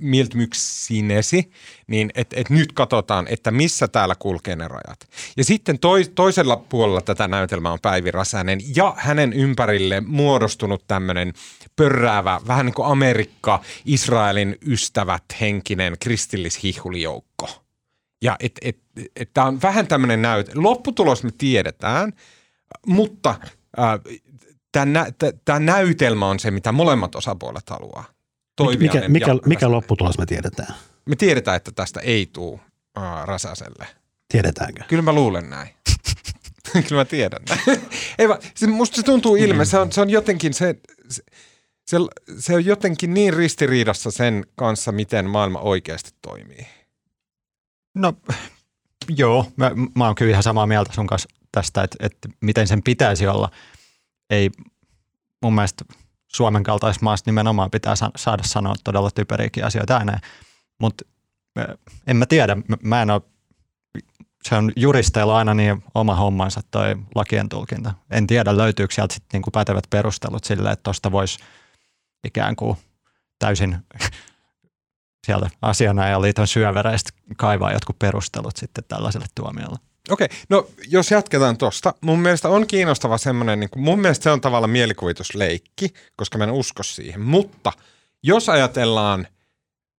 mieltymyksinesi, 0.01 1.51
niin 1.87 2.11
että 2.15 2.37
et 2.39 2.51
nyt 2.51 2.73
katsotaan, 2.73 3.27
että 3.29 3.51
missä 3.51 3.89
täällä 3.89 4.15
kulkee 4.15 4.57
ne 4.57 4.69
rajat. 4.69 5.09
Ja 5.37 5.45
sitten 5.45 5.79
toi, 5.79 6.05
toisella 6.15 6.57
puolella 6.57 7.01
tätä 7.01 7.29
näytelmää 7.29 7.73
on 7.73 7.81
Päivi 7.83 8.11
Räsänen 8.11 8.61
ja 8.77 8.95
hänen 8.97 9.33
ympärille 9.33 10.01
muodostunut 10.01 10.85
tämmöinen 10.87 11.33
pörräävä, 11.77 12.41
vähän 12.47 12.67
niin 12.67 12.75
kuin 12.75 12.89
Amerikka, 12.89 13.61
Israelin 13.85 14.59
ystävät 14.67 15.25
henkinen 15.41 15.97
kristillishihulijoukko– 16.01 17.30
ja 18.23 18.37
että 18.41 18.61
et, 18.65 18.79
et, 18.97 19.13
et 19.17 19.31
tämä 19.35 19.47
on 19.47 19.63
vähän 19.63 19.87
tämmöinen 19.87 20.23
näyte. 20.23 20.53
Lopputulos 20.55 21.25
me 21.25 21.31
tiedetään, 21.39 22.13
mutta 22.87 23.35
äh, 23.79 24.01
tämä 25.45 25.61
näytelmä 25.61 26.27
on 26.27 26.39
se, 26.41 26.51
mitä 26.51 26.73
molemmat 26.73 27.15
osapuolet 27.15 27.71
haluaa. 27.71 28.05
Mikä, 28.79 29.09
mikä, 29.09 29.27
mikä 29.47 29.71
lopputulos 29.71 30.19
me 30.19 30.27
tiedetään? 30.27 30.75
Me 31.05 31.17
tiedetään, 31.17 31.57
että 31.57 31.73
tästä 31.73 32.01
ei 32.01 32.27
tule 32.33 32.61
äh, 32.99 33.25
Räsäselle. 33.25 33.87
Tiedetäänkö? 34.29 34.85
Kyllä 34.89 35.03
mä 35.03 35.13
luulen 35.13 35.51
näin. 35.51 35.69
Kyllä 36.89 37.01
mä 37.01 37.05
tiedän 37.05 37.41
näin. 37.49 37.81
ei 38.19 38.29
vaan, 38.29 38.41
se, 38.55 38.67
musta 38.67 38.97
se 38.97 39.03
tuntuu 39.03 39.37
ilme. 39.37 39.65
Se 39.65 39.79
on, 39.79 39.93
se 39.93 40.01
on 40.01 40.11
jotenkin 40.11 40.55
se, 40.55 40.77
se, 41.09 41.23
se, 41.87 41.97
se 42.39 42.55
on 42.55 42.65
jotenkin 42.65 43.15
niin 43.15 43.35
ristiriidassa 43.35 44.11
sen 44.11 44.47
kanssa, 44.57 44.93
miten 44.93 45.31
maailma 45.31 45.59
oikeasti 45.61 46.11
toimii. 46.23 46.67
No 47.95 48.13
joo, 49.09 49.47
mä, 49.57 49.71
mä 49.95 50.05
oon 50.07 50.15
kyllä 50.15 50.31
ihan 50.31 50.43
samaa 50.43 50.67
mieltä 50.67 50.93
sun 50.93 51.07
kanssa 51.07 51.29
tästä, 51.53 51.83
että, 51.83 51.97
että 52.01 52.29
miten 52.41 52.69
sen 52.69 52.83
pitäisi 52.83 53.27
olla. 53.27 53.51
Ei 54.31 54.51
mun 55.43 55.55
mielestä 55.55 55.85
Suomen 56.29 56.63
kaltaisessa 56.63 57.05
maassa 57.05 57.25
nimenomaan 57.27 57.71
pitää 57.71 57.95
saada 58.17 58.43
sanoa 58.47 58.75
todella 58.85 59.11
typeriäkin 59.11 59.65
asioita 59.65 59.97
ääneen, 59.97 60.21
mutta 60.81 61.05
en 62.07 62.17
mä 62.17 62.27
tiedä, 62.27 62.57
mä 62.83 63.03
en 63.03 63.11
ole, 63.11 63.23
se 64.49 64.55
on 64.55 64.73
juristeilla 64.77 65.37
aina 65.37 65.55
niin 65.55 65.83
oma 65.95 66.15
hommansa 66.15 66.61
toi 66.71 66.97
lakien 67.15 67.49
tulkinta. 67.49 67.95
En 68.11 68.27
tiedä, 68.27 68.57
löytyykö 68.57 68.95
sieltä 68.95 69.15
sitten 69.15 69.39
niinku 69.39 69.51
pätevät 69.51 69.85
perustelut 69.91 70.45
sille, 70.45 70.71
että 70.71 70.83
tuosta 70.83 71.13
voisi 71.13 71.39
ikään 72.25 72.57
kuin 72.57 72.77
täysin 73.39 73.79
sieltä 75.27 75.51
asianajaliiton 75.63 76.47
syövereistä 76.47 77.11
kaivaa 77.37 77.73
jotkut 77.73 77.99
perustelut 77.99 78.57
sitten 78.57 78.85
tällaiselle 78.89 79.27
tuomiolle. 79.35 79.79
Okei, 80.11 80.29
no 80.49 80.67
jos 80.89 81.11
jatketaan 81.11 81.59
tuosta. 81.59 81.95
Mun 82.01 82.19
mielestä 82.19 82.49
on 82.49 82.67
kiinnostava 82.67 83.19
semmoinen, 83.19 83.61
niin 83.61 83.71
mun 83.77 84.01
mielestä 84.01 84.23
se 84.23 84.31
on 84.31 84.41
tavallaan 84.41 84.71
mielikuvitusleikki, 84.71 85.95
koska 86.17 86.39
mä 86.39 86.45
en 86.45 86.51
usko 86.51 86.83
siihen. 86.83 87.21
Mutta 87.21 87.73
jos 88.23 88.49
ajatellaan 88.49 89.27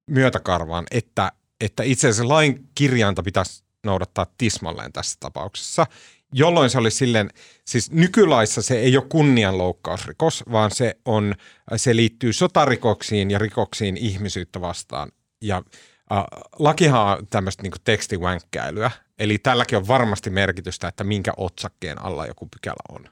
myötäkarvaan, 0.07 0.85
että, 0.91 1.31
että 1.61 1.83
itse 1.83 2.07
asiassa 2.07 2.33
lain 2.33 2.67
kirjainta 2.75 3.23
pitäisi 3.23 3.63
noudattaa 3.85 4.25
tismalleen 4.37 4.93
tässä 4.93 5.17
tapauksessa, 5.19 5.87
jolloin 6.33 6.69
se 6.69 6.77
olisi 6.77 6.97
silleen, 6.97 7.29
siis 7.65 7.91
nykylaissa 7.91 8.61
se 8.61 8.79
ei 8.79 8.97
ole 8.97 9.05
kunnianloukkausrikos, 9.09 10.43
vaan 10.51 10.71
se, 10.71 10.97
on, 11.05 11.35
se 11.75 11.95
liittyy 11.95 12.33
sotarikoksiin 12.33 13.31
ja 13.31 13.39
rikoksiin 13.39 13.97
ihmisyyttä 13.97 14.61
vastaan. 14.61 15.11
Ja 15.41 15.63
äh, 16.11 16.23
lakihan 16.59 17.01
on 17.01 17.27
tämmöistä 17.27 17.63
niin 17.63 17.71
tekstivänkkäilyä, 17.83 18.91
eli 19.19 19.37
tälläkin 19.37 19.77
on 19.77 19.87
varmasti 19.87 20.29
merkitystä, 20.29 20.87
että 20.87 21.03
minkä 21.03 21.33
otsakkeen 21.37 22.01
alla 22.01 22.25
joku 22.25 22.45
pykälä 22.45 22.83
on. 22.89 23.05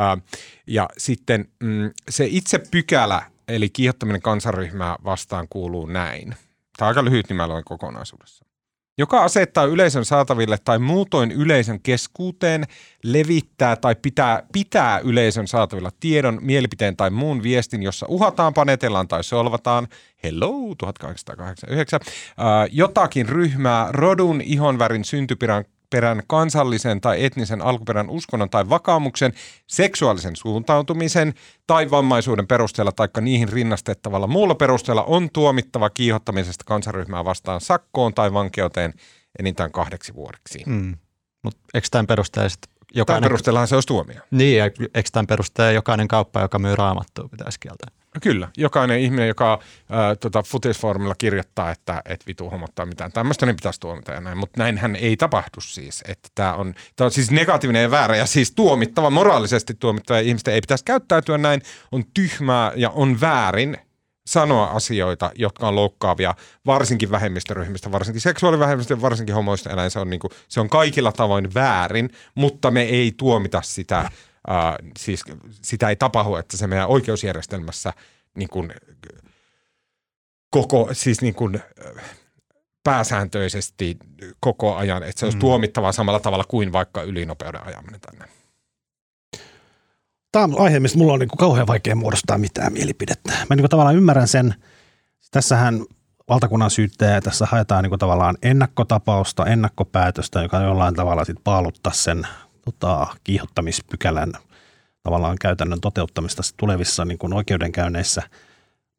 Äh, 0.00 0.22
ja 0.66 0.88
sitten 0.98 1.48
mm, 1.60 1.90
se 2.10 2.26
itse 2.30 2.60
pykälä, 2.70 3.22
eli 3.48 3.68
kiihottaminen 3.70 4.22
kansanryhmää 4.22 4.96
vastaan 5.04 5.46
kuuluu 5.50 5.86
näin. 5.86 6.28
Tämä 6.76 6.86
on 6.86 6.88
aika 6.88 7.04
lyhyt, 7.04 7.28
niin 7.28 7.36
mä 7.36 7.48
luen 7.48 7.64
kokonaisuudessa 7.64 8.51
joka 9.02 9.24
asettaa 9.24 9.64
yleisön 9.64 10.04
saataville 10.04 10.58
tai 10.64 10.78
muutoin 10.78 11.32
yleisön 11.32 11.80
keskuuteen, 11.80 12.64
levittää 13.04 13.76
tai 13.76 13.94
pitää, 14.02 14.42
pitää 14.52 14.98
yleisön 14.98 15.48
saatavilla 15.48 15.90
tiedon, 16.00 16.38
mielipiteen 16.40 16.96
tai 16.96 17.10
muun 17.10 17.42
viestin, 17.42 17.82
jossa 17.82 18.06
uhataan, 18.08 18.54
panetellaan 18.54 19.08
tai 19.08 19.24
solvataan, 19.24 19.88
hello 20.22 20.74
1889, 20.78 22.00
ää, 22.36 22.66
jotakin 22.72 23.28
ryhmää, 23.28 23.88
rodun, 23.90 24.40
ihonvärin, 24.40 25.04
syntyperän, 25.04 25.64
perän, 25.92 26.22
kansallisen 26.26 27.00
tai 27.00 27.24
etnisen 27.24 27.62
alkuperän 27.62 28.10
uskonnon 28.10 28.50
tai 28.50 28.68
vakaumuksen, 28.68 29.32
seksuaalisen 29.66 30.36
suuntautumisen 30.36 31.34
tai 31.66 31.90
vammaisuuden 31.90 32.46
perusteella 32.46 32.92
tai 32.92 33.08
niihin 33.20 33.48
rinnastettavalla 33.48 34.26
muulla 34.26 34.54
perusteella 34.54 35.02
on 35.02 35.30
tuomittava 35.32 35.90
kiihottamisesta 35.90 36.64
kansaryhmää 36.64 37.24
vastaan 37.24 37.60
sakkoon 37.60 38.14
tai 38.14 38.32
vankeuteen 38.32 38.94
enintään 39.38 39.72
kahdeksi 39.72 40.14
vuodeksi. 40.14 40.62
Mm. 40.66 40.96
Mutta 41.42 41.60
eikö 41.74 41.88
tämän 41.90 42.06
perusteella 42.06 42.50
jokainen... 42.94 43.20
Tämän 43.20 43.28
perusteellahan 43.28 43.68
se 43.68 43.74
olisi 43.74 43.88
tuomio. 43.88 44.20
Niin, 44.30 44.62
eikö 44.62 45.08
tämän 45.12 45.26
perusteella 45.26 45.72
jokainen 45.72 46.08
kauppa, 46.08 46.40
joka 46.40 46.58
myy 46.58 46.76
raamattua, 46.76 47.28
pitäisi 47.28 47.60
kieltää? 47.60 48.01
No 48.14 48.18
kyllä, 48.22 48.48
jokainen 48.56 49.00
ihminen, 49.00 49.28
joka 49.28 49.58
ää, 49.90 50.16
tota, 50.16 50.42
futisfoorumilla 50.42 51.14
kirjoittaa, 51.18 51.70
että 51.70 52.02
et 52.04 52.26
vitu 52.26 52.50
homottaa 52.50 52.86
mitään 52.86 53.12
tämmöistä, 53.12 53.46
niin 53.46 53.56
pitäisi 53.56 53.80
tuomita 53.80 54.12
ja 54.12 54.20
näin. 54.20 54.38
Mutta 54.38 54.60
näinhän 54.60 54.96
ei 54.96 55.16
tapahdu 55.16 55.60
siis. 55.60 56.04
Että 56.08 56.28
tämä 56.34 56.54
on, 56.54 56.74
on 57.00 57.10
siis 57.10 57.30
negatiivinen 57.30 57.82
ja 57.82 57.90
väärä 57.90 58.16
ja 58.16 58.26
siis 58.26 58.52
tuomittava, 58.52 59.10
moraalisesti 59.10 59.74
tuomittava 59.74 60.18
ja 60.18 60.24
ihmisten 60.26 60.54
ei 60.54 60.60
pitäisi 60.60 60.84
käyttäytyä 60.84 61.38
näin. 61.38 61.62
On 61.92 62.04
tyhmää 62.14 62.72
ja 62.76 62.90
on 62.90 63.20
väärin 63.20 63.76
sanoa 64.26 64.66
asioita, 64.66 65.30
jotka 65.34 65.68
on 65.68 65.76
loukkaavia, 65.76 66.34
varsinkin 66.66 67.10
vähemmistöryhmistä, 67.10 67.92
varsinkin 67.92 68.20
seksuaalivähemmistö, 68.20 69.00
varsinkin 69.00 69.34
homoista 69.34 69.70
eläin. 69.70 69.90
Se 69.90 69.98
on, 69.98 70.10
niin 70.10 70.20
kuin, 70.20 70.30
se 70.48 70.60
on 70.60 70.68
kaikilla 70.68 71.12
tavoin 71.12 71.54
väärin, 71.54 72.10
mutta 72.34 72.70
me 72.70 72.82
ei 72.82 73.12
tuomita 73.16 73.62
sitä 73.62 74.10
Ää, 74.46 74.76
siis 74.98 75.24
sitä 75.62 75.88
ei 75.88 75.96
tapahdu, 75.96 76.36
että 76.36 76.56
se 76.56 76.66
meidän 76.66 76.88
oikeusjärjestelmässä 76.88 77.92
niin 78.36 78.48
kuin, 78.48 78.72
koko, 80.50 80.88
siis 80.92 81.20
niin 81.20 81.34
kuin, 81.34 81.60
pääsääntöisesti 82.84 83.96
koko 84.40 84.76
ajan, 84.76 85.02
että 85.02 85.20
se 85.20 85.26
olisi 85.26 85.36
mm. 85.36 85.40
tuomittavaa 85.40 85.92
samalla 85.92 86.20
tavalla 86.20 86.44
kuin 86.44 86.72
vaikka 86.72 87.02
ylinopeuden 87.02 87.66
ajaminen 87.66 88.00
tänne. 88.00 88.24
Tämä 90.32 90.44
on 90.44 90.60
aihe, 90.60 90.80
mistä 90.80 90.98
mulla 90.98 91.12
on 91.12 91.18
niin 91.18 91.28
kuin 91.28 91.38
kauhean 91.38 91.66
vaikea 91.66 91.94
muodostaa 91.94 92.38
mitään 92.38 92.72
mielipidettä. 92.72 93.32
Mä 93.32 93.56
niin 93.56 93.62
kuin 93.62 93.70
tavallaan 93.70 93.96
ymmärrän 93.96 94.28
sen, 94.28 94.54
tässähän 95.30 95.84
valtakunnan 96.28 96.70
syyttäjä 96.70 97.20
tässä 97.20 97.46
haetaan 97.46 97.82
niin 97.82 97.90
kuin 97.90 97.98
tavallaan 97.98 98.38
ennakkotapausta, 98.42 99.46
ennakkopäätöstä, 99.46 100.42
joka 100.42 100.60
jollain 100.60 100.94
tavalla 100.94 101.24
sitten 101.24 101.44
paaluttaa 101.44 101.92
sen 101.92 102.26
tota, 102.64 103.06
kiihottamispykälän 103.24 104.32
tavallaan 105.02 105.36
käytännön 105.40 105.80
toteuttamista 105.80 106.42
tulevissa 106.56 107.04
niin 107.04 107.18
kuin 107.18 107.32
oikeudenkäynneissä. 107.32 108.22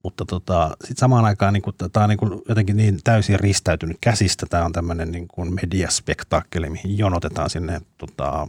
Mutta 0.04 0.26
tota, 0.26 0.69
sitten 0.82 0.97
samaan 0.97 1.26
aikaan 1.26 1.54
niin 1.54 1.63
tämä 1.91 2.04
on 2.04 2.10
niin 2.10 2.17
kuin 2.17 2.41
jotenkin 2.49 2.78
niin 2.78 2.99
täysin 3.04 3.39
ristäytynyt 3.39 3.97
käsistä. 4.02 4.45
Tämä 4.49 4.65
on 4.65 4.71
tämmöinen 4.71 5.12
niin 5.12 5.28
kuin 5.28 5.54
mediaspektaakkeli, 5.54 6.69
mihin 6.69 6.97
jonotetaan 6.97 7.49
sinne 7.49 7.82
tota, 7.97 8.47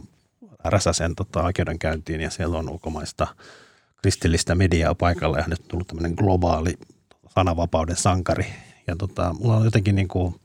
Räsäsen 0.63 1.15
tota, 1.15 1.43
oikeudenkäyntiin 1.43 2.21
ja 2.21 2.29
siellä 2.29 2.57
on 2.57 2.69
ulkomaista 2.69 3.27
kristillistä 3.95 4.55
mediaa 4.55 4.95
paikalla 4.95 5.37
ja 5.37 5.45
nyt 5.47 5.67
tullut 5.67 5.87
tämmöinen 5.87 6.13
globaali 6.17 6.73
sananvapauden 7.27 7.95
sankari. 7.95 8.45
Ja 8.87 8.95
tota, 8.95 9.35
mulla 9.39 9.57
on 9.57 9.65
jotenkin 9.65 9.95
niin 9.95 10.07
kuin, 10.07 10.35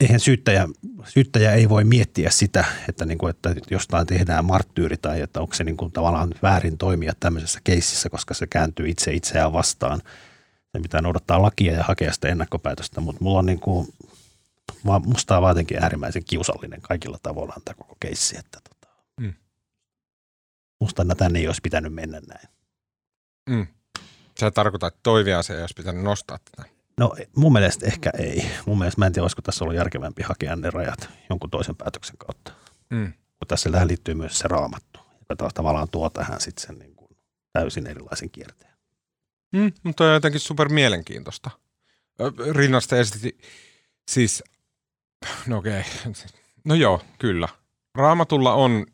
eihän 0.00 0.20
syyttäjä, 0.20 0.68
syyttäjä 1.04 1.52
ei 1.52 1.68
voi 1.68 1.84
miettiä 1.84 2.30
sitä, 2.30 2.64
että, 2.88 3.04
niin 3.04 3.18
kuin, 3.18 3.30
että 3.30 3.54
jostain 3.70 4.06
tehdään 4.06 4.44
marttyyri 4.44 4.96
tai 4.96 5.20
että 5.20 5.40
onko 5.40 5.54
se 5.54 5.64
niin 5.64 5.76
kuin 5.76 5.92
tavallaan 5.92 6.34
väärin 6.42 6.78
toimia 6.78 7.12
tämmöisessä 7.20 7.60
keississä, 7.64 8.10
koska 8.10 8.34
se 8.34 8.46
kääntyy 8.46 8.88
itse 8.88 9.12
itseään 9.12 9.52
vastaan. 9.52 10.02
Se 10.72 10.80
pitää 10.82 11.00
noudattaa 11.00 11.42
lakia 11.42 11.72
ja 11.72 11.84
hakea 11.84 12.12
sitä 12.12 12.28
ennakkopäätöstä, 12.28 13.00
mutta 13.00 13.24
mulla 13.24 13.38
on 13.38 13.46
niin 13.46 13.60
kuin, 13.60 13.94
musta 15.04 15.38
on 15.38 15.48
jotenkin 15.48 15.82
äärimmäisen 15.82 16.24
kiusallinen 16.24 16.80
kaikilla 16.80 17.18
tavoilla 17.22 17.54
tämä 17.64 17.74
koko 17.74 17.96
keissi, 18.00 18.38
että 18.38 18.58
tota, 18.68 18.94
mm. 19.20 19.34
musta 20.80 21.04
tänne 21.18 21.38
ei 21.38 21.46
olisi 21.46 21.60
pitänyt 21.60 21.94
mennä 21.94 22.20
näin. 22.28 22.48
Mm. 23.50 23.66
Se 24.36 24.50
tarkoittaa, 24.50 24.86
että 24.86 25.00
toiveasia 25.02 25.56
ei 25.56 25.62
olisi 25.62 25.74
pitänyt 25.76 26.02
nostaa 26.02 26.38
tätä. 26.38 26.79
No 27.00 27.14
mun 27.36 27.52
mielestä 27.52 27.86
ehkä 27.86 28.10
ei. 28.18 28.50
Mun 28.66 28.78
mielestä 28.78 29.00
mä 29.00 29.06
en 29.06 29.12
tiedä, 29.12 29.24
olisiko 29.24 29.42
tässä 29.42 29.64
ollut 29.64 29.76
järkevämpi 29.76 30.22
hakea 30.22 30.56
ne 30.56 30.70
rajat 30.70 31.08
jonkun 31.30 31.50
toisen 31.50 31.76
päätöksen 31.76 32.16
kautta. 32.18 32.52
Mm. 32.90 33.12
Mutta 33.40 33.46
tässä 33.54 33.70
tähän 33.70 33.88
liittyy 33.88 34.14
myös 34.14 34.38
se 34.38 34.48
raamattu, 34.48 35.00
joka 35.20 35.36
taas 35.36 35.54
tavallaan 35.54 35.88
tuo 35.88 36.10
tähän 36.10 36.40
sitten 36.40 36.66
sen 36.66 36.78
niin 36.78 36.94
kuin 36.96 37.16
täysin 37.52 37.86
erilaisen 37.86 38.30
kierteen. 38.30 38.72
Mm, 39.52 39.72
mutta 39.82 40.04
on 40.04 40.12
jotenkin 40.12 40.40
super 40.40 40.68
mielenkiintoista. 40.68 41.50
Rinnasta 42.52 42.96
esitti 42.96 43.38
siis, 44.10 44.44
no 45.46 45.58
okei, 45.58 45.80
okay. 45.80 46.12
no 46.64 46.74
joo, 46.74 47.02
kyllä. 47.18 47.48
Raamatulla 47.94 48.54
on 48.54 48.86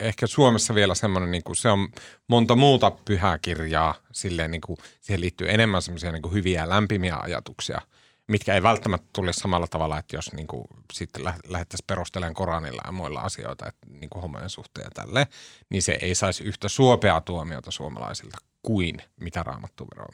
ehkä 0.00 0.26
Suomessa 0.26 0.74
vielä 0.74 0.94
semmoinen, 0.94 1.30
niin 1.30 1.44
kuin 1.44 1.56
se 1.56 1.68
on 1.68 1.88
monta 2.28 2.56
muuta 2.56 2.90
pyhää 2.90 3.38
kirjaa, 3.38 3.94
silleen 4.12 4.50
niin 4.50 4.60
kuin, 4.60 4.76
siihen 5.00 5.20
liittyy 5.20 5.50
enemmän 5.50 5.82
semmoisia 5.82 6.12
niin 6.12 6.32
hyviä 6.32 6.60
ja 6.60 6.68
lämpimiä 6.68 7.16
ajatuksia, 7.16 7.80
mitkä 8.28 8.54
ei 8.54 8.62
välttämättä 8.62 9.08
tule 9.12 9.32
samalla 9.32 9.66
tavalla, 9.66 9.98
että 9.98 10.16
jos 10.16 10.32
niin 10.32 10.46
kuin, 10.46 10.64
sitten 10.92 11.24
lähdettäisiin 11.24 11.86
perustelemaan 11.86 12.34
Koranilla 12.34 12.82
ja 12.86 12.92
muilla 12.92 13.20
asioita, 13.20 13.68
että 13.68 13.86
niin 13.90 14.10
kuin 14.10 14.22
homojen 14.22 14.50
suhteen 14.50 14.84
ja 14.84 14.90
tälleen, 15.04 15.26
niin 15.70 15.82
se 15.82 15.98
ei 16.02 16.14
saisi 16.14 16.44
yhtä 16.44 16.68
suopeaa 16.68 17.20
tuomiota 17.20 17.70
suomalaisilta 17.70 18.38
kuin 18.62 18.96
mitä 19.20 19.42
raamattu 19.42 19.86
veroo. 19.94 20.08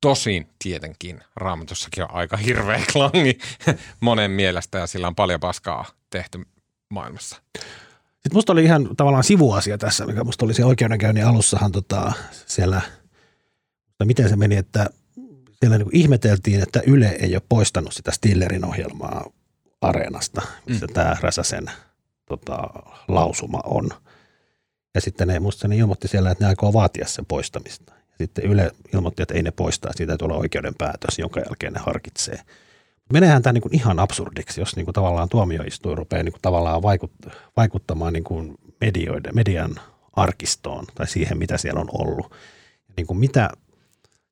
Tosin 0.00 0.48
tietenkin 0.58 1.20
raamatussakin 1.36 2.04
on 2.04 2.10
aika 2.10 2.36
hirveä 2.36 2.82
klangi 2.92 3.38
monen 4.00 4.30
mielestä 4.30 4.78
ja 4.78 4.86
sillä 4.86 5.06
on 5.06 5.14
paljon 5.14 5.40
paskaa 5.40 5.84
tehty 6.10 6.46
maailmassa. 6.88 7.42
Sitten 8.26 8.36
musta 8.36 8.52
oli 8.52 8.64
ihan 8.64 8.88
tavallaan 8.96 9.24
sivuasia 9.24 9.78
tässä, 9.78 10.06
mikä 10.06 10.24
musta 10.24 10.44
oli 10.44 10.54
se 10.54 10.64
oikeudenkäynnin 10.64 11.26
alussahan 11.26 11.72
tota, 11.72 12.12
siellä, 12.46 12.80
miten 14.04 14.28
se 14.28 14.36
meni, 14.36 14.56
että 14.56 14.90
siellä 15.60 15.78
niin 15.78 15.88
ihmeteltiin, 15.92 16.62
että 16.62 16.82
Yle 16.86 17.16
ei 17.20 17.34
ole 17.34 17.42
poistanut 17.48 17.92
sitä 17.92 18.10
Stillerin 18.10 18.64
ohjelmaa 18.64 19.30
Areenasta, 19.80 20.42
missä 20.68 20.86
mm. 20.86 20.92
tämä 20.92 21.16
Räsäsen 21.20 21.70
tota, 22.28 22.68
lausuma 23.08 23.60
on. 23.64 23.90
Ja 24.94 25.00
sitten 25.00 25.28
ne, 25.28 25.40
musta 25.40 25.68
ne 25.68 25.76
ilmoitti 25.76 26.08
siellä, 26.08 26.30
että 26.30 26.44
ne 26.44 26.48
aikoo 26.48 26.72
vaatia 26.72 27.06
sen 27.06 27.26
poistamista. 27.26 27.92
Ja 27.94 28.16
sitten 28.18 28.44
Yle 28.44 28.70
ilmoitti, 28.94 29.22
että 29.22 29.34
ei 29.34 29.42
ne 29.42 29.50
poistaa, 29.50 29.92
siitä 29.92 30.16
olla 30.22 30.36
oikeuden 30.36 30.74
päätös, 30.78 31.18
jonka 31.18 31.40
jälkeen 31.40 31.72
ne 31.72 31.80
harkitsee– 31.80 32.40
menehän 33.12 33.42
tämä 33.42 33.52
niin 33.52 33.74
ihan 33.74 33.98
absurdiksi, 33.98 34.60
jos 34.60 34.76
niin 34.76 34.86
kuin 34.86 34.94
tavallaan 34.94 35.28
tuomioistuin 35.28 35.98
rupeaa 35.98 36.22
niin 36.22 36.32
kuin 36.32 36.42
tavallaan 36.42 36.82
vaikuttamaan 37.56 38.12
niin 38.12 38.24
kuin 38.24 38.54
medioiden, 38.80 39.34
median 39.34 39.74
arkistoon 40.12 40.84
tai 40.94 41.06
siihen, 41.06 41.38
mitä 41.38 41.58
siellä 41.58 41.80
on 41.80 41.88
ollut. 41.92 42.32
Niin 42.96 43.06
kuin 43.06 43.18
mitä, 43.18 43.50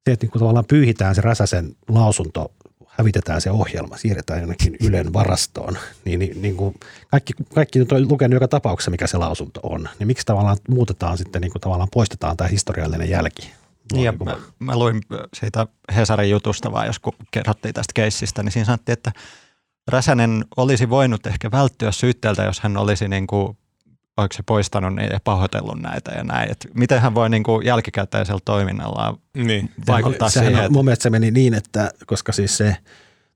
se, 0.05 0.13
että 0.13 0.25
niin 0.25 0.31
kuin 0.31 0.41
tavallaan 0.41 0.65
pyyhitään 0.69 1.15
se 1.15 1.21
Räsäsen 1.21 1.77
lausunto, 1.89 2.53
hävitetään 2.87 3.41
se 3.41 3.51
ohjelma, 3.51 3.97
siirretään 3.97 4.41
jonnekin 4.41 4.77
Ylen 4.81 5.13
varastoon, 5.13 5.79
niin, 6.05 6.19
niin, 6.19 6.43
niin 6.43 6.57
kuin 6.57 6.75
kaikki, 7.11 7.33
kaikki 7.55 7.81
on 7.81 8.09
lukenut 8.09 8.35
joka 8.35 8.49
tapauksessa, 8.49 8.91
mikä 8.91 9.07
se 9.07 9.19
lausunto 9.19 9.61
on. 9.63 9.89
Niin 9.99 10.07
miksi 10.07 10.27
tavallaan 10.27 10.57
muutetaan 10.69 11.19
sitten, 11.19 11.43
niin 11.43 11.53
kuin 11.53 11.61
tavallaan 11.61 11.89
poistetaan 11.93 12.37
tämä 12.37 12.49
historiallinen 12.49 13.11
jälki 13.11 13.53
ja 13.93 14.13
mä, 14.25 14.37
mä 14.59 14.79
luin 14.79 15.01
siitä 15.35 15.67
Hesarin 15.97 16.31
jutusta 16.31 16.73
vaan, 16.73 16.87
jos 16.87 17.01
kerrottiin 17.31 17.75
tästä 17.75 17.93
keissistä, 17.95 18.43
niin 18.43 18.53
siinä 18.53 18.65
sanottiin, 18.65 18.93
että 18.93 19.13
Räsänen 19.89 20.45
olisi 20.57 20.91
voinut 20.91 21.27
ehkä 21.27 21.51
välttyä 21.51 21.93
syytteeltä, 21.93 22.43
jos 22.45 22.61
hän 22.61 22.77
olisi 22.77 23.09
niin 23.09 23.27
kuin, 23.27 23.59
oliko 24.17 24.33
se 24.33 24.43
poistanut 24.47 24.95
niitä 24.95 25.15
ja 25.15 25.21
pahoitellut 25.25 25.81
näitä 25.81 26.13
ja 26.13 26.25
näin. 26.25 26.51
Et 26.51 26.67
miten 26.75 27.01
hän 27.01 27.15
voi 27.15 27.31
niin 27.31 27.43
kuin 27.43 27.67
jälkikäteisellä 27.67 28.41
toiminnallaan 28.45 29.17
niin. 29.37 29.71
vaikuttaa 29.87 30.31
Sehän 30.31 30.49
siihen? 30.49 30.67
On, 30.67 30.73
mun 30.73 30.85
mielestä 30.85 31.03
se 31.03 31.11
meni 31.11 31.31
niin, 31.31 31.55
että 31.55 31.91
koska 32.07 32.33
siis 32.33 32.57
se, 32.57 32.77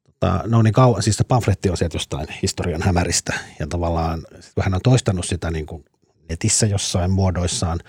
tota, 0.04 0.40
no 0.46 0.62
niin 0.62 0.72
kauan, 0.72 1.02
siis 1.02 1.16
se 1.16 1.24
pamfletti 1.24 1.70
on 1.70 1.76
sieltä 1.76 1.96
jostain 1.96 2.26
historian 2.42 2.82
hämäristä 2.82 3.34
ja 3.58 3.66
tavallaan 3.66 4.22
kun 4.54 4.64
hän 4.64 4.74
on 4.74 4.80
toistanut 4.84 5.26
sitä 5.26 5.50
niin 5.50 5.66
kuin 5.66 5.84
netissä 6.28 6.66
jossain 6.66 7.10
muodoissaan– 7.10 7.80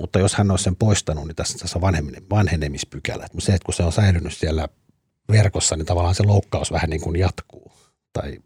mutta 0.00 0.18
jos 0.18 0.34
hän 0.34 0.50
olisi 0.50 0.64
sen 0.64 0.76
poistanut, 0.76 1.26
niin 1.26 1.36
tässä, 1.36 1.58
tässä 1.58 1.78
on 1.78 1.92
vanhenemispykälä. 2.30 3.26
Mutta 3.32 3.46
se, 3.46 3.54
että 3.54 3.64
kun 3.64 3.74
se 3.74 3.82
on 3.82 3.92
säilynyt 3.92 4.32
siellä 4.32 4.68
verkossa, 5.30 5.76
niin 5.76 5.86
tavallaan 5.86 6.14
se 6.14 6.22
loukkaus 6.22 6.72
vähän 6.72 6.90
niin 6.90 7.00
kuin 7.00 7.16
jatkuu. 7.16 7.72
Tai, 8.12 8.38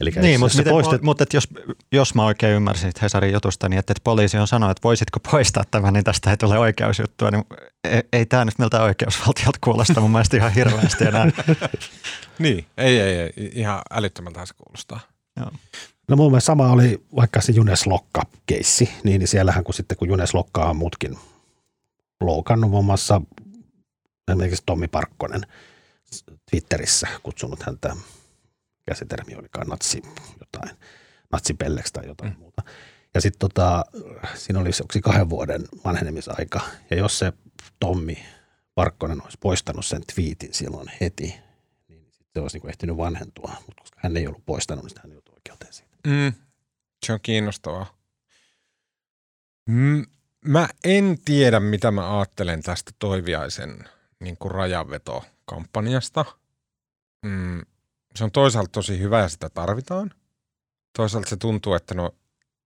eli 0.00 0.10
niin, 0.20 0.40
mutta, 0.40 0.58
miten, 0.58 0.72
poistet... 0.72 1.02
mutta 1.02 1.24
jos, 1.32 1.48
jos 1.92 2.14
mä 2.14 2.24
oikein 2.24 2.54
ymmärsin 2.54 2.92
Hesarin 3.02 3.32
jutusta, 3.32 3.68
niin 3.68 3.78
että, 3.78 3.92
että 3.92 4.04
poliisi 4.04 4.38
on 4.38 4.46
sanonut, 4.46 4.70
että 4.70 4.84
voisitko 4.84 5.20
poistaa 5.30 5.64
tämän, 5.70 5.92
niin 5.92 6.04
tästä 6.04 6.30
ei 6.30 6.36
tule 6.36 6.58
oikeusjuttua, 6.58 7.30
niin 7.30 7.44
ei, 7.84 8.02
ei 8.12 8.26
tämä 8.26 8.44
nyt 8.44 8.58
miltä 8.58 8.82
oikeusvaltiolta 8.82 9.58
kuulosta 9.64 10.00
mun 10.00 10.10
mielestä 10.10 10.36
ihan 10.36 10.52
hirveästi 10.52 11.04
enää. 11.04 11.26
niin, 12.38 12.66
ei, 12.76 13.00
ei, 13.00 13.18
ei, 13.18 13.32
ihan 13.54 13.82
älyttömältä 13.90 14.46
se 14.46 14.54
kuulostaa. 14.54 15.00
Joo. 15.36 15.50
No 16.10 16.16
mun 16.16 16.30
mielestä 16.30 16.46
sama 16.46 16.72
oli 16.72 17.02
vaikka 17.16 17.40
se 17.40 17.52
Junes 17.52 17.86
Lokka-keissi, 17.86 18.90
niin, 19.04 19.18
niin 19.18 19.28
siellähän 19.28 19.64
kun 19.64 19.74
sitten 19.74 19.98
kun 19.98 20.08
Junes 20.08 20.34
Lokka 20.34 20.64
on 20.64 20.76
muutkin 20.76 21.18
loukannut 22.20 22.70
muun 22.70 22.84
muassa 22.84 23.20
esimerkiksi 24.28 24.62
Tommi 24.66 24.88
Parkkonen 24.88 25.40
Twitterissä 26.50 27.08
kutsunut 27.22 27.62
häntä, 27.62 27.96
käsitermi 28.86 29.34
olikaan 29.34 29.66
natsi 29.66 30.02
jotain, 30.40 30.76
natsipelleksi 31.32 31.92
tai 31.92 32.06
jotain 32.06 32.32
mm. 32.32 32.38
muuta. 32.38 32.62
Ja 33.14 33.20
sitten 33.20 33.38
tota, 33.38 33.84
siinä 34.34 34.60
oli 34.60 34.72
se 34.72 34.84
kahden 35.02 35.30
vuoden 35.30 35.64
vanhenemisaika. 35.84 36.60
Ja 36.90 36.96
jos 36.96 37.18
se 37.18 37.32
Tommi 37.80 38.18
Parkkonen 38.74 39.22
olisi 39.22 39.38
poistanut 39.40 39.86
sen 39.86 40.02
twiitin 40.14 40.54
silloin 40.54 40.90
heti, 41.00 41.34
niin 41.88 42.06
se 42.34 42.40
olisi 42.40 42.58
niin 42.58 42.70
ehtinyt 42.70 42.96
vanhentua. 42.96 43.52
Mutta 43.66 43.82
koska 43.82 44.00
hän 44.02 44.16
ei 44.16 44.26
ollut 44.26 44.46
poistanut, 44.46 44.84
niin 44.84 44.94
hän 45.02 45.12
joutui 45.12 45.34
oikeuteen 45.34 45.72
siitä. 45.72 45.89
Mm, 46.06 46.32
se 47.06 47.12
on 47.12 47.20
kiinnostavaa. 47.22 47.98
Mm, 49.68 50.06
mä 50.44 50.68
en 50.84 51.18
tiedä, 51.24 51.60
mitä 51.60 51.90
mä 51.90 52.18
ajattelen 52.18 52.62
tästä 52.62 52.92
Toiviaisen 52.98 53.88
niin 54.20 54.36
kuin 54.36 54.52
rajanveto-kampanjasta. 54.52 56.24
Mm, 57.26 57.62
se 58.14 58.24
on 58.24 58.30
toisaalta 58.30 58.70
tosi 58.72 58.98
hyvä 58.98 59.20
ja 59.20 59.28
sitä 59.28 59.50
tarvitaan. 59.50 60.10
Toisaalta 60.96 61.30
se 61.30 61.36
tuntuu, 61.36 61.74
että 61.74 61.94
no, 61.94 62.14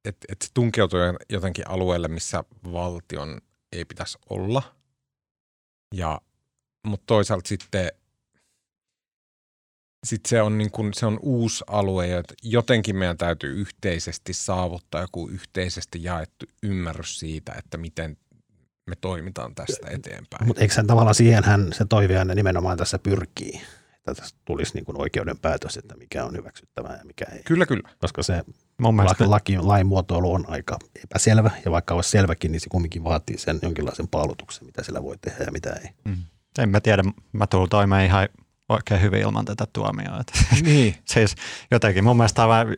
et, 0.04 0.16
et 0.28 0.42
se 0.42 0.48
tunkeutuu 0.54 0.98
jotenkin 1.28 1.70
alueelle, 1.70 2.08
missä 2.08 2.44
valtion 2.72 3.40
ei 3.72 3.84
pitäisi 3.84 4.18
olla. 4.30 4.62
Ja, 5.94 6.20
mutta 6.86 7.06
toisaalta 7.06 7.48
sitten 7.48 7.92
sitten 10.04 10.28
se 10.28 10.42
on, 10.42 10.58
niin 10.58 10.70
kun, 10.70 10.94
se 10.94 11.06
on 11.06 11.18
uusi 11.22 11.64
alue, 11.66 12.18
että 12.18 12.34
jotenkin 12.42 12.96
meidän 12.96 13.18
täytyy 13.18 13.54
yhteisesti 13.54 14.32
saavuttaa 14.32 15.00
joku 15.00 15.28
yhteisesti 15.28 16.02
jaettu 16.02 16.46
ymmärrys 16.62 17.18
siitä, 17.18 17.52
että 17.58 17.78
miten 17.78 18.16
me 18.86 18.96
toimitaan 19.00 19.54
tästä 19.54 19.86
eteenpäin. 19.90 20.46
Mutta 20.46 20.62
eikö 20.62 20.74
sen 20.74 20.86
tavallaan 20.86 21.14
siihen 21.14 21.44
hän 21.44 21.72
se 21.72 21.84
toiveainen 21.84 22.36
nimenomaan 22.36 22.78
tässä 22.78 22.98
pyrkii, 22.98 23.62
että 23.94 24.14
tässä 24.14 24.36
tulisi 24.44 24.74
niin 24.74 24.84
kuin 24.84 25.00
oikeuden 25.00 25.38
päätös, 25.38 25.76
että 25.76 25.96
mikä 25.96 26.24
on 26.24 26.36
hyväksyttävää 26.36 26.96
ja 26.96 27.04
mikä 27.04 27.24
ei. 27.32 27.42
Kyllä, 27.42 27.66
kyllä. 27.66 27.88
Koska 27.98 28.22
se 28.22 28.42
Mun 28.80 28.96
mielestä... 28.96 29.30
laki, 29.30 29.58
lain 29.58 29.86
muotoilu 29.86 30.32
on 30.32 30.44
aika 30.48 30.78
epäselvä 31.04 31.50
ja 31.64 31.70
vaikka 31.70 31.94
olisi 31.94 32.10
selväkin, 32.10 32.52
niin 32.52 32.60
se 32.60 32.68
kumminkin 32.70 33.04
vaatii 33.04 33.38
sen 33.38 33.58
jonkinlaisen 33.62 34.08
paalutuksen, 34.08 34.66
mitä 34.66 34.82
sillä 34.82 35.02
voi 35.02 35.16
tehdä 35.20 35.44
ja 35.44 35.52
mitä 35.52 35.72
ei. 35.72 35.88
Mm. 36.04 36.16
En 36.58 36.68
mä 36.68 36.80
tiedä, 36.80 37.02
mä 37.32 37.46
tulen 37.46 37.68
toimeen 37.68 38.06
ihan 38.06 38.28
oikein 38.68 39.02
hyvin 39.02 39.20
ilman 39.20 39.44
tätä 39.44 39.66
tuomioa. 39.72 40.20
Niin. 40.62 40.96
siis 41.04 41.34
jotenkin 41.70 42.04
mun 42.04 42.16
mielestä 42.16 42.36
tämä 42.36 42.44
on 42.44 42.48
vaan, 42.48 42.76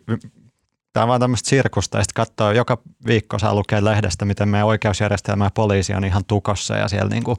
tämä 0.93 1.05
on 1.05 1.09
vaan 1.09 1.21
tämmöistä 1.21 1.49
sirkusta 1.49 1.99
ja 1.99 2.05
sitten 2.05 2.15
katsoo, 2.15 2.53
joka 2.53 2.79
viikko 3.07 3.39
saa 3.39 3.55
lukea 3.55 3.85
lehdestä, 3.85 4.25
miten 4.25 4.49
meidän 4.49 4.67
oikeusjärjestelmä 4.67 5.45
ja 5.45 5.51
poliisi 5.51 5.95
on 5.95 6.05
ihan 6.05 6.25
tukossa 6.25 6.77
ja 6.77 6.89
siellä 6.89 7.11
niin 7.11 7.25
kuin 7.25 7.37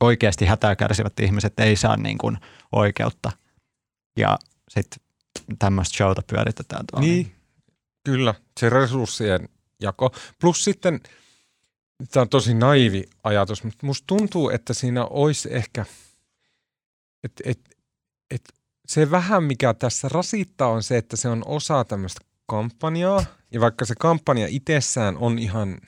oikeasti 0.00 0.46
hätää 0.46 0.76
kärsivät 0.76 1.20
ihmiset 1.20 1.60
ei 1.60 1.76
saa 1.76 1.96
niin 1.96 2.18
kuin 2.18 2.38
oikeutta. 2.72 3.32
Ja 4.16 4.38
sitten 4.68 4.98
tämmöistä 5.58 5.96
showta 5.96 6.22
pyöritetään 6.26 6.84
tuolla. 6.86 7.06
Niin, 7.06 7.32
kyllä. 8.04 8.34
Se 8.60 8.70
resurssien 8.70 9.48
jako. 9.80 10.14
Plus 10.40 10.64
sitten, 10.64 11.00
tämä 12.10 12.22
on 12.22 12.28
tosi 12.28 12.54
naivi 12.54 13.04
ajatus, 13.24 13.64
mutta 13.64 13.86
musta 13.86 14.06
tuntuu, 14.06 14.50
että 14.50 14.74
siinä 14.74 15.04
olisi 15.04 15.48
ehkä– 15.52 15.84
et, 17.24 17.32
et, 17.44 17.60
et 18.30 18.42
se 18.86 19.10
vähän, 19.10 19.44
mikä 19.44 19.74
tässä 19.74 20.08
rasittaa, 20.08 20.68
on 20.68 20.82
se, 20.82 20.96
että 20.96 21.16
se 21.16 21.28
on 21.28 21.42
osa 21.46 21.84
tämmöistä 21.84 22.20
kampanjaa. 22.46 23.24
Ja 23.52 23.60
vaikka 23.60 23.84
se 23.84 23.94
kampanja 23.98 24.46
itsessään 24.50 25.16
on 25.16 25.38
ihan 25.38 25.80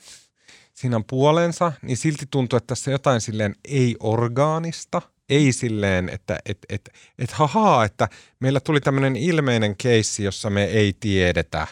siinä 0.73 1.01
puolensa, 1.09 1.71
niin 1.81 1.97
silti 1.97 2.25
tuntuu, 2.31 2.57
että 2.57 2.67
tässä 2.67 2.91
jotain 2.91 3.21
silleen 3.21 3.55
ei-orgaanista. 3.65 5.01
Ei 5.29 5.51
silleen, 5.51 6.09
että 6.09 6.39
et, 6.45 6.57
et, 6.69 6.89
et, 7.19 7.31
hahaa, 7.31 7.85
että 7.85 8.09
meillä 8.39 8.59
tuli 8.59 8.81
tämmöinen 8.81 9.15
ilmeinen 9.15 9.77
keissi, 9.77 10.23
jossa 10.23 10.49
me 10.49 10.63
ei 10.63 10.93
tiedetä, 10.99 11.67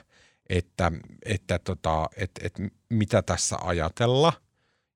että, 0.49 0.91
että 1.25 1.59
tota, 1.59 2.09
et, 2.17 2.31
et, 2.41 2.53
mitä 2.89 3.21
tässä 3.21 3.57
ajatella. 3.63 4.33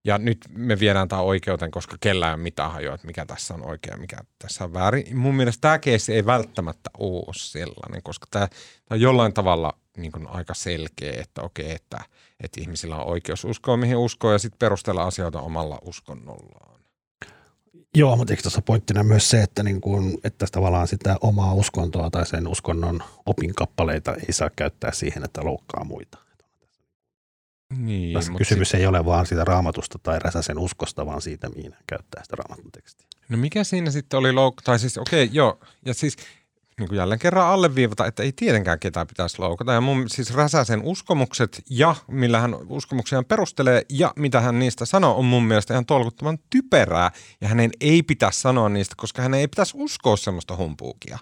Ja 0.08 0.18
nyt 0.18 0.38
me 0.50 0.80
viedään 0.80 1.08
tämä 1.08 1.22
oikeuteen, 1.22 1.72
koska 1.72 1.98
kellään 2.00 2.30
ei 2.30 2.36
ole 2.36 2.44
mitään 2.44 2.72
hajoa, 2.72 2.96
että 2.96 3.08
mikä 3.08 3.26
tässä 3.26 3.54
on 3.54 3.66
oikein 3.66 4.00
mikä 4.00 4.18
tässä 4.40 4.64
on 4.64 4.74
väärin. 4.74 5.18
Mun 5.18 5.36
mielestä 5.36 5.62
tämä 5.62 5.80
keissi 5.80 6.14
ei 6.14 6.26
välttämättä 6.26 6.90
ole 6.98 7.34
sellainen, 7.36 8.04
koska 8.04 8.28
tämä, 8.32 8.48
tämä 8.48 8.96
on 8.96 9.02
jollain 9.02 9.34
tavalla 9.34 9.74
niin 9.98 10.12
kuin 10.12 10.28
aika 10.28 10.54
selkeä, 10.54 11.22
että 11.22 11.42
okei, 11.42 11.72
että, 11.72 11.98
että 12.44 12.62
ihmisillä 12.62 12.96
on 12.96 13.08
oikeus 13.08 13.46
uskoa 13.46 13.78
mihin 13.78 13.98
uskoo 13.98 14.32
ja 14.32 14.40
sitten 14.40 14.60
perustella 14.60 15.04
asioita 15.04 15.42
omalla 15.42 15.80
uskonnollaan. 15.82 16.82
Joo, 17.96 18.16
mutta 18.16 18.34
eikö 18.34 18.44
tuossa 18.44 18.62
pointtina 18.62 19.04
myös 19.04 19.30
se, 19.30 19.42
että, 19.42 19.64
niin 19.64 19.82
kun, 19.82 20.18
että 20.24 20.46
tavallaan 20.52 20.88
sitä 20.88 21.18
omaa 21.22 21.54
uskontoa 21.54 22.10
tai 22.10 22.26
sen 22.26 22.48
uskonnon 22.48 23.04
opinkappaleita 23.26 24.16
ei 24.16 24.34
saa 24.34 24.50
käyttää 24.56 24.92
siihen, 24.92 25.24
että 25.24 25.44
loukkaa 25.44 25.84
muita. 25.84 26.27
Niin, 27.78 28.14
Tässä 28.14 28.32
mut 28.32 28.38
kysymys 28.38 28.74
ei 28.74 28.86
ole 28.86 29.06
vaan 29.06 29.26
siitä 29.26 29.44
raamatusta 29.44 30.00
tai 30.04 30.20
Räsäsen 30.20 30.60
uskosta, 30.60 31.06
vaan 31.06 31.22
siitä, 31.22 31.50
mihin 31.50 31.74
hän 31.74 31.84
käyttää 31.88 32.24
sitä 32.24 32.36
raamatun 32.36 32.72
tekstiä. 32.72 33.08
No 33.30 33.38
mikä 33.38 33.64
siinä 33.64 33.92
sitten 33.92 34.18
oli 34.20 34.32
louk... 34.32 34.62
Tai 34.62 34.80
siis 34.80 34.98
okei, 34.98 35.24
okay, 35.24 35.36
joo. 35.36 35.60
Ja 35.86 35.94
siis 35.94 36.18
niin 36.80 36.88
kuin 36.88 36.98
jälleen 36.98 37.20
kerran 37.20 37.48
alleviivata, 37.48 38.06
että 38.06 38.24
ei 38.24 38.32
tietenkään 38.32 38.80
ketään 38.80 39.08
pitäisi 39.08 39.40
loukata. 39.40 39.74
Ja 39.74 39.82
mun 39.82 40.10
siis 40.10 40.34
Räsäsen 40.34 40.82
uskomukset 40.84 41.64
ja 41.70 41.96
millä 42.08 42.40
hän 42.40 42.56
uskomuksiaan 42.70 43.26
perustelee 43.26 43.82
ja 43.90 44.14
mitä 44.16 44.42
hän 44.42 44.60
niistä 44.60 44.86
sanoo 44.86 45.18
on 45.18 45.26
mun 45.26 45.44
mielestä 45.44 45.74
ihan 45.74 45.86
tolkuttoman 45.86 46.38
typerää. 46.50 47.12
Ja 47.42 47.48
hänen 47.48 47.72
ei 47.82 48.04
pitäisi 48.04 48.42
sanoa 48.42 48.70
niistä, 48.70 48.96
koska 48.98 49.22
hän 49.22 49.34
ei 49.34 49.48
pitäisi 49.48 49.74
uskoa 49.78 50.18
semmoista 50.18 50.56
humpuukia. 50.56 51.20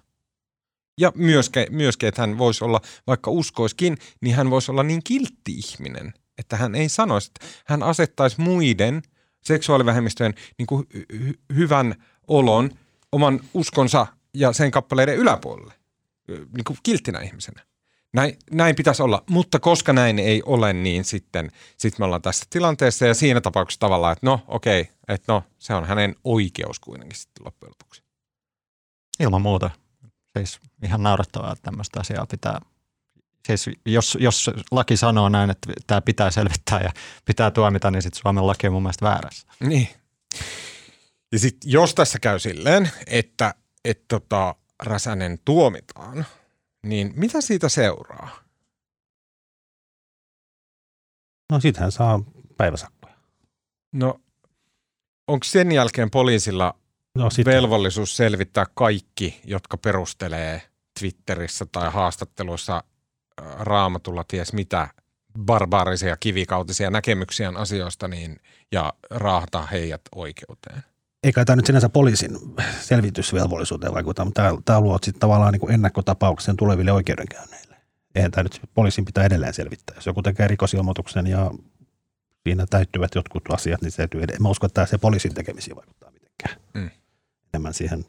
Ja 1.00 1.12
myöskin, 1.16 1.66
myöskin, 1.70 2.10
että 2.10 2.22
hän 2.22 2.38
voisi 2.38 2.64
olla, 2.64 2.82
vaikka 3.08 3.32
uskoiskin, 3.32 3.98
niin 4.22 4.36
hän 4.36 4.50
voisi 4.50 4.72
olla 4.72 4.84
niin 4.84 5.02
kiltti 5.04 5.52
ihminen, 5.52 6.14
että 6.38 6.58
hän 6.58 6.76
ei 6.76 6.90
sanoisi, 6.90 7.32
että 7.36 7.46
hän 7.66 7.84
asettaisi 7.84 8.42
muiden 8.42 9.02
seksuaalivähemmistöjen 9.42 10.34
niin 10.58 10.68
kuin 10.68 10.88
hy- 10.94 11.56
hyvän 11.56 11.96
olon 12.28 12.70
oman 13.12 13.40
uskonsa 13.54 14.08
ja 14.34 14.54
sen 14.54 14.72
kappaleiden 14.72 15.18
yläpuolelle, 15.18 15.74
niin 16.28 16.64
kuin 16.68 16.78
kilttinä 16.84 17.20
ihmisenä. 17.20 17.62
Näin, 18.14 18.38
näin 18.52 18.76
pitäisi 18.76 19.04
olla, 19.04 19.24
mutta 19.30 19.60
koska 19.60 19.94
näin 19.94 20.20
ei 20.20 20.44
ole, 20.46 20.74
niin 20.74 21.06
sitten 21.06 21.52
sit 21.78 22.00
me 22.00 22.06
ollaan 22.06 22.22
tässä 22.22 22.46
tilanteessa 22.50 23.06
ja 23.06 23.14
siinä 23.14 23.42
tapauksessa 23.42 23.80
tavallaan, 23.80 24.14
että 24.14 24.26
no 24.26 24.40
okei, 24.48 24.82
okay, 24.82 24.94
että 25.08 25.34
no 25.34 25.44
se 25.60 25.74
on 25.74 25.86
hänen 25.86 26.16
oikeus 26.24 26.80
kuitenkin 26.80 27.20
sitten 27.20 27.46
loppujen 27.46 27.70
lopuksi. 27.70 28.04
Ilman 29.20 29.42
muuta. 29.42 29.70
Siis 30.38 30.60
ihan 30.84 31.04
naurettavaa, 31.04 31.52
että 31.52 31.64
tämmöistä 31.64 32.00
asiaa 32.00 32.26
pitää 32.26 32.62
Siis 33.46 33.70
jos, 33.86 34.18
jos 34.22 34.50
laki 34.72 34.98
sanoo 34.98 35.30
näin, 35.30 35.50
että 35.50 35.74
tämä 35.88 36.02
pitää 36.02 36.32
selvittää 36.32 36.82
ja 36.82 36.92
pitää 37.26 37.52
tuomita, 37.52 37.92
niin 37.92 38.02
sitten 38.02 38.22
Suomen 38.22 38.48
laki 38.48 38.68
on 38.68 38.74
mun 38.74 38.84
mielestä 38.84 39.06
väärässä. 39.06 39.48
Niin. 39.60 39.90
Ja 41.32 41.40
sitten 41.40 41.72
jos 41.72 41.96
tässä 41.96 42.20
käy 42.20 42.40
silleen, 42.40 42.92
että 43.08 43.54
et 43.86 44.08
tota, 44.08 44.56
Räsänen 44.84 45.40
tuomitaan, 45.46 46.26
niin 46.84 47.14
mitä 47.16 47.42
siitä 47.42 47.70
seuraa? 47.70 48.30
No 51.52 51.60
sit 51.60 51.78
hän 51.78 51.92
saa 51.92 52.20
päiväsakkoja. 52.58 53.16
No, 53.94 54.22
onko 55.28 55.44
sen 55.44 55.72
jälkeen 55.72 56.12
poliisilla 56.12 56.74
No 57.16 57.30
sitten, 57.30 57.54
velvollisuus 57.54 58.18
selvittää 58.18 58.66
kaikki, 58.74 59.42
jotka 59.44 59.78
perustelee 59.78 60.62
Twitterissä 61.00 61.66
tai 61.72 61.92
haastatteluissa 61.92 62.84
raamatulla 63.60 64.24
ties 64.28 64.54
mitä 64.54 64.88
barbaarisia 65.46 66.18
kivikautisia 66.18 66.90
näkemyksiä 66.90 67.52
asioista 67.56 68.08
niin, 68.08 68.40
ja 68.72 68.94
raahata 69.10 69.66
heidät 69.66 70.02
oikeuteen? 70.16 70.84
eikä 71.26 71.46
tämä 71.46 71.56
nyt 71.56 71.66
sinänsä 71.66 71.90
poliisin 71.90 72.38
selvitysvelvollisuuteen 72.82 73.94
vaikuta, 73.94 74.26
mutta 74.26 74.42
tämä, 74.42 74.58
tämä 74.66 74.82
luo 74.82 74.98
sitten 75.04 75.20
tavallaan 75.20 75.52
niin 75.52 75.60
kuin 75.60 75.74
ennakkotapauksen 75.74 76.58
tuleville 76.58 76.92
oikeudenkäynneille. 76.92 77.76
Eihän 78.16 78.32
tämä 78.32 78.44
nyt 78.44 78.62
poliisin 78.74 79.06
pitää 79.06 79.26
edelleen 79.26 79.54
selvittää. 79.54 79.96
Jos 79.96 80.06
joku 80.06 80.22
tekee 80.22 80.48
rikosilmoituksen 80.48 81.28
ja 81.28 81.52
siinä 82.44 82.66
täyttyvät 82.70 83.16
jotkut 83.16 83.44
asiat, 83.52 83.82
niin 83.82 83.92
se 83.92 83.98
täytyy 83.98 84.22
edelleen. 84.22 84.44
Mä 84.44 84.50
uskon, 84.50 84.68
että 84.68 84.74
tämä 84.74 84.86
se 84.86 84.98
poliisin 84.98 85.34
tekemisiin 85.34 85.76
vaikuttaa 85.76 86.12
mitenkään. 86.12 86.56
Mm. 86.74 86.90
Enemmän 87.54 87.74
siihen 87.74 88.06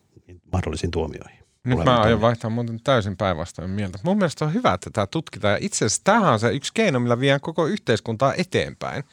mahdollisiin 0.53 0.91
tuomioihin. 0.91 1.46
Nyt 1.67 1.85
mä 1.85 2.01
aion 2.01 2.21
vaihtaa 2.21 2.51
muuten 2.51 2.81
täysin 2.85 3.17
päinvastoin 3.17 3.71
mieltä. 3.71 3.99
Mun 4.03 4.17
mielestä 4.17 4.45
on 4.45 4.55
hyvä, 4.55 4.75
että 4.75 4.91
tämä 4.93 5.07
tutkitaan. 5.07 5.53
Ja 5.53 5.59
itse 5.61 5.85
asiassa 5.85 6.05
tämähän 6.05 6.33
on 6.33 6.41
se 6.41 6.53
yksi 6.53 6.73
keino, 6.75 7.01
millä 7.01 7.21
viedään 7.21 7.41
koko 7.41 7.67
yhteiskuntaa 7.67 8.35
eteenpäin. 8.35 9.05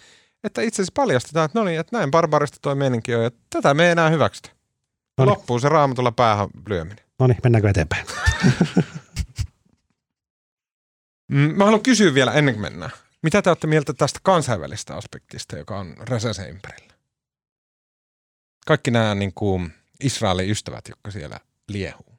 Että 0.43 0.61
itse 0.61 0.81
asiassa 0.81 0.91
paljastetaan, 0.95 1.45
että 1.45 1.59
no 1.59 1.65
niin, 1.65 1.79
että 1.79 1.97
näin 1.97 2.11
barbarista 2.11 2.57
toi 2.61 2.75
meininki 2.75 3.15
on, 3.15 3.25
että 3.25 3.39
tätä 3.49 3.73
me 3.73 3.85
ei 3.85 3.91
enää 3.91 4.09
hyväksytä. 4.09 4.49
No 5.17 5.25
niin. 5.25 5.29
Loppuu 5.29 5.59
se 5.59 5.69
raamatulla 5.69 6.11
päähän 6.11 6.47
lyöminen. 6.67 7.05
No 7.19 7.27
niin, 7.27 7.37
mennäänkö 7.43 7.69
eteenpäin? 7.69 8.05
Mm, 11.31 11.53
Mä 11.57 11.65
haluan 11.65 11.83
kysyä 11.83 12.13
vielä 12.13 12.33
ennen 12.33 12.53
kuin 12.53 12.61
mennään. 12.61 12.91
Mitä 13.21 13.41
te 13.41 13.49
olette 13.49 13.67
mieltä 13.67 13.93
tästä 13.93 14.19
kansainvälistä 14.23 14.95
aspektista, 14.95 15.57
joka 15.57 15.79
on 15.79 15.95
Räsäsen 15.99 16.49
ympärillä? 16.49 16.93
Kaikki 18.65 18.91
nämä 18.91 19.15
niin 19.15 19.33
kuin 19.33 19.73
Israelin 20.03 20.49
ystävät, 20.49 20.87
jotka 20.89 21.11
siellä 21.11 21.39
liehuu. 21.69 22.12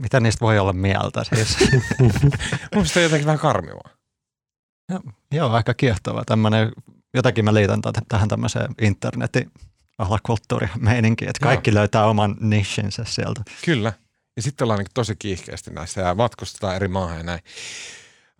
Mitä 0.00 0.20
niistä 0.20 0.40
voi 0.40 0.58
olla 0.58 0.72
mieltä 0.72 1.24
siis? 1.24 1.56
Mun 2.74 2.86
on 2.96 3.02
jotenkin 3.02 3.26
vähän 3.26 3.38
karmivaa. 3.38 3.90
Joo, 5.32 5.50
aika 5.50 5.74
kiehtova. 5.74 6.24
Tämmönen, 6.24 6.72
jotakin 7.14 7.44
mä 7.44 7.54
liitän 7.54 7.82
tätä- 7.82 8.02
tähän 8.08 8.28
tämmöiseen 8.28 8.74
internetin 8.80 9.50
alakulttuurimeininkiin, 9.98 11.28
että 11.28 11.42
kaikki 11.42 11.70
Joo. 11.70 11.74
löytää 11.74 12.06
oman 12.06 12.36
nishinsä 12.40 13.04
sieltä. 13.04 13.42
Kyllä. 13.64 13.92
Ja 14.36 14.42
sitten 14.42 14.64
ollaan 14.64 14.78
niin 14.78 14.86
tosi 14.94 15.16
kiihkeästi 15.16 15.70
näissä 15.70 16.00
ja 16.00 16.14
matkustetaan 16.14 16.76
eri 16.76 16.88
maahan 16.88 17.16
ja 17.16 17.22
näin. 17.22 17.40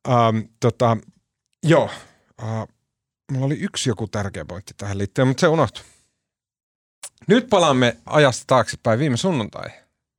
Ähm, 0.08 0.38
tota, 0.60 0.96
joo. 1.62 1.90
Äh, 2.42 2.66
mulla 3.32 3.46
oli 3.46 3.54
yksi 3.54 3.90
joku 3.90 4.08
tärkeä 4.08 4.44
pointti 4.44 4.74
tähän 4.76 4.98
liittyen, 4.98 5.28
mutta 5.28 5.40
se 5.40 5.48
unohtui. 5.48 5.84
Nyt 7.28 7.50
palaamme 7.50 7.96
ajasta 8.06 8.44
taaksepäin 8.46 8.98
viime 8.98 9.16
sunnuntai, 9.16 9.70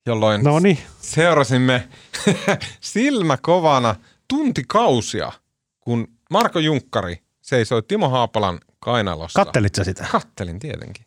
jolloin 0.06 0.44
No 0.44 0.60
niin, 0.60 0.78
seurasimme 1.02 1.88
silmä 2.82 3.38
kovana 3.38 3.96
tuntikausia, 4.28 5.32
kun 5.80 6.08
Marko 6.32 6.60
Junkkari 6.60 7.24
seisoi 7.42 7.84
Timo 7.84 8.10
Haapalan 8.10 8.60
kainalossa. 8.80 9.46
kattelit 9.46 9.76
sä 9.76 9.84
sitä? 9.84 10.08
Kattelin 10.12 10.60
tietenkin. 10.60 11.06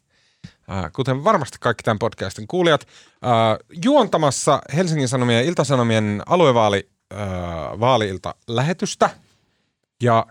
Äh, 0.71 0.93
Kuten 0.93 1.25
varmasti 1.25 1.57
kaikki 1.61 1.83
tämän 1.83 1.99
podcastin 1.99 2.47
kuulijat, 2.49 2.81
äh, 3.25 3.79
juontamassa 3.85 4.63
Helsingin 4.77 5.09
Sanomien 5.09 5.39
ja 5.43 5.49
Iltasanomien 5.49 6.23
aluevaali, 6.27 6.89
äh, 7.13 7.19
vaali-ilta 7.81 8.35
lähetystä. 8.49 9.11
Ja 10.03 10.27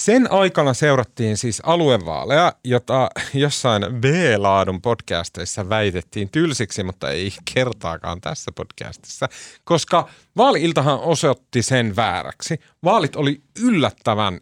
sen 0.00 0.32
aikana 0.32 0.74
seurattiin 0.74 1.36
siis 1.36 1.62
aluevaaleja, 1.64 2.52
jota 2.64 3.10
jossain 3.34 3.82
B-laadun 3.82 4.82
podcasteissa 4.82 5.68
väitettiin 5.68 6.30
tylsiksi, 6.30 6.82
mutta 6.82 7.10
ei 7.10 7.32
kertaakaan 7.54 8.20
tässä 8.20 8.52
podcastissa, 8.54 9.28
koska 9.64 10.08
vaali-iltahan 10.36 11.00
osoitti 11.00 11.62
sen 11.62 11.96
vääräksi. 11.96 12.60
Vaalit 12.84 13.16
oli 13.16 13.42
yllättävän 13.62 14.40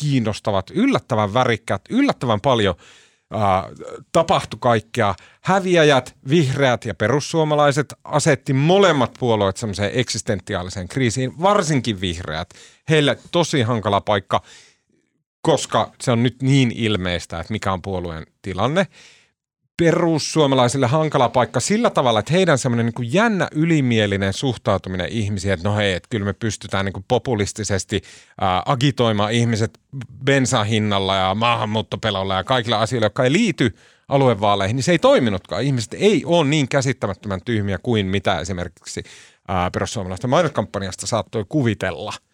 kiinnostavat, 0.00 0.70
yllättävän 0.70 1.34
värikkäät, 1.34 1.82
yllättävän 1.90 2.40
paljon 2.40 2.74
äh, 3.34 3.40
tapahtui 4.12 4.58
kaikkea. 4.60 5.14
Häviäjät, 5.40 6.16
vihreät 6.28 6.84
ja 6.84 6.94
perussuomalaiset 6.94 7.94
asetti 8.04 8.52
molemmat 8.52 9.12
puolueet 9.18 9.56
semmoiseen 9.56 9.90
eksistentiaaliseen 9.94 10.88
kriisiin, 10.88 11.42
varsinkin 11.42 12.00
vihreät. 12.00 12.50
Heille 12.88 13.18
tosi 13.30 13.62
hankala 13.62 14.00
paikka, 14.00 14.42
koska 15.42 15.92
se 16.02 16.10
on 16.10 16.22
nyt 16.22 16.42
niin 16.42 16.72
ilmeistä, 16.74 17.40
että 17.40 17.52
mikä 17.52 17.72
on 17.72 17.82
puolueen 17.82 18.26
tilanne. 18.42 18.86
Perussuomalaisille 19.76 20.86
hankala 20.86 21.28
paikka 21.28 21.60
sillä 21.60 21.90
tavalla, 21.90 22.20
että 22.20 22.32
heidän 22.32 22.58
semmoinen 22.58 22.86
niin 22.86 23.12
jännä 23.12 23.48
ylimielinen 23.52 24.32
suhtautuminen 24.32 25.08
ihmisiin, 25.08 25.54
että 25.54 25.68
no 25.68 25.76
hei, 25.76 25.92
että 25.92 26.06
kyllä 26.10 26.24
me 26.24 26.32
pystytään 26.32 26.84
niin 26.84 27.04
populistisesti 27.08 28.02
ää, 28.40 28.62
agitoimaan 28.66 29.32
ihmiset 29.32 29.80
bensan 30.24 30.66
hinnalla 30.66 31.16
ja 31.16 31.34
maahanmuuttopelolla 31.34 32.34
ja 32.34 32.44
kaikilla 32.44 32.80
asioilla, 32.80 33.06
jotka 33.06 33.24
ei 33.24 33.32
liity 33.32 33.76
aluevaaleihin, 34.08 34.76
niin 34.76 34.84
se 34.84 34.92
ei 34.92 34.98
toiminutkaan. 34.98 35.62
Ihmiset 35.62 35.94
ei 35.94 36.24
ole 36.24 36.48
niin 36.48 36.68
käsittämättömän 36.68 37.40
tyhmiä 37.44 37.78
kuin 37.82 38.06
mitä 38.06 38.40
esimerkiksi 38.40 39.02
ää, 39.48 39.70
perussuomalaisten 39.70 40.30
mainoskampanjasta 40.30 41.06
saattoi 41.06 41.44
kuvitella– 41.48 42.12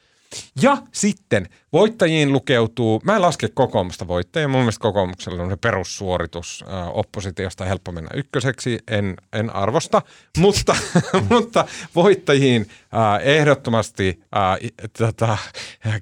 ja 0.62 0.76
sitten 0.92 1.48
voittajiin 1.72 2.32
lukeutuu, 2.32 3.00
mä 3.04 3.16
en 3.16 3.22
laske 3.22 3.48
kokoomusta 3.54 4.08
voittajia, 4.08 4.48
mun 4.48 4.60
mielestä 4.60 4.82
kokoomuksella 4.82 5.42
on 5.42 5.50
se 5.50 5.56
perussuoritus 5.56 6.64
oppositiosta 6.92 7.64
helppo 7.64 7.92
mennä 7.92 8.10
ykköseksi, 8.14 8.78
en, 8.88 9.14
en 9.32 9.56
arvosta, 9.56 10.02
mutta, 10.38 10.76
mutta 11.30 11.64
voittajiin 11.94 12.68
ää, 12.92 13.18
ehdottomasti 13.18 14.20
ää, 14.32 14.56
i- 14.62 14.88
tota, 14.98 15.38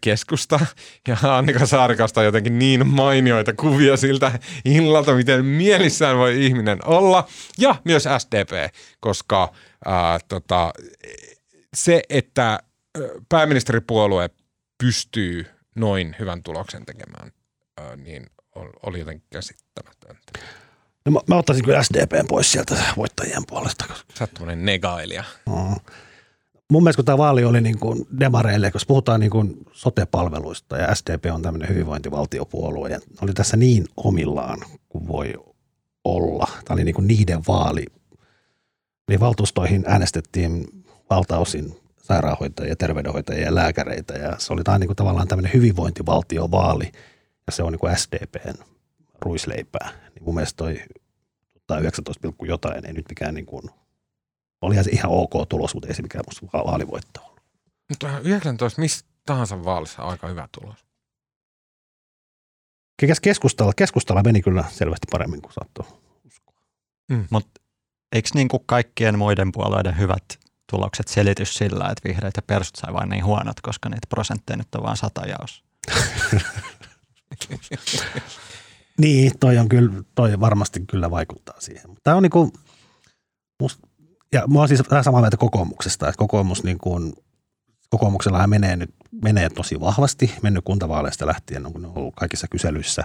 keskusta 0.00 0.60
ja 1.08 1.16
Annika 1.36 1.66
Saarikasta 1.66 2.22
jotenkin 2.22 2.58
niin 2.58 2.86
mainioita 2.86 3.52
kuvia 3.52 3.96
siltä 3.96 4.32
illalta, 4.64 5.14
miten 5.14 5.44
mielissään 5.44 6.16
voi 6.18 6.44
ihminen 6.44 6.78
olla, 6.86 7.26
ja 7.58 7.74
myös 7.84 8.08
SDP, 8.18 8.74
koska 9.00 9.52
ää, 9.84 10.18
tota, 10.28 10.72
se, 11.74 12.02
että 12.08 12.58
pääministeripuolue 13.28 14.30
pystyy 14.78 15.46
noin 15.74 16.16
hyvän 16.18 16.42
tuloksen 16.42 16.86
tekemään, 16.86 17.32
niin 17.96 18.26
oli 18.86 18.98
jotenkin 18.98 19.28
käsittämätöntä. 19.30 20.32
No 21.06 21.12
mä, 21.12 21.20
mä 21.28 21.36
ottaisin 21.36 21.64
kyllä 21.64 21.82
SDPn 21.82 22.26
pois 22.28 22.52
sieltä 22.52 22.76
voittajien 22.96 23.42
puolesta. 23.48 23.84
Sä 24.14 24.28
oot 24.40 24.48
negailija. 24.56 25.24
Mm. 25.46 25.76
Mun 26.70 26.82
mielestä 26.82 26.98
kun 26.98 27.04
tämä 27.04 27.18
vaali 27.18 27.44
oli 27.44 27.60
niin 27.60 27.78
kuin 27.78 28.06
demareille, 28.20 28.70
koska 28.70 28.88
puhutaan 28.88 29.20
niin 29.20 29.30
kuin 29.30 29.54
sote-palveluista 29.72 30.76
ja 30.76 30.94
SDP 30.94 31.24
on 31.32 31.42
tämmöinen 31.42 31.68
hyvinvointivaltiopuolue 31.68 32.90
ja 32.90 33.00
oli 33.22 33.32
tässä 33.32 33.56
niin 33.56 33.84
omillaan 33.96 34.58
kuin 34.88 35.08
voi 35.08 35.34
olla. 36.04 36.46
Tämä 36.64 36.74
oli 36.74 36.84
niin 36.84 36.94
kuin 36.94 37.06
niiden 37.06 37.42
vaali. 37.48 37.86
Eli 39.08 39.20
valtuustoihin 39.20 39.84
äänestettiin 39.86 40.66
valtaosin 41.10 41.83
sairaanhoitajia, 42.04 42.76
terveydenhoitajia 42.76 43.44
ja 43.44 43.54
lääkäreitä 43.54 44.14
ja 44.14 44.38
se 44.38 44.52
oli 44.52 44.64
tämä 44.64 44.78
niin 44.78 44.88
kuin 44.88 44.96
tavallaan 44.96 45.28
tämmöinen 45.28 45.52
hyvinvointivaltiovaali 45.52 46.92
ja 47.46 47.52
se 47.52 47.62
on 47.62 47.72
niin 47.72 47.80
kuin 47.80 47.98
SDPn 47.98 48.64
ruisleipää. 49.20 49.90
Niin 50.14 50.24
mun 50.24 50.34
mielestä 50.34 50.56
toi 51.66 51.80
19, 51.80 52.28
jotain 52.42 52.86
ei 52.86 52.92
nyt 52.92 53.08
mikään 53.08 53.34
niin 53.34 53.46
kuin, 53.46 53.70
olihan 54.60 54.84
se 54.84 54.90
ihan 54.90 55.12
ok 55.12 55.48
tulos, 55.48 55.74
mutta 55.74 55.88
ei 55.88 55.94
se 55.94 56.02
mikään 56.02 56.24
musta 56.28 56.64
vaalivoitto 56.66 57.20
ollut. 57.20 57.40
Mutta 57.88 58.18
19 58.18 58.80
mistä 58.80 59.08
tahansa 59.26 59.64
vaalissa 59.64 60.02
aika 60.02 60.28
hyvä 60.28 60.48
tulos. 60.60 60.84
Keskustalla, 63.22 63.72
keskustalla 63.76 64.22
meni 64.22 64.42
kyllä 64.42 64.64
selvästi 64.68 65.06
paremmin 65.10 65.42
kuin 65.42 65.52
saattoi 65.52 65.86
uskoa. 66.24 66.54
Mm. 67.10 67.26
Mutta 67.30 67.60
eikö 68.12 68.28
niin 68.34 68.48
kuin 68.48 68.62
kaikkien 68.66 69.18
muiden 69.18 69.52
puolueiden 69.52 69.98
hyvät 69.98 70.43
tulokset 70.74 71.08
selitys 71.08 71.54
sillä, 71.54 71.88
että 71.88 72.08
vihreät 72.08 72.36
ja 72.36 72.42
persut 72.42 72.76
sai 72.76 72.92
vain 72.92 73.08
niin 73.08 73.24
huonot, 73.24 73.60
koska 73.60 73.88
niitä 73.88 74.06
prosentteja 74.08 74.56
nyt 74.56 74.74
on 74.74 74.82
vain 74.82 74.96
sata? 74.96 75.22
Niin, 78.98 79.32
toi 79.40 79.58
on 79.58 79.68
kyllä, 79.68 80.02
toi 80.14 80.40
varmasti 80.40 80.80
kyllä 80.86 81.10
vaikuttaa 81.10 81.60
siihen. 81.60 81.90
Tämä 82.02 82.16
on 82.16 82.22
niin 82.22 82.30
kuin, 82.30 82.52
must, 83.60 83.78
ja 84.32 84.46
mä 84.46 84.58
oon 84.58 84.68
siis 84.68 84.90
vähän 84.90 85.04
samaa 85.04 85.20
mieltä 85.20 85.36
kokoomuksesta, 85.36 86.08
että 86.08 86.18
kokoomus 86.18 86.64
niin 86.64 86.78
kuin, 86.78 87.12
kokoomuksellahan 87.90 88.50
menee 88.50 88.76
nyt 88.76 88.94
menee 89.22 89.50
tosi 89.50 89.80
vahvasti, 89.80 90.34
mennyt 90.42 90.64
kuntavaaleista 90.64 91.26
lähtien, 91.26 91.66
on 91.66 91.92
ollut 91.96 92.14
kaikissa 92.16 92.46
kyselyissä, 92.48 93.04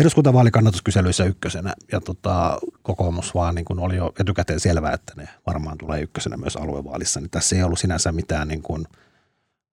eduskuntavaalikannatuskyselyissä 0.00 1.24
ykkösenä, 1.24 1.74
ja 1.92 2.00
tota, 2.00 2.58
kokoomus 2.82 3.34
vaan 3.34 3.54
niin 3.54 3.64
kuin 3.64 3.78
oli 3.78 3.96
jo 3.96 4.12
etukäteen 4.20 4.60
selvää, 4.60 4.92
että 4.92 5.12
ne 5.16 5.28
varmaan 5.46 5.78
tulee 5.78 6.00
ykkösenä 6.00 6.36
myös 6.36 6.56
aluevaalissa, 6.56 7.20
niin 7.20 7.30
tässä 7.30 7.56
ei 7.56 7.62
ollut 7.62 7.78
sinänsä 7.78 8.12
mitään, 8.12 8.48
niin 8.48 8.62
kuin, 8.62 8.86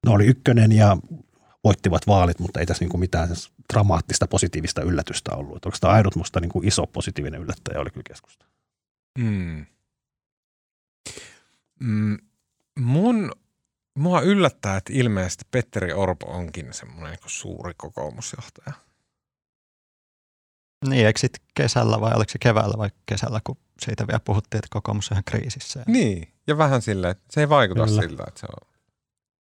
ne 0.05 0.11
oli 0.11 0.25
ykkönen 0.25 0.71
ja 0.71 0.97
voittivat 1.63 2.07
vaalit, 2.07 2.39
mutta 2.39 2.59
ei 2.59 2.65
tässä 2.65 2.83
niin 2.83 2.89
kuin 2.89 2.99
mitään 2.99 3.29
dramaattista 3.73 4.27
positiivista 4.27 4.81
yllätystä 4.81 5.35
ollut. 5.35 5.55
Että 5.55 5.69
tämä 5.81 5.93
ainut 5.93 6.15
musta 6.15 6.39
niin 6.39 6.49
kuin 6.49 6.67
iso 6.67 6.87
positiivinen 6.87 7.41
yllättäjä 7.41 7.79
oli 7.79 7.89
kyllä 7.89 8.03
keskusta. 8.07 8.45
Mm. 9.19 9.65
Mm, 11.79 12.17
mun, 12.79 13.31
mua 13.95 14.21
yllättää, 14.21 14.77
että 14.77 14.93
ilmeisesti 14.93 15.45
Petteri 15.51 15.93
Orpo 15.93 16.25
onkin 16.25 16.73
semmoinen 16.73 17.11
niin 17.11 17.19
suuri 17.25 17.73
kokoomusjohtaja. 17.77 18.86
Niin, 20.85 21.07
eikö 21.07 21.19
sitten 21.19 21.41
kesällä 21.53 22.01
vai 22.01 22.13
oliko 22.15 22.31
se 22.31 22.37
keväällä 22.39 22.77
vai 22.77 22.89
kesällä, 23.05 23.41
kun 23.43 23.57
siitä 23.81 24.07
vielä 24.07 24.19
puhuttiin, 24.19 24.59
että 24.59 24.67
kokoomus 24.71 25.11
on 25.11 25.15
ihan 25.15 25.23
kriisissä? 25.23 25.83
Niin, 25.87 26.27
ja 26.47 26.57
vähän 26.57 26.81
silleen, 26.81 27.11
että 27.11 27.23
se 27.29 27.41
ei 27.41 27.49
vaikuta 27.49 27.85
Kyllä. 27.85 28.01
siltä, 28.01 28.23
että 28.27 28.39
se 28.39 28.47
on. 28.61 28.67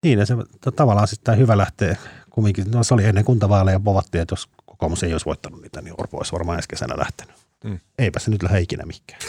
Niin, 0.04 0.18
ja 0.18 0.26
se 0.26 0.34
tavallaan 0.76 1.08
sitten 1.08 1.38
hyvä 1.38 1.56
lähtee 1.56 1.96
kumminkin, 2.30 2.70
no 2.70 2.84
se 2.84 2.94
oli 2.94 3.04
ennen 3.04 3.24
kuntavaaleja 3.24 3.80
povattiin, 3.80 4.22
että 4.22 4.32
jos 4.32 4.48
kokoomus 4.66 5.02
ei 5.02 5.12
olisi 5.12 5.26
voittanut 5.26 5.62
niitä, 5.62 5.82
niin 5.82 5.94
Orpo 5.98 6.16
olisi 6.16 6.32
varmaan 6.32 6.58
ensi 6.58 6.68
kesänä 6.68 6.98
lähtenyt. 6.98 7.36
Mm. 7.64 7.80
Eipä 7.98 8.18
se 8.18 8.30
nyt 8.30 8.42
lähde 8.42 8.60
ikinä 8.60 8.86
mikään. 8.86 9.20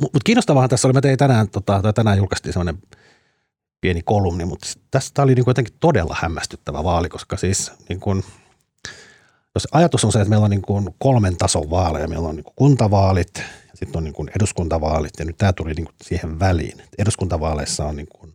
Mutta 0.00 0.18
kiinnostavaa 0.24 0.68
tässä 0.68 0.88
oli, 0.88 0.92
mä 0.92 1.00
tein 1.00 1.18
tänään, 1.18 1.50
tota, 1.50 1.82
tai 1.82 1.92
tänään 1.92 2.18
julkaistiin 2.18 2.52
sellainen 2.52 2.82
pieni 3.80 4.02
kolumni, 4.04 4.44
mutta 4.44 4.68
tästä 4.90 5.22
oli 5.22 5.34
niin 5.34 5.44
kuin 5.44 5.50
jotenkin 5.50 5.74
todella 5.80 6.16
hämmästyttävä 6.20 6.84
vaali, 6.84 7.08
koska 7.08 7.36
siis 7.36 7.72
niin 7.88 8.00
kuin, 8.00 8.24
jos 9.54 9.68
ajatus 9.72 10.04
on 10.04 10.12
se, 10.12 10.18
että 10.18 10.30
meillä 10.30 10.44
on 10.44 10.50
niin 10.50 10.62
kuin 10.62 10.88
kolmen 10.98 11.36
tason 11.36 11.70
vaaleja, 11.70 12.08
meillä 12.08 12.28
on 12.28 12.36
niin 12.36 12.44
kuin 12.44 12.54
kuntavaalit, 12.56 13.42
sitten 13.74 13.96
on 13.96 14.04
niin 14.04 14.14
kuin 14.14 14.30
eduskuntavaalit, 14.36 15.12
ja 15.18 15.24
nyt 15.24 15.38
tämä 15.38 15.52
tuli 15.52 15.74
niin 15.74 15.84
kuin 15.84 15.94
siihen 16.02 16.40
väliin. 16.40 16.82
Eduskuntavaaleissa 16.98 17.84
on 17.84 17.96
niin 17.96 18.08
kuin 18.08 18.34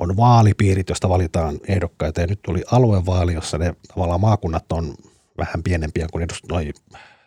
on 0.00 0.16
vaalipiirit, 0.16 0.88
joista 0.88 1.08
valitaan 1.08 1.60
ehdokkaita 1.68 2.20
ja 2.20 2.26
nyt 2.26 2.42
tuli 2.42 2.62
aluevaali, 2.70 3.34
jossa 3.34 3.58
ne 3.58 3.74
tavallaan 3.88 4.20
maakunnat 4.20 4.72
on 4.72 4.94
vähän 5.38 5.62
pienempiä 5.62 6.06
kuin 6.12 6.28
edust- 6.28 6.48
noi, 6.48 6.72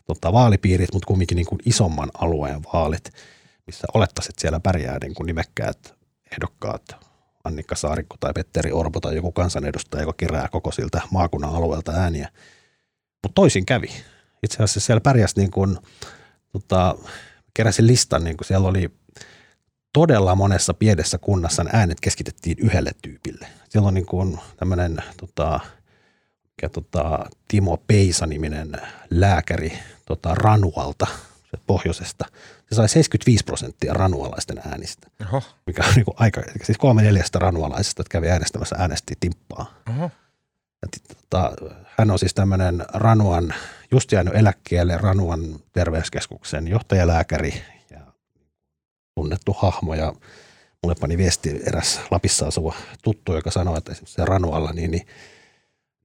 tota, 0.08 0.34
vaalipiirit, 0.34 0.94
mutta 0.94 1.08
kumminkin 1.08 1.36
niin 1.36 1.46
kuin 1.46 1.60
isomman 1.66 2.10
alueen 2.14 2.62
vaalit, 2.74 3.10
missä 3.68 3.88
olettaisit 3.94 4.30
että 4.30 4.42
siellä 4.42 4.60
pärjää 4.60 4.98
niin 5.02 5.14
kuin 5.14 5.28
nimekkäät 5.28 5.94
ehdokkaat, 6.32 6.96
Annikka 7.44 7.76
Saarikko 7.76 8.16
tai 8.20 8.34
Petteri 8.34 8.72
Orpo 8.72 9.00
tai 9.00 9.16
joku 9.16 9.32
kansanedustaja, 9.32 10.04
joka 10.04 10.14
kerää 10.18 10.48
koko 10.48 10.72
siltä 10.72 11.02
maakunnan 11.12 11.56
alueelta 11.56 11.92
ääniä. 11.92 12.30
Mutta 13.24 13.36
toisin 13.36 13.66
kävi. 13.66 13.90
Itse 14.44 14.56
asiassa 14.56 14.80
siellä 14.80 15.02
pärjäsi 15.02 15.40
niin 15.40 15.52
kuin, 15.52 15.78
tota, 16.52 16.96
keräsin 17.54 17.88
listan, 17.88 18.24
niin 18.24 18.38
kuin 18.38 18.48
siellä 18.48 18.68
oli 18.68 18.92
todella 19.94 20.36
monessa 20.36 20.74
pienessä 20.74 21.18
kunnassa 21.18 21.66
äänet 21.74 22.00
keskitettiin 22.00 22.58
yhdelle 22.60 22.92
tyypille. 23.02 23.48
Siellä 23.70 23.88
on 23.88 23.94
niin 23.94 24.06
kuin 24.06 24.40
tämmöinen 24.58 24.98
tota, 25.18 25.60
mikä, 26.44 26.70
tota, 26.70 27.30
Timo 27.48 27.78
Peisa-niminen 27.88 28.72
lääkäri 29.10 29.80
tota, 30.06 30.36
Ranualta 30.36 31.08
pohjoisesta. 31.68 32.26
Se 32.70 32.76
sai 32.76 32.90
75 32.90 33.44
prosenttia 33.44 33.94
ranualaisten 33.94 34.62
äänistä, 34.72 35.08
Oho. 35.28 35.44
mikä 35.66 35.84
on 35.88 35.94
niin 35.96 36.06
kuin 36.06 36.16
aika, 36.20 36.42
siis 36.64 36.78
kolme 36.78 37.02
neljästä 37.02 37.40
ranualaisesta, 37.40 38.00
jotka 38.00 38.12
kävi 38.12 38.30
äänestämässä 38.30 38.76
äänesti 38.80 39.14
timppaa. 39.20 39.74
Oho. 39.90 40.12
Ja, 40.82 40.88
tota, 41.16 41.52
hän 41.98 42.12
on 42.12 42.20
siis 42.20 42.34
tämmöinen 42.34 42.86
Ranuan, 42.94 43.54
just 43.92 44.12
jäänyt 44.12 44.36
eläkkeelle 44.36 44.98
Ranuan 44.98 45.60
terveyskeskuksen 45.74 46.68
johtajalääkäri 46.68 47.64
tunnettu 49.20 49.54
hahmo 49.54 49.94
ja 49.94 50.14
mulle 50.84 50.96
pani 51.00 51.18
viesti 51.18 51.62
eräs 51.68 52.00
Lapissa 52.12 52.48
asuva 52.48 52.76
tuttu, 53.04 53.34
joka 53.34 53.52
sanoi, 53.52 53.78
että 53.78 53.92
esimerkiksi 53.92 54.16
se 54.16 54.26
Ranualla 54.26 54.74
niin, 54.74 54.92
niin, 54.92 55.08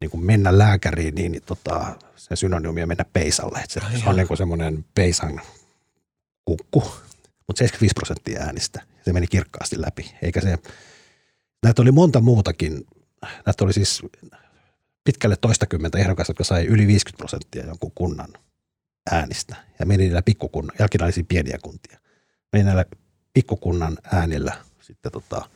niin 0.01 0.11
kuin 0.11 0.25
mennä 0.25 0.59
lääkäriin, 0.59 1.15
niin, 1.15 1.33
niin 1.33 1.43
tota, 1.47 1.97
se 2.17 2.37
synonyymi 2.37 2.83
on 2.83 2.89
mennä 2.89 3.05
peisalle. 3.13 3.59
Että 3.59 3.81
se, 3.81 3.99
se 3.99 4.09
on 4.09 4.17
niin 4.17 4.29
kuin 4.29 4.39
semmoinen 4.39 4.85
peisan 4.95 5.41
kukku, 6.45 6.81
mutta 7.47 7.59
75 7.59 7.95
prosenttia 7.95 8.41
äänistä. 8.41 8.83
Se 9.05 9.13
meni 9.13 9.27
kirkkaasti 9.27 9.81
läpi. 9.81 10.15
Eikä 10.23 10.41
se, 10.41 10.59
näitä 11.63 11.83
oli 11.83 11.93
monta 11.93 12.21
muutakin. 12.21 12.87
Näitä 13.47 13.65
oli 13.65 13.73
siis 13.73 14.03
pitkälle 15.05 15.37
toistakymmentä 15.41 15.99
ehdokasta, 15.99 16.31
jotka 16.31 16.45
sai 16.45 16.65
yli 16.65 16.87
50 16.87 17.19
prosenttia 17.19 17.67
jonkun 17.67 17.93
kunnan 17.95 18.33
äänistä. 19.11 19.57
Ja 19.79 19.87
meni 19.87 20.05
niillä 20.05 20.23
pikkukunnan, 20.23 20.77
jälkinaisia 20.79 21.25
pieniä 21.29 21.59
kuntia. 21.63 21.99
Meni 22.53 22.65
näillä 22.65 22.85
pikkukunnan 23.33 23.99
äänillä 24.13 24.57
sitten 24.81 25.13
tota, 25.13 25.49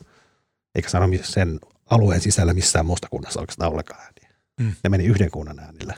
eikä 0.75 0.89
sano 0.89 1.07
sen 1.21 1.59
alueen 1.89 2.21
sisällä 2.21 2.53
missään 2.53 2.85
muusta 2.85 3.07
kunnassa 3.11 3.39
oikeastaan 3.39 3.71
ollenkaan 3.71 4.01
ääniä. 4.01 4.35
Mm. 4.59 4.73
Ne 4.83 4.89
meni 4.89 5.05
yhden 5.05 5.31
kunnan 5.31 5.59
äänillä 5.59 5.93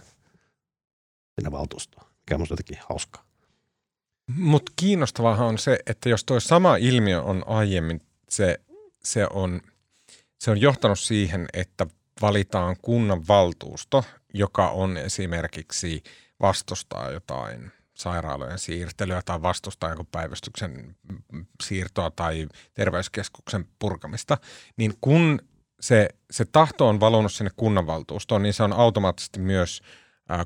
sinne 1.36 1.52
valtuustoon, 1.52 2.08
mikä 2.20 2.36
on 2.36 2.48
jotenkin 2.50 2.78
hauskaa. 2.90 3.26
Mutta 4.36 4.72
kiinnostavaa 4.76 5.46
on 5.46 5.58
se, 5.58 5.80
että 5.86 6.10
jos 6.10 6.24
tuo 6.24 6.40
sama 6.40 6.76
ilmiö 6.76 7.22
on 7.22 7.44
aiemmin, 7.48 8.02
se, 8.30 8.60
se, 9.04 9.28
on, 9.30 9.62
se 10.40 10.52
on 10.52 10.62
johtanut 10.62 11.00
siihen, 11.00 11.46
että 11.54 11.88
valitaan 12.22 12.76
kunnan 12.82 13.28
valtuusto, 13.28 14.04
joka 14.34 14.70
on 14.70 14.98
esimerkiksi 14.98 16.04
vastustaa 16.42 17.12
jotain 17.12 17.72
sairaalojen 17.94 18.60
siirtelyä 18.60 19.22
tai 19.26 19.42
vastustaa 19.42 19.90
jonkun 19.90 20.08
päivystyksen 20.12 20.96
siirtoa 21.64 22.12
tai 22.12 22.48
terveyskeskuksen 22.74 23.66
purkamista, 23.80 24.38
niin 24.78 24.94
kun 25.02 25.40
se, 25.82 26.10
se 26.32 26.46
tahto 26.46 26.88
on 26.88 27.00
valunut 27.00 27.34
sinne 27.34 27.52
kunnanvaltuustoon, 27.56 28.44
niin 28.44 28.54
se 28.54 28.64
on 28.64 28.74
automaattisesti 28.74 29.40
myös– 29.40 29.82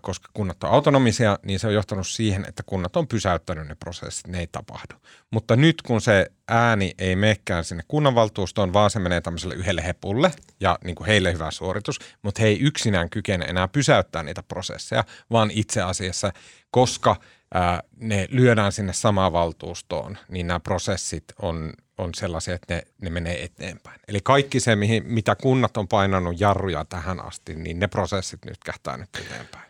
koska 0.02 0.30
kunnat 0.34 0.64
on 0.64 0.70
autonomisia, 0.70 1.40
niin 1.44 1.60
se 1.60 1.68
on 1.68 1.74
johtanut 1.74 2.08
siihen, 2.08 2.46
että 2.48 2.64
kunnat 2.66 2.96
on 2.96 3.08
pysäyttänyt 3.08 3.68
ne 3.68 3.76
prosessit, 3.76 4.28
ne 4.28 4.40
ei 4.40 4.48
tapahdu. 4.48 4.96
Mutta 5.32 5.56
nyt 5.56 5.82
kun 5.82 6.02
se 6.02 6.32
ääni 6.48 6.94
ei 6.98 7.16
menekään 7.16 7.64
sinne 7.64 7.84
kunnanvaltuustoon, 7.88 8.74
vaan 8.74 8.90
se 8.90 9.00
menee 9.00 9.22
tämmöiselle 9.22 9.56
yhdelle 9.56 9.86
hepulle 9.86 10.32
ja 10.60 10.78
niin 10.84 10.96
kuin 10.96 11.08
heille 11.08 11.34
hyvä 11.34 11.52
suoritus, 11.52 12.00
mutta 12.22 12.42
he 12.42 12.48
ei 12.48 12.60
yksinään 12.60 13.10
kykene 13.10 13.46
enää 13.46 13.68
pysäyttää 13.68 14.24
niitä 14.24 14.44
prosesseja, 14.44 15.04
vaan 15.32 15.52
itse 15.52 15.82
asiassa, 15.82 16.32
koska 16.72 17.16
ää, 17.54 17.84
ne 18.00 18.28
lyödään 18.32 18.72
sinne 18.72 18.94
samaan 18.94 19.34
valtuustoon, 19.34 20.18
niin 20.30 20.48
nämä 20.48 20.60
prosessit 20.60 21.26
on 21.42 21.74
on 21.98 22.14
sellaisia, 22.14 22.56
että 22.56 22.74
ne, 22.74 22.84
ne 23.02 23.10
menee 23.10 23.44
eteenpäin. 23.44 24.00
Eli 24.08 24.20
kaikki 24.24 24.60
se, 24.60 24.76
mihin, 24.76 25.04
mitä 25.06 25.36
kunnat 25.36 25.78
on 25.78 25.88
painanut 25.88 26.40
jarruja 26.40 26.86
tähän 26.86 27.26
asti, 27.26 27.56
niin 27.56 27.80
ne 27.80 27.88
prosessit 27.88 28.46
nyt 28.46 28.58
kähtää 28.66 28.98
nyt 28.98 29.10
eteenpäin. 29.16 29.65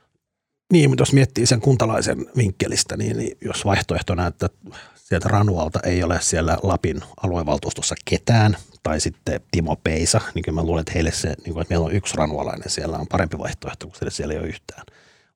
Niin, 0.73 0.89
mutta 0.89 1.01
jos 1.01 1.13
miettii 1.13 1.45
sen 1.45 1.61
kuntalaisen 1.61 2.25
vinkkelistä, 2.37 2.97
niin, 2.97 3.17
niin 3.17 3.37
jos 3.41 3.65
vaihtoehtona, 3.65 4.27
että 4.27 4.49
sieltä 4.95 5.29
Ranualta 5.29 5.79
ei 5.83 6.03
ole 6.03 6.21
siellä 6.21 6.57
Lapin 6.63 7.01
aluevaltuustossa 7.23 7.95
ketään, 8.05 8.57
tai 8.83 8.99
sitten 8.99 9.41
Timo 9.51 9.75
Peisa, 9.75 10.21
niin 10.33 10.43
kyllä 10.43 10.55
mä 10.55 10.63
luulen, 10.63 10.81
että 10.81 10.91
heille 10.95 11.11
se, 11.11 11.27
niin 11.27 11.53
kuin, 11.53 11.61
että 11.61 11.71
meillä 11.71 11.85
on 11.85 11.95
yksi 11.95 12.17
ranualainen 12.17 12.69
siellä 12.69 12.97
on 12.97 13.07
parempi 13.07 13.37
vaihtoehto, 13.37 13.87
kun 13.87 13.95
siellä 14.09 14.33
ei 14.33 14.39
ole 14.39 14.47
yhtään. 14.47 14.83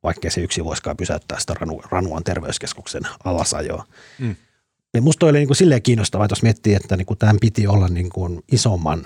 Vaikkei 0.04 0.32
se 0.32 0.42
yksi 0.42 0.64
voisikaan 0.64 0.98
pysäyttää 0.98 1.40
sitä 1.40 1.54
Ranu, 1.54 1.82
Ranuan 1.92 2.24
terveyskeskuksen 2.24 3.02
alasajoa. 3.24 3.86
Mm. 4.20 4.36
Ja 4.94 5.02
musta 5.02 5.26
oli 5.26 5.38
niin 5.38 5.48
kuin 5.48 5.58
silleen 5.58 5.82
kiinnostavaa, 5.82 6.26
että 6.26 6.32
jos 6.32 6.44
miettii, 6.44 6.74
että 6.74 6.98
niin 6.98 7.06
kuin 7.06 7.18
tämän 7.18 7.38
piti 7.42 7.68
olla 7.68 7.88
niin 7.88 8.10
kuin 8.10 8.44
isomman 8.52 9.06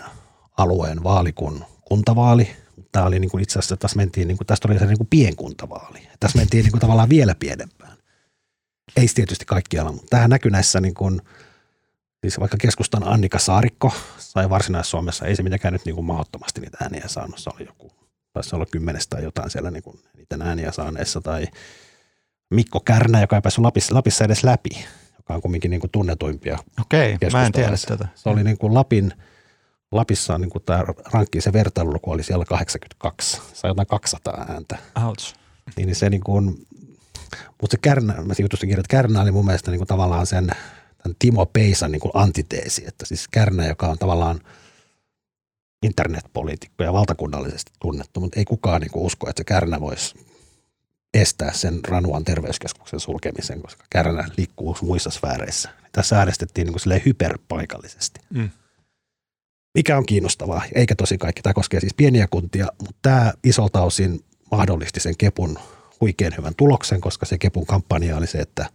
alueen 0.57 1.03
vaali 1.03 1.33
kuin 1.33 1.63
kuntavaali. 1.85 2.49
Tämä 2.93 3.05
oli 3.05 3.19
niin 3.19 3.31
kuin 3.31 3.43
itse 3.43 3.59
asiassa, 3.59 3.77
tässä 3.77 3.97
mentiin, 3.97 4.27
niin 4.27 4.37
kuin, 4.37 4.47
tästä 4.47 4.67
oli 4.67 4.79
se 4.79 4.85
niin 4.85 4.97
kuin 4.97 5.07
pienkuntavaali. 5.07 6.07
Tässä 6.19 6.37
mentiin 6.37 6.63
niin 6.63 6.71
kuin 6.71 6.81
tavallaan 6.81 7.09
vielä 7.09 7.35
pienempään. 7.35 7.97
Ei 8.97 9.07
tietysti 9.15 9.45
kaikkialla, 9.45 9.91
mutta 9.91 10.07
tähän 10.09 10.29
näkyy 10.29 10.51
näissä 10.51 10.81
niin 10.81 10.93
kuin, 10.93 11.21
siis 12.21 12.39
vaikka 12.39 12.57
keskustan 12.57 13.07
Annika 13.07 13.39
Saarikko 13.39 13.93
sai 14.17 14.49
Varsinais-Suomessa, 14.49 15.25
ei 15.25 15.35
se 15.35 15.43
mitenkään 15.43 15.73
nyt 15.73 15.85
niin 15.85 15.95
kuin 15.95 16.05
mahdottomasti 16.05 16.61
niitä 16.61 16.77
ääniä 16.81 17.03
saanut. 17.07 17.37
Se 17.39 17.49
oli 17.49 17.65
joku, 17.65 17.91
taisi 18.33 18.55
olla 18.55 18.65
kymmenestä 18.65 19.19
jotain 19.19 19.49
siellä 19.49 19.71
niin 19.71 19.83
kuin 19.83 19.99
niitä 20.17 20.37
ääniä 20.41 20.71
saaneessa. 20.71 21.21
Tai 21.21 21.47
Mikko 22.49 22.79
Kärnä, 22.79 23.21
joka 23.21 23.35
ei 23.35 23.41
päässyt 23.41 23.63
Lapissa, 23.63 23.95
Lapissa 23.95 24.25
edes 24.25 24.43
läpi 24.43 24.85
joka 25.23 25.35
on 25.35 25.41
kumminkin 25.41 25.71
niin 25.71 25.81
kuin 25.81 25.91
tunnetuimpia. 25.91 26.57
Okei, 26.81 27.17
mä 27.33 27.45
en 27.45 27.51
tiedä 27.51 27.75
tätä. 27.87 28.07
Se 28.15 28.29
oli 28.29 28.43
niin 28.43 28.57
kuin 28.57 28.73
Lapin, 28.73 29.13
Lapissa 29.95 30.37
niin 30.37 30.49
kuin 30.49 30.63
tämä 30.63 30.83
rankki, 31.13 31.41
se 31.41 31.53
vertailuluku 31.53 32.11
oli 32.11 32.23
siellä 32.23 32.45
82, 32.45 33.41
sai 33.53 33.71
jotain 33.71 33.87
200 33.87 34.45
ääntä. 34.49 34.77
Ouch. 35.05 35.35
Niin, 35.75 35.85
niin 35.85 35.95
se 35.95 36.09
niin 36.09 36.23
kuin, 36.23 36.67
mutta 37.61 37.71
se 37.73 37.77
Kärnä, 37.81 38.13
mä 38.13 38.33
jutusin 38.39 38.69
kirjoittaa, 38.69 38.99
että 38.99 39.07
Kärnä 39.07 39.21
oli 39.21 39.31
mun 39.31 39.45
mielestä 39.45 39.71
niin 39.71 39.79
kuin 39.79 39.87
tavallaan 39.87 40.25
sen 40.25 40.47
tämän 41.03 41.15
Timo 41.19 41.45
Peisan 41.45 41.91
niin 41.91 41.99
kuin 41.99 42.11
antiteesi, 42.13 42.83
että 42.87 43.05
siis 43.05 43.27
Kärnä, 43.27 43.67
joka 43.67 43.87
on 43.87 43.97
tavallaan 43.97 44.39
internetpoliitikko 45.83 46.83
ja 46.83 46.93
valtakunnallisesti 46.93 47.71
tunnettu, 47.81 48.19
mutta 48.19 48.39
ei 48.39 48.45
kukaan 48.45 48.81
niin 48.81 48.91
kuin 48.91 49.05
usko, 49.05 49.29
että 49.29 49.39
se 49.39 49.43
Kärnä 49.43 49.79
voisi 49.79 50.15
estää 51.13 51.53
sen 51.53 51.79
Ranuan 51.87 52.25
terveyskeskuksen 52.25 52.99
sulkemisen, 52.99 53.61
koska 53.61 53.85
Kärnä 53.89 54.25
liikkuu 54.37 54.77
muissa 54.81 55.09
sfääreissä. 55.09 55.69
Tässä 55.91 56.19
äänestettiin 56.19 56.67
niin 56.67 56.79
kuin 56.83 57.01
hyperpaikallisesti. 57.05 58.19
Mm. 58.29 58.49
Mikä 59.73 59.97
on 59.97 60.05
kiinnostavaa, 60.05 60.61
eikä 60.75 60.95
tosi 60.95 61.17
kaikki. 61.17 61.41
Tämä 61.41 61.53
koskee 61.53 61.79
siis 61.79 61.93
pieniä 61.93 62.27
kuntia, 62.27 62.67
mutta 62.79 62.95
tämä 63.01 63.33
isolta 63.43 63.81
osin 63.81 64.25
mahdollisti 64.51 64.99
sen 64.99 65.17
Kepun 65.17 65.59
huikean 66.01 66.33
hyvän 66.37 66.55
tuloksen, 66.55 67.01
koska 67.01 67.25
se 67.25 67.37
Kepun 67.37 67.65
kampanja 67.65 68.17
oli 68.17 68.27
se, 68.27 68.37
että 68.37 68.65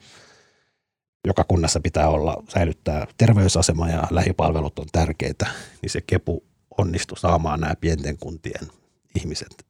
joka 1.26 1.44
kunnassa 1.44 1.80
pitää 1.80 2.09
olla, 2.09 2.42
säilyttää 2.49 3.07
terveysasema 3.16 3.88
ja 3.88 4.09
lähipalvelut 4.11 4.78
on 4.78 4.86
tärkeitä, 4.92 5.46
niin 5.82 5.90
se 5.90 6.01
Kepu 6.01 6.44
onnistui 6.78 7.18
saamaan 7.18 7.61
nämä 7.61 7.74
pienten 7.80 8.18
kuntien 8.18 8.68
ihmiset 9.14 9.66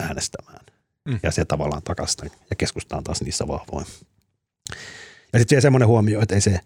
äänestämään 0.00 0.66
mm. 1.04 1.20
ja 1.22 1.30
se 1.30 1.44
tavallaan 1.44 1.82
takasta 1.82 2.26
ja 2.50 2.56
keskusta 2.56 2.96
on 2.96 3.04
taas 3.04 3.22
niissä 3.22 3.48
vahvoin. 3.48 3.86
Ja 5.32 5.38
sitten 5.38 5.62
semmoinen 5.62 5.88
huomio, 5.88 6.20
että 6.22 6.34
ei 6.34 6.40
se, 6.40 6.60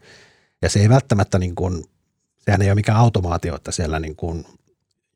ja 0.62 0.70
se 0.70 0.80
ei 0.80 0.88
välttämättä 0.88 1.38
niin 1.38 1.54
kuin, 1.54 1.84
sehän 2.49 2.62
ei 2.62 2.68
ole 2.68 2.74
mikään 2.74 2.99
automaatio, 2.99 3.57
että 3.57 3.72
siellä 3.72 4.01
niin 4.01 4.16
kuin 4.16 4.46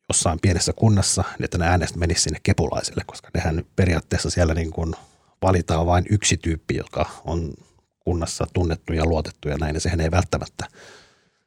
jossain 0.09 0.39
pienessä 0.43 0.73
kunnassa, 0.73 1.25
niin 1.39 1.45
että 1.45 1.59
ne 1.59 1.67
äänestä 1.67 1.99
menisi 1.99 2.23
sinne 2.23 2.41
kepulaisille, 2.43 3.03
koska 3.07 3.29
nehän 3.35 3.65
periaatteessa 3.77 4.31
siellä 4.31 4.55
niin 4.55 4.71
kuin 4.71 4.95
valitaan 5.43 5.87
vain 5.87 6.05
yksi 6.11 6.37
tyyppi, 6.37 6.77
joka 6.77 7.11
on 7.25 7.55
kunnassa 8.01 8.47
tunnettu 8.53 8.93
ja 8.93 9.07
luotettu 9.07 9.49
ja 9.49 9.57
näin, 9.57 9.75
ja 9.75 9.81
sehän 9.81 10.01
ei 10.01 10.11
välttämättä 10.11 10.67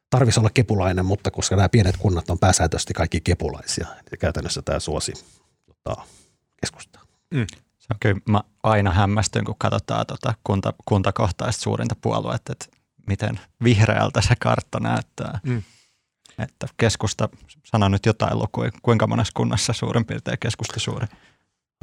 tarvitsisi 0.09 0.39
olla 0.39 0.49
kepulainen, 0.53 1.05
mutta 1.05 1.31
koska 1.31 1.55
nämä 1.55 1.69
pienet 1.69 1.97
kunnat 1.97 2.29
on 2.29 2.39
pääsääntöisesti 2.39 2.93
kaikki 2.93 3.21
kepulaisia, 3.21 3.88
niin 4.11 4.19
käytännössä 4.19 4.61
tämä 4.61 4.79
suosi 4.79 5.13
tota, 5.65 6.01
keskustaa. 6.61 7.01
Mm. 7.33 7.45
Se 7.77 7.88
on 7.93 7.99
kyllä, 7.99 8.21
mä 8.29 8.41
aina 8.63 8.91
hämmästyn, 8.91 9.45
kun 9.45 9.55
katsotaan 9.57 10.05
tuota 10.07 10.33
kunta, 10.43 10.73
kuntakohtaista 10.86 11.63
suurinta 11.63 11.95
puoluetta, 12.01 12.51
että 12.51 12.65
miten 13.07 13.39
vihreältä 13.63 14.21
se 14.21 14.36
kartta 14.39 14.79
näyttää. 14.79 15.39
Mm. 15.43 15.63
Että 16.39 16.67
keskusta, 16.77 17.29
sano 17.63 17.89
nyt 17.89 18.05
jotain 18.05 18.39
lukuja, 18.39 18.71
kuinka 18.81 19.07
monessa 19.07 19.33
kunnassa 19.36 19.73
suurin 19.73 20.05
piirtein 20.05 20.39
keskusta 20.39 20.79
suuri? 20.79 21.07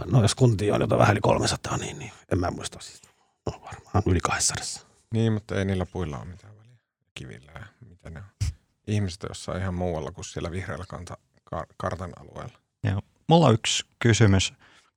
No 0.07 0.23
jos 0.23 0.35
kuntia 0.35 0.75
on 0.75 0.81
jotain 0.81 0.99
vähän 0.99 1.13
yli 1.13 1.21
300, 1.21 1.77
niin, 1.77 1.99
niin 1.99 2.13
en 2.33 2.39
mä 2.39 2.51
muista 2.51 2.79
siis. 2.81 3.03
No 3.47 3.53
varmaan 3.53 4.03
yli 4.07 4.21
200. 4.21 4.65
Niin, 5.13 5.33
mutta 5.33 5.55
ei 5.55 5.65
niillä 5.65 5.87
puilla 5.87 6.19
ole 6.19 6.25
mitään 6.25 6.59
väliä. 6.59 6.77
Kivillä 7.15 7.53
ja 7.55 7.67
mitä 7.89 8.11
ne 8.11 8.21
on. 8.21 8.49
Ihmiset 8.87 9.25
jossain 9.29 9.61
ihan 9.61 9.75
muualla 9.75 10.13
kuin 10.13 10.25
siellä 10.25 10.51
vihreällä 10.51 10.85
kanta, 10.89 11.17
kartan 11.77 12.13
alueella. 12.21 12.59
Joo. 12.85 13.03
Mulla 13.29 13.47
on 13.47 13.55
yksi 13.55 13.85
kysymys 13.99 14.53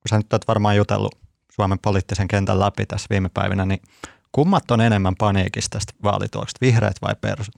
kun 0.05 0.09
sä 0.09 0.17
nyt 0.17 0.33
olet 0.33 0.47
varmaan 0.47 0.77
jutellut 0.77 1.15
Suomen 1.51 1.79
poliittisen 1.79 2.27
kentän 2.27 2.59
läpi 2.59 2.85
tässä 2.85 3.07
viime 3.09 3.29
päivinä, 3.33 3.65
niin 3.65 3.81
kummat 4.31 4.71
on 4.71 4.81
enemmän 4.81 5.15
paniikista 5.15 5.77
tästä 5.77 5.93
vaalituloksesta, 6.03 6.57
vihreät 6.61 6.95
vai 7.01 7.15
persut? 7.21 7.55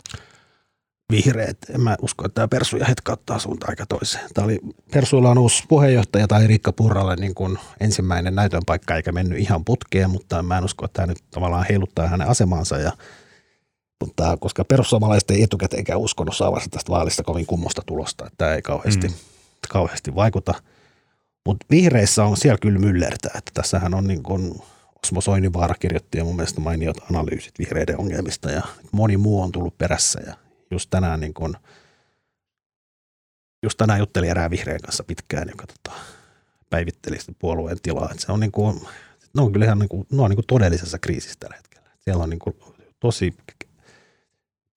Vihreät. 1.11 1.57
En 1.69 1.81
mä 1.81 1.95
usko, 2.01 2.25
että 2.25 2.35
tämä 2.35 2.47
persuja 2.47 2.87
ottaa 3.09 3.39
suuntaan 3.39 3.71
aika 3.71 3.85
toiseen. 3.85 4.29
Tämä 4.33 4.45
oli, 4.45 4.59
persuilla 4.93 5.29
on 5.29 5.37
uusi 5.37 5.63
puheenjohtaja 5.67 6.27
tai 6.27 6.47
Riikka 6.47 6.71
Purralle 6.71 7.15
niin 7.15 7.35
kuin 7.35 7.57
ensimmäinen 7.79 8.35
näytön 8.35 8.61
paikka 8.65 8.95
eikä 8.95 9.11
mennyt 9.11 9.39
ihan 9.39 9.65
putkeen, 9.65 10.09
mutta 10.09 10.43
mä 10.43 10.57
en 10.57 10.65
usko, 10.65 10.85
että 10.85 10.95
tämä 10.95 11.07
nyt 11.07 11.23
tavallaan 11.31 11.65
heiluttaa 11.69 12.07
hänen 12.07 12.27
asemaansa 12.27 12.77
ja 12.77 12.91
mutta 14.03 14.37
koska 14.37 14.65
perussuomalaiset 14.65 15.31
ei 15.31 15.43
etukäteenkään 15.43 15.99
uskonut 15.99 16.35
saavansa 16.35 16.69
tästä 16.69 16.91
vaalista 16.91 17.23
kovin 17.23 17.45
kummosta 17.45 17.81
tulosta, 17.85 18.25
että 18.25 18.37
tämä 18.37 18.53
ei 18.53 18.61
kauheasti, 18.61 19.07
mm. 19.07 19.13
kauheasti 19.69 20.15
vaikuta– 20.15 20.53
mutta 21.47 21.65
vihreissä 21.71 22.23
on 22.23 22.37
siellä 22.37 22.57
kyllä 22.61 22.79
myllertää, 22.79 23.31
että 23.37 23.51
tässähän 23.53 23.93
on 23.93 24.07
niin 24.07 24.23
kuin 24.23 24.61
Osmo 25.03 25.21
Soininvaara 25.21 25.75
kirjoitti 25.79 26.17
ja 26.17 26.23
mun 26.23 26.35
mielestä 26.35 26.61
mainiot 26.61 26.97
analyysit 27.11 27.59
vihreiden 27.59 27.99
ongelmista 27.99 28.51
ja 28.51 28.61
moni 28.91 29.17
muu 29.17 29.41
on 29.41 29.51
tullut 29.51 29.77
perässä 29.77 30.19
ja 30.27 30.33
just 30.71 30.89
tänään 30.89 31.19
niin 31.19 31.33
kuin, 31.33 31.55
just 33.63 33.77
tänään 33.77 33.99
juttelin 33.99 34.29
erään 34.29 34.51
vihreän 34.51 34.81
kanssa 34.81 35.03
pitkään, 35.03 35.49
joka 35.49 35.65
tota, 35.67 35.99
päivitteli 36.69 37.17
puolueen 37.39 37.77
tilaa. 37.83 38.09
Et 38.11 38.19
se 38.19 38.31
on 38.31 38.39
niin 38.39 38.51
kuin, 38.51 38.81
ne 39.33 39.41
on 39.41 39.51
kyllä 39.51 39.65
ihan 39.65 39.79
niin 39.79 39.89
kuin, 39.89 40.07
ne 40.11 40.21
on 40.21 40.29
niin 40.29 40.37
kuin 40.37 40.47
todellisessa 40.47 40.99
kriisissä 40.99 41.35
tällä 41.39 41.55
hetkellä. 41.55 41.89
Siellä 41.99 42.23
on 42.23 42.29
niin 42.29 42.39
kuin 42.39 42.55
tosi, 42.99 43.37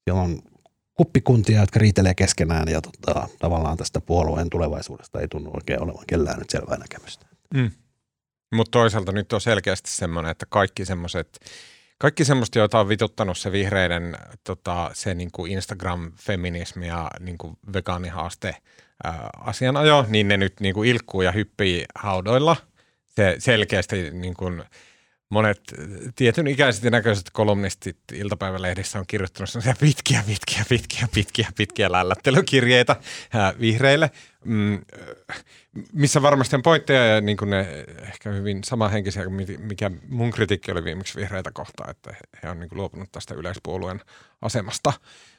siellä 0.04 0.22
on 0.22 0.42
kuppikuntia, 0.94 1.60
jotka 1.60 1.78
riitelee 1.78 2.14
keskenään 2.14 2.68
ja 2.68 2.80
tota, 2.80 3.28
tavallaan 3.38 3.76
tästä 3.76 4.00
puolueen 4.00 4.50
tulevaisuudesta 4.50 5.20
ei 5.20 5.28
tunnu 5.28 5.50
oikein 5.54 5.82
olevan 5.82 6.04
kellään 6.06 6.38
nyt 6.38 6.50
selvää 6.50 6.78
näkemystä. 6.78 7.26
Mm. 7.54 7.70
Mutta 8.54 8.70
toisaalta 8.70 9.12
nyt 9.12 9.32
on 9.32 9.40
selkeästi 9.40 9.90
semmoinen, 9.90 10.30
että 10.30 10.46
kaikki 10.48 10.84
semmoiset 10.84 11.40
kaikki 12.00 12.24
semmoista, 12.24 12.58
joita 12.58 12.80
on 12.80 12.88
vituttanut 12.88 13.38
se 13.38 13.52
vihreiden 13.52 14.16
tota, 14.44 14.90
se 14.94 15.14
niin 15.14 15.30
kuin 15.32 15.52
Instagram-feminismi 15.52 16.86
ja 16.86 17.10
niin 17.20 17.38
kuin 17.38 17.58
vegaanihaaste 17.72 18.56
ää, 19.04 19.30
asianajo, 19.38 20.06
niin 20.08 20.28
ne 20.28 20.36
nyt 20.36 20.60
niin 20.60 20.74
kuin 20.74 20.88
ilkkuu 20.88 21.22
ja 21.22 21.32
hyppii 21.32 21.84
haudoilla. 21.94 22.56
Se 23.08 23.36
selkeästi 23.38 24.10
niin 24.10 24.34
kuin, 24.34 24.62
monet 25.30 25.60
tietyn 26.16 26.46
ikäiset 26.46 26.84
ja 26.84 26.90
näköiset 26.90 27.30
kolumnistit 27.32 27.98
iltapäivälehdissä 28.12 28.98
on 28.98 29.04
kirjoittanut 29.06 29.50
pitkiä, 29.80 30.22
pitkiä, 30.26 30.64
pitkiä, 30.68 31.08
pitkiä, 31.14 31.48
pitkiä 31.56 31.92
lällättelykirjeitä 31.92 32.96
vihreille, 33.60 34.10
mm, 34.44 34.78
missä 35.92 36.22
varmasti 36.22 36.56
on 36.56 36.62
pointteja 36.62 37.06
ja 37.06 37.20
niin 37.20 37.36
kuin 37.36 37.50
ne 37.50 37.84
ehkä 38.02 38.30
hyvin 38.30 38.64
samanhenkisiä 38.64 39.24
kuin 39.24 39.46
mikä 39.58 39.90
mun 40.08 40.30
kritiikki 40.30 40.72
oli 40.72 40.84
viimeksi 40.84 41.20
vihreitä 41.20 41.50
kohtaan, 41.52 41.90
että 41.90 42.14
he 42.42 42.50
on 42.50 42.60
niin 42.60 42.68
kuin 42.68 42.78
luopunut 42.78 43.12
tästä 43.12 43.34
yleispuolueen 43.34 44.00
asemasta. 44.42 44.92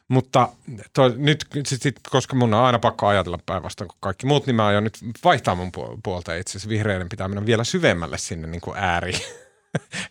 Mutta 0.08 0.50
toi, 0.94 1.14
nyt, 1.18 1.46
sit, 1.66 1.82
sit, 1.82 2.00
koska 2.10 2.36
mun 2.36 2.54
on 2.54 2.64
aina 2.64 2.80
pakko 2.80 3.08
ajatella 3.08 3.40
päinvastoin 3.46 3.88
kuin 3.88 3.98
kaikki 4.00 4.26
muut, 4.26 4.46
niin 4.46 4.56
mä 4.56 4.66
aion 4.68 4.84
nyt 4.84 4.98
vaihtaa 5.24 5.56
mun 5.56 5.72
puolta. 6.04 6.36
Itse 6.36 6.52
asiassa 6.52 6.70
vihreiden 6.70 7.10
pitää 7.10 7.28
mennä 7.28 7.46
vielä 7.46 7.64
syvemmälle 7.64 8.18
sinne 8.18 8.48
niin 8.48 8.62
kuin 8.62 8.78
ääriin 8.78 9.22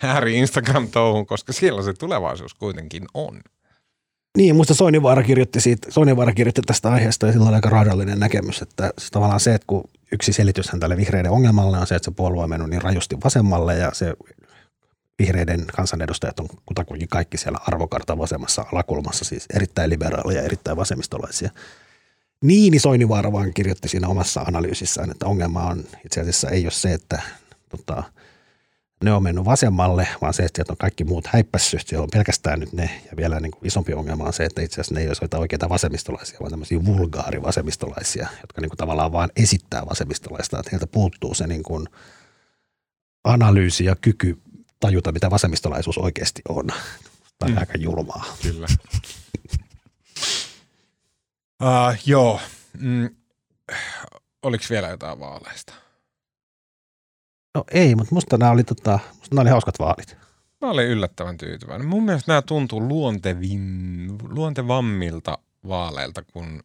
ääri 0.02 0.38
Instagram-touhun, 0.42 1.26
koska 1.26 1.52
siellä 1.52 1.82
se 1.82 1.92
tulevaisuus 1.92 2.54
kuitenkin 2.54 3.06
on. 3.14 3.40
Niin, 4.36 4.56
muista 4.56 4.74
Soinivaara 4.74 5.22
kirjoitti, 5.22 5.60
siitä, 5.60 5.90
Soinivaara 5.90 6.32
kirjoitti 6.32 6.62
tästä 6.66 6.90
aiheesta 6.90 7.26
ja 7.26 7.32
sillä 7.32 7.48
on 7.48 7.54
aika 7.54 7.70
radallinen 7.70 8.20
näkemys, 8.20 8.62
että 8.62 8.92
siis 8.98 9.10
tavallaan 9.10 9.40
se, 9.40 9.54
että 9.54 9.66
kun 9.66 9.84
yksi 10.12 10.32
selityshän 10.32 10.80
tälle 10.80 10.96
vihreiden 10.96 11.30
ongelmalle 11.30 11.78
on 11.78 11.86
se, 11.86 11.94
että 11.94 12.04
se 12.04 12.10
puolue 12.10 12.42
on 12.42 12.50
mennyt 12.50 12.70
niin 12.70 12.82
rajusti 12.82 13.16
vasemmalle 13.24 13.76
ja 13.76 13.90
se 13.92 14.14
vihreiden 15.18 15.66
kansanedustajat 15.66 16.40
on 16.40 16.48
kutakuinkin 16.66 17.08
kaikki 17.08 17.36
siellä 17.36 17.58
arvokartan 17.66 18.18
vasemmassa 18.18 18.64
alakulmassa, 18.72 19.24
siis 19.24 19.46
erittäin 19.54 19.90
liberaaleja 19.90 20.40
ja 20.40 20.44
erittäin 20.44 20.76
vasemmistolaisia. 20.76 21.50
Niini 22.42 22.78
Soinivaara 22.78 23.32
vaan 23.32 23.54
kirjoitti 23.54 23.88
siinä 23.88 24.08
omassa 24.08 24.40
analyysissään, 24.40 25.10
että 25.10 25.26
ongelma 25.26 25.62
on 25.62 25.84
itse 26.04 26.20
asiassa 26.20 26.50
ei 26.50 26.64
ole 26.64 26.70
se, 26.70 26.92
että 26.92 27.22
tota, 27.68 28.02
ne 29.04 29.12
on 29.12 29.22
mennyt 29.22 29.44
vasemmalle, 29.44 30.08
vaan 30.20 30.34
se, 30.34 30.42
että 30.42 30.64
on 30.68 30.76
kaikki 30.76 31.04
muut 31.04 31.26
häippässyt. 31.26 31.86
Siellä 31.86 32.02
on 32.02 32.10
pelkästään 32.12 32.60
nyt 32.60 32.72
ne, 32.72 33.02
ja 33.10 33.16
vielä 33.16 33.40
niin 33.40 33.50
kuin 33.50 33.66
isompi 33.66 33.94
ongelma 33.94 34.24
on 34.24 34.32
se, 34.32 34.44
että 34.44 34.62
itse 34.62 34.74
asiassa 34.74 34.94
ne 34.94 35.00
ei 35.00 35.08
ole 35.08 35.40
oikeita 35.40 35.68
vasemmistolaisia, 35.68 36.38
vaan 36.40 36.50
tämmöisiä 36.50 36.84
vulgaarivasemmistolaisia, 36.84 38.28
jotka 38.40 38.60
niin 38.60 38.70
kuin 38.70 38.78
tavallaan 38.78 39.12
vaan 39.12 39.30
esittää 39.36 39.86
vasemmistolaista, 39.86 40.58
että 40.58 40.70
heiltä 40.72 40.86
puuttuu 40.86 41.34
se 41.34 41.46
niin 41.46 41.62
kuin 41.62 41.86
analyysi 43.24 43.84
ja 43.84 43.96
kyky 43.96 44.38
tajuta, 44.80 45.12
mitä 45.12 45.30
vasemmistolaisuus 45.30 45.98
oikeasti 45.98 46.42
on. 46.48 46.66
Tämä 46.66 47.48
on 47.48 47.50
mm. 47.50 47.58
aika 47.58 47.78
julmaa. 47.78 48.24
Kyllä. 48.42 48.66
uh, 51.62 51.96
joo. 52.06 52.40
Mm. 52.78 53.10
Oliko 54.42 54.64
vielä 54.70 54.88
jotain 54.88 55.20
vaaleista? 55.20 55.74
No 57.54 57.64
ei, 57.72 57.94
mutta 57.94 58.14
musta 58.14 58.36
nämä 58.36 58.50
oli, 58.50 58.64
tota, 58.64 58.98
musta 59.08 59.34
nämä 59.34 59.42
oli 59.42 59.50
hauskat 59.50 59.78
vaalit. 59.78 60.16
Mä 60.60 60.70
olin 60.70 60.86
yllättävän 60.86 61.38
tyytyväinen. 61.38 61.86
Mun 61.86 62.04
mielestä 62.04 62.32
nämä 62.32 62.42
tuntuu 62.42 62.88
luontevin, 62.88 64.18
luontevammilta 64.22 65.38
vaaleilta 65.68 66.22
kuin 66.22 66.62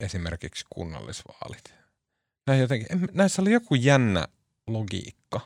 esimerkiksi 0.00 0.64
kunnallisvaalit. 0.70 1.74
Jotenkin, 2.60 3.08
näissä 3.12 3.42
oli 3.42 3.52
joku 3.52 3.74
jännä 3.74 4.28
logiikka. 4.66 5.40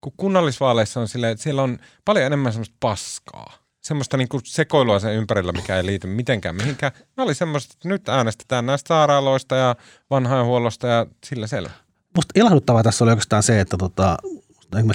Kun 0.00 0.12
kunnallisvaaleissa 0.16 1.00
on 1.00 1.08
silleen, 1.08 1.32
että 1.32 1.42
siellä 1.42 1.62
on 1.62 1.78
paljon 2.04 2.26
enemmän 2.26 2.52
semmoista 2.52 2.76
paskaa. 2.80 3.58
Semmoista 3.80 4.16
niin 4.16 4.28
sekoilua 4.44 4.98
sen 4.98 5.14
ympärillä, 5.14 5.52
mikä 5.52 5.76
ei 5.76 5.86
liity 5.86 6.06
mitenkään 6.06 6.56
mihinkään. 6.56 6.92
Nämä 7.16 7.24
oli 7.24 7.34
semmoista, 7.34 7.74
että 7.76 7.88
nyt 7.88 8.08
äänestetään 8.08 8.66
näistä 8.66 8.88
sairaaloista 8.88 9.56
ja 9.56 9.76
vanhainhuollosta 10.10 10.86
ja 10.86 11.06
sillä 11.24 11.46
selvä 11.46 11.85
musta 12.16 12.32
ilahduttavaa 12.34 12.82
tässä 12.82 13.04
oli 13.04 13.10
oikeastaan 13.10 13.42
se, 13.42 13.60
että 13.60 13.76
tota, 13.76 14.16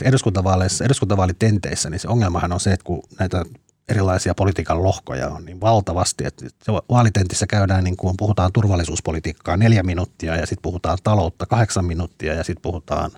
eduskuntavaaleissa, 0.03 0.85
eduskuntavaalitenteissä, 0.85 1.89
niin 1.89 1.99
se 1.99 2.07
ongelmahan 2.07 2.51
on 2.51 2.59
se, 2.59 2.71
että 2.71 2.83
kun 2.83 3.03
näitä 3.19 3.45
erilaisia 3.89 4.35
politiikan 4.35 4.83
lohkoja 4.83 5.29
on 5.29 5.45
niin 5.45 5.61
valtavasti, 5.61 6.25
että 6.25 6.45
vaalitentissä 6.89 7.47
käydään, 7.47 7.83
niin 7.83 7.97
kuin 7.97 8.17
puhutaan 8.17 8.51
turvallisuuspolitiikkaa 8.53 9.57
neljä 9.57 9.83
minuuttia 9.83 10.35
ja 10.35 10.45
sitten 10.45 10.61
puhutaan 10.61 10.97
taloutta 11.03 11.45
kahdeksan 11.45 11.85
minuuttia 11.85 12.33
ja 12.33 12.43
sitten 12.43 12.61
puhutaan 12.61 13.11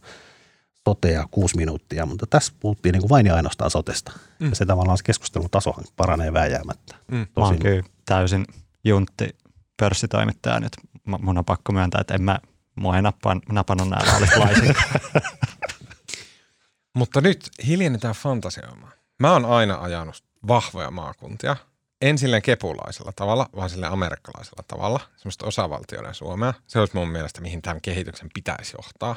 sotea 0.89 1.27
kuusi 1.31 1.57
minuuttia, 1.57 2.05
mutta 2.05 2.25
tässä 2.29 2.53
puhuttiin 2.59 2.93
niin 2.93 3.01
kuin 3.01 3.09
vain 3.09 3.25
ja 3.25 3.35
ainoastaan 3.35 3.71
sotesta. 3.71 4.11
Mm. 4.39 4.49
Ja 4.49 4.55
se 4.55 4.65
tavallaan 4.65 4.97
se 4.97 5.03
keskustelun 5.03 5.49
taso 5.51 5.73
paranee 5.97 6.33
vääjäämättä. 6.33 6.95
Mm. 7.11 7.17
Tosin... 7.17 7.31
Mä 7.35 7.45
oon 7.45 7.59
kyllä 7.59 7.83
täysin 8.05 8.45
juntti 8.83 9.35
pörssitoimittaja 9.77 10.59
nyt. 10.59 10.71
Mun 11.05 11.37
on 11.37 11.45
pakko 11.45 11.71
myöntää, 11.71 12.01
että 12.01 12.13
en 12.13 12.21
mä 12.21 12.39
Mua 12.75 12.95
ei 12.95 13.01
nappan, 13.01 13.41
napannut 13.49 13.89
nämä 13.89 14.01
vaalit. 14.39 14.77
Mutta 16.97 17.21
nyt 17.21 17.49
hiljennetään 17.67 18.15
fantasioimaan. 18.15 18.93
Mä 19.19 19.31
oon 19.31 19.45
aina 19.45 19.81
ajanut 19.81 20.23
vahvoja 20.47 20.91
maakuntia. 20.91 21.55
En 22.01 22.17
silleen 22.17 22.41
kepulaisella 22.41 23.11
tavalla, 23.15 23.49
vaan 23.55 23.69
silleen 23.69 23.91
amerikkalaisella 23.91 24.63
tavalla. 24.67 24.99
Semmoista 25.17 25.45
osavaltioiden 25.45 26.13
Suomea. 26.13 26.53
Se 26.67 26.79
olisi 26.79 26.95
mun 26.95 27.09
mielestä, 27.09 27.41
mihin 27.41 27.61
tämän 27.61 27.81
kehityksen 27.81 28.29
pitäisi 28.33 28.73
johtaa. 28.77 29.15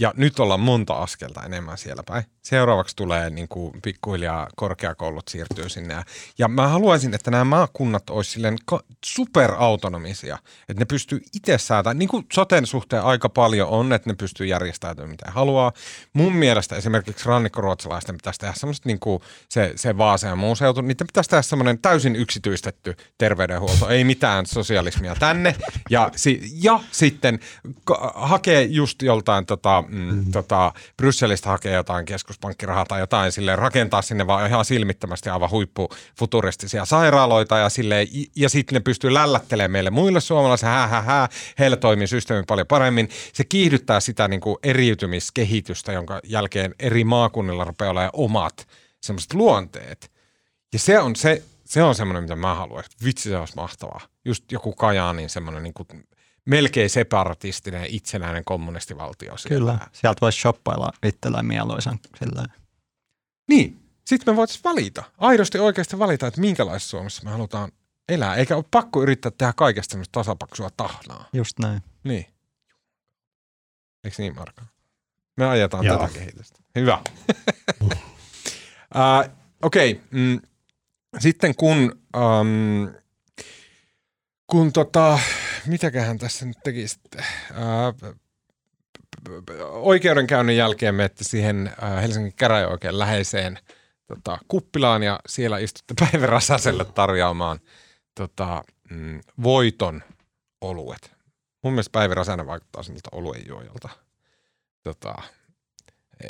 Ja 0.00 0.12
nyt 0.16 0.40
ollaan 0.40 0.60
monta 0.60 0.94
askelta 0.94 1.42
enemmän 1.42 1.78
siellä 1.78 2.02
päin. 2.02 2.24
Seuraavaksi 2.42 2.96
tulee 2.96 3.30
niin 3.30 3.48
kuin 3.48 3.72
pikkuhiljaa 3.82 4.48
korkeakoulut 4.56 5.28
siirtyy 5.28 5.68
sinne. 5.68 6.02
Ja 6.38 6.48
mä 6.48 6.68
haluaisin, 6.68 7.14
että 7.14 7.30
nämä 7.30 7.44
maakunnat 7.44 8.10
olisi 8.10 8.30
silleen 8.30 8.56
superautonomisia. 9.04 10.38
Että 10.68 10.80
ne 10.80 10.84
pystyy 10.84 11.22
itse 11.34 11.58
säätämään, 11.58 11.98
niin 11.98 12.08
kuin 12.08 12.26
soten 12.32 12.66
suhteen 12.66 13.02
aika 13.02 13.28
paljon 13.28 13.68
on, 13.68 13.92
että 13.92 14.10
ne 14.10 14.14
pystyy 14.14 14.46
järjestäytymään 14.46 15.10
mitä 15.10 15.30
haluaa. 15.30 15.72
Mun 16.12 16.32
mielestä 16.32 16.76
esimerkiksi 16.76 17.28
rannikkoruotsalaisten 17.28 18.16
pitäisi 18.16 18.40
tehdä 18.40 18.54
semmoista 18.56 18.88
niin 18.88 19.00
kuin 19.00 19.22
se, 19.48 19.72
se 19.76 19.98
Vaasa 19.98 20.26
ja 20.26 20.36
muu 20.36 20.56
seutu, 20.56 20.80
niiden 20.80 21.06
pitäisi 21.06 21.30
tehdä 21.30 21.42
semmoinen 21.42 21.78
täysin 21.78 22.16
yksityistetty 22.16 22.96
terveydenhuolto. 23.18 23.88
Ei 23.88 24.04
mitään 24.04 24.46
sosialismia 24.46 25.14
tänne. 25.14 25.56
Ja, 25.90 26.10
ja 26.62 26.80
sitten 26.90 27.40
hakee 28.14 28.62
just 28.62 29.02
joltain 29.02 29.46
tota, 29.46 29.84
mm, 29.90 30.14
mm. 30.14 30.30
tota, 30.32 30.72
Brysselistä 30.96 31.48
hakee 31.48 31.74
jotain 31.74 32.04
keskuspankkirahaa 32.04 32.84
tai 32.84 33.00
jotain, 33.00 33.32
sille 33.32 33.56
rakentaa 33.56 34.02
sinne 34.02 34.26
vaan 34.26 34.46
ihan 34.46 34.64
silmittömästi 34.64 35.30
aivan 35.30 35.50
huippufuturistisia 35.50 36.84
sairaaloita 36.84 37.58
ja, 37.58 37.68
sille 37.68 38.06
ja 38.36 38.48
sitten 38.48 38.74
ne 38.74 38.80
pystyy 38.80 39.14
lällättelemään 39.14 39.70
meille 39.70 39.90
muille 39.90 40.20
suomalaisille, 40.20 40.72
hä, 40.72 40.86
hä, 40.86 41.02
hä, 41.02 41.28
heillä 41.58 41.76
toimii 41.76 42.06
systeemi 42.06 42.44
paljon 42.46 42.66
paremmin. 42.66 43.08
Se 43.32 43.44
kiihdyttää 43.44 44.00
sitä 44.00 44.28
niin 44.28 44.40
kuin 44.40 44.56
eriytymiskehitystä, 44.62 45.92
jonka 45.92 46.20
jälkeen 46.24 46.74
eri 46.78 47.04
maakunnilla 47.04 47.64
rupeaa 47.64 47.90
olemaan 47.90 48.10
omat 48.12 48.68
semmoiset 49.00 49.34
luonteet. 49.34 50.10
Ja 50.72 50.78
se 50.78 50.98
on 50.98 51.16
se, 51.16 51.42
se 51.64 51.82
on 51.82 51.94
semmoinen, 51.94 52.22
mitä 52.22 52.36
mä 52.36 52.54
haluaisin. 52.54 52.92
Vitsi, 53.04 53.28
se 53.28 53.36
olisi 53.36 53.56
mahtavaa. 53.56 54.00
Just 54.24 54.52
joku 54.52 54.72
Kajaanin 54.72 55.30
semmoinen 55.30 55.62
niin 55.62 55.74
kuin 55.74 55.88
melkein 56.44 56.90
separatistinen 56.90 57.86
itsenäinen 57.88 58.44
kommunistivaltio. 58.44 59.36
Siellä. 59.36 59.58
Kyllä, 59.58 59.78
sieltä 59.92 60.20
voisi 60.20 60.40
shoppailla 60.40 60.92
itsellään 61.02 61.46
mieluisan. 61.46 61.98
Sillä. 62.18 62.44
Niin, 63.48 63.82
sitten 64.06 64.34
me 64.34 64.36
voitaisiin 64.36 64.64
valita, 64.64 65.04
aidosti 65.18 65.58
oikeasti 65.58 65.98
valita, 65.98 66.26
että 66.26 66.40
minkälaisessa 66.40 66.90
Suomessa 66.90 67.22
me 67.24 67.30
halutaan 67.30 67.72
elää, 68.08 68.34
eikä 68.34 68.56
ole 68.56 68.64
pakko 68.70 69.02
yrittää 69.02 69.32
tehdä 69.38 69.52
kaikesta 69.56 69.92
semmoista 69.92 70.12
tasapaksua 70.20 70.70
tahnaa. 70.76 71.28
Just 71.32 71.58
näin. 71.58 71.82
Niin. 72.04 72.26
Eikö 74.04 74.16
niin, 74.18 74.34
Marko? 74.34 74.62
Me 75.36 75.46
ajetaan 75.46 75.84
Joo. 75.84 75.98
tätä 75.98 76.18
kehitystä. 76.18 76.58
Hyvä. 76.74 77.02
uh, 77.82 77.90
Okei, 79.62 79.92
okay. 79.92 80.04
mm, 80.10 80.40
sitten 81.18 81.54
kun, 81.54 82.00
um, 82.16 82.94
kun 84.46 84.72
tota, 84.72 85.18
mitäköhän 85.66 86.18
tässä 86.18 86.46
nyt 86.46 86.58
teki 86.64 86.88
sitten? 86.88 87.24
Ää, 87.52 87.92
oikeudenkäynnin 89.70 90.56
jälkeen 90.56 90.94
menette 90.94 91.24
siihen 91.24 91.72
Helsingin 92.02 92.34
käräjäoikeuden 92.36 92.98
läheiseen 92.98 93.58
tota, 94.06 94.38
kuppilaan 94.48 95.02
ja 95.02 95.20
siellä 95.28 95.58
istutte 95.58 95.94
Päivi 96.00 96.26
Räsäselle 96.26 96.84
tarjoamaan 96.84 97.60
tota, 98.14 98.64
mm, 98.90 99.20
voiton 99.42 100.02
oluet. 100.60 101.12
Mun 101.62 101.72
mielestä 101.72 101.92
Päivi 101.92 102.14
Räsänen 102.14 102.46
vaikuttaa 102.46 102.82
siltä 102.82 103.08
oluen 103.12 103.42
juojalta. 103.48 103.88
Tota, 104.82 105.14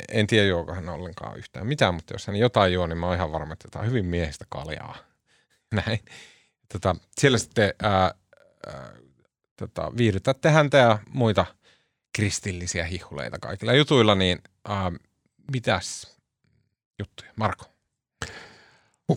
en 0.09 0.27
tiedä 0.27 0.47
juoko 0.47 0.73
hän 0.73 0.89
ollenkaan 0.89 1.37
yhtään 1.37 1.67
mitään, 1.67 1.93
mutta 1.93 2.13
jos 2.13 2.27
hän 2.27 2.35
jotain 2.35 2.73
juo, 2.73 2.87
niin 2.87 2.97
mä 2.97 3.05
oon 3.05 3.15
ihan 3.15 3.31
varma, 3.31 3.53
että 3.53 3.65
jotain 3.65 3.89
hyvin 3.89 4.05
miehistä 4.05 4.45
kaljaa. 4.49 4.97
Näin. 5.85 5.99
Tota, 6.73 6.95
siellä 7.19 7.37
sitten 7.37 7.73
ää, 7.83 8.13
ää, 8.67 8.93
tota, 9.67 9.91
viihdytätte 9.97 10.49
häntä 10.49 10.77
ja 10.77 10.99
muita 11.09 11.45
kristillisiä 12.15 12.85
hihuleita 12.85 13.39
kaikilla 13.39 13.73
jutuilla, 13.73 14.15
niin 14.15 14.39
äh, 14.69 14.91
mitäs 15.51 16.17
juttuja? 16.99 17.31
Marko? 17.35 17.65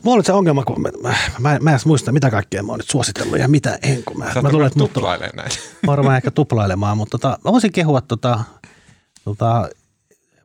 Mulla 0.03 0.17
oli 0.17 0.25
se 0.25 0.33
ongelma, 0.33 0.65
kun 0.65 0.83
mä, 0.83 0.89
mä, 1.03 1.15
mä, 1.39 1.59
mä 1.63 1.73
en 1.73 1.79
muista, 1.87 2.13
mitä 2.13 2.31
kaikkea 2.31 2.63
mä 2.63 2.73
oon 2.73 2.79
nyt 2.79 2.91
suositellut 2.91 3.39
ja 3.39 3.49
mitä 3.49 3.79
en, 3.83 4.05
kun 4.05 4.19
mä, 4.19 4.33
mä 4.43 4.51
tulen 4.51 4.71
tuplailemaan 4.79 5.37
näin. 5.37 5.51
Varmaan 5.87 6.17
ehkä 6.17 6.31
tuplailemaan, 6.31 6.97
mutta 6.97 7.19
tota, 7.19 7.39
mä 7.45 7.53
voisin 7.53 7.73
kehua 7.73 8.01
tota, 8.01 8.45
tota, 9.25 9.69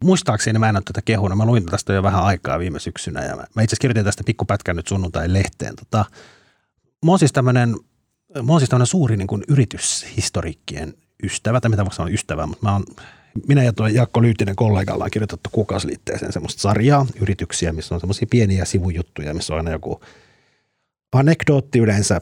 muistaakseni 0.03 0.59
mä 0.59 0.69
en 0.69 0.75
ole 0.75 0.83
tätä 0.85 1.01
kehuna. 1.01 1.35
Mä 1.35 1.45
luin 1.45 1.65
tästä 1.65 1.93
jo 1.93 2.03
vähän 2.03 2.23
aikaa 2.23 2.59
viime 2.59 2.79
syksynä 2.79 3.25
ja 3.25 3.35
mä, 3.35 3.43
mä 3.55 3.61
itse 3.61 3.73
asiassa 3.73 3.81
kirjoitin 3.81 4.05
tästä 4.05 4.23
pikkupätkän 4.25 4.75
nyt 4.75 4.87
sunnuntai 4.87 5.33
lehteen. 5.33 5.75
Tota, 5.75 6.05
mä 7.05 7.11
oon 7.11 7.19
siis 7.19 7.33
tämmöinen 7.33 7.75
mä 8.36 8.51
oon 8.51 8.59
siis 8.59 8.69
tämmöinen 8.69 8.88
suuri 8.88 9.17
niin 9.17 9.27
kuin 9.27 9.43
yrityshistoriikkien 9.47 10.93
ystävä, 11.23 11.61
tai 11.61 11.69
mitä 11.69 11.84
mä 11.84 11.89
sanon 11.91 12.13
ystävä, 12.13 12.47
mutta 12.47 12.65
mä 12.65 12.73
oon, 12.73 12.84
minä 13.47 13.63
ja 13.63 13.73
tuo 13.73 13.88
Jaakko 13.88 14.21
Lyytinen 14.21 14.55
kollegalla 14.55 15.03
on 15.03 15.11
kirjoitettu 15.11 15.49
kuukausiliitteeseen 15.51 16.34
semmoista 16.34 16.61
sarjaa, 16.61 17.05
yrityksiä, 17.21 17.73
missä 17.73 17.95
on 17.95 18.01
semmoisia 18.01 18.27
pieniä 18.32 18.65
sivujuttuja, 18.65 19.34
missä 19.34 19.53
on 19.53 19.59
aina 19.59 19.71
joku 19.71 20.01
anekdootti 21.11 21.80
yleensä 21.80 22.21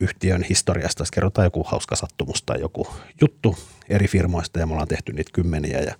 yhtiön 0.00 0.42
historiasta, 0.42 1.02
jos 1.02 1.10
kerrotaan 1.10 1.46
joku 1.46 1.64
hauska 1.64 1.96
sattumus 1.96 2.42
tai 2.42 2.60
joku 2.60 2.88
juttu 3.20 3.56
eri 3.88 4.08
firmoista 4.08 4.58
ja 4.58 4.66
me 4.66 4.72
ollaan 4.72 4.88
tehty 4.88 5.12
niitä 5.12 5.30
kymmeniä 5.34 5.80
ja 5.80 5.94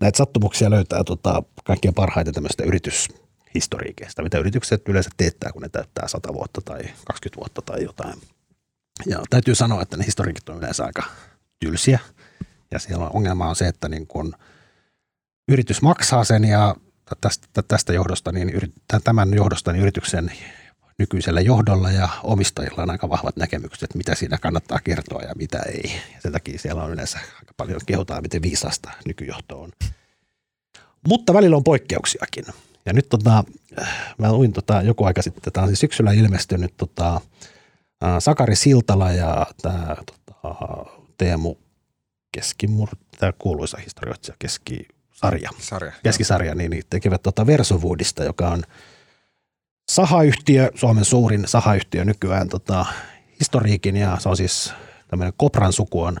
näitä 0.00 0.16
sattumuksia 0.16 0.70
löytää 0.70 1.04
tota, 1.04 1.42
kaikkien 1.64 1.94
parhaiten 1.94 2.34
tämmöistä 2.34 2.64
yrityshistoriikeista, 2.64 4.22
mitä 4.22 4.38
yritykset 4.38 4.88
yleensä 4.88 5.10
teettää, 5.16 5.52
kun 5.52 5.62
ne 5.62 5.68
täyttää 5.68 6.08
100 6.08 6.34
vuotta 6.34 6.60
tai 6.60 6.82
20 7.04 7.36
vuotta 7.36 7.62
tai 7.62 7.82
jotain. 7.82 8.14
Ja 9.06 9.22
täytyy 9.30 9.54
sanoa, 9.54 9.82
että 9.82 9.96
ne 9.96 10.06
historiikit 10.06 10.48
on 10.48 10.58
yleensä 10.58 10.84
aika 10.84 11.02
tylsiä. 11.60 11.98
Ja 12.70 12.78
siellä 12.78 13.04
on 13.04 13.10
ongelma 13.14 13.48
on 13.48 13.56
se, 13.56 13.66
että 13.66 13.88
niin 13.88 14.06
kun 14.06 14.34
yritys 15.48 15.82
maksaa 15.82 16.24
sen 16.24 16.44
ja 16.44 16.76
tästä, 17.20 17.62
tästä 17.68 17.92
johdosta, 17.92 18.32
niin 18.32 18.72
tämän 19.04 19.34
johdosta 19.34 19.72
niin 19.72 19.82
yrityksen 19.82 20.32
nykyisellä 20.98 21.40
johdolla 21.40 21.90
ja 21.90 22.08
omistajilla 22.22 22.82
on 22.82 22.90
aika 22.90 23.08
vahvat 23.08 23.36
näkemykset, 23.36 23.82
että 23.82 23.98
mitä 23.98 24.14
siinä 24.14 24.38
kannattaa 24.38 24.78
kertoa 24.84 25.22
ja 25.22 25.34
mitä 25.34 25.58
ei. 25.58 25.92
Ja 26.14 26.20
sen 26.20 26.32
takia 26.32 26.58
siellä 26.58 26.82
on 26.82 26.92
yleensä 26.92 27.18
aika 27.18 27.54
paljon 27.56 27.80
kehotaan, 27.86 28.22
miten 28.22 28.42
viisasta 28.42 28.90
nykyjohto 29.06 29.62
on. 29.62 29.70
Mutta 31.08 31.34
välillä 31.34 31.56
on 31.56 31.64
poikkeuksiakin. 31.64 32.44
Ja 32.86 32.92
nyt 32.92 33.08
tota, 33.08 33.44
mä 34.18 34.32
luin 34.32 34.52
tota, 34.52 34.82
joku 34.82 35.04
aika 35.04 35.22
sitten, 35.22 35.52
tämä 35.52 35.62
on 35.62 35.68
siis 35.68 35.80
syksyllä 35.80 36.12
ilmestynyt 36.12 36.74
tota, 36.76 37.20
Sakari 38.18 38.56
Siltala 38.56 39.12
ja 39.12 39.46
tämä 39.62 39.96
tota, 40.06 40.56
Teemu 41.18 41.56
Keskimur, 42.32 42.88
tämä 43.18 43.32
kuuluisa 43.38 43.78
historioitsija 43.78 44.36
Keskisarja, 44.38 45.50
Sarja. 45.58 45.92
Keskisarja, 46.02 46.54
niin, 46.54 46.70
niin 46.70 46.82
tekevät 46.90 47.22
tota 47.22 47.46
Versowoodista, 47.46 48.24
joka 48.24 48.48
on 48.48 48.62
sahayhtiö, 49.90 50.70
Suomen 50.74 51.04
suurin 51.04 51.48
sahayhtiö 51.48 52.04
nykyään 52.04 52.48
tota, 52.48 52.86
historiikin 53.40 53.96
ja 53.96 54.16
se 54.20 54.28
on 54.28 54.36
siis 54.36 54.72
tämmöinen 55.08 55.32
Kopran 55.36 55.72
suku 55.72 56.02
on 56.02 56.16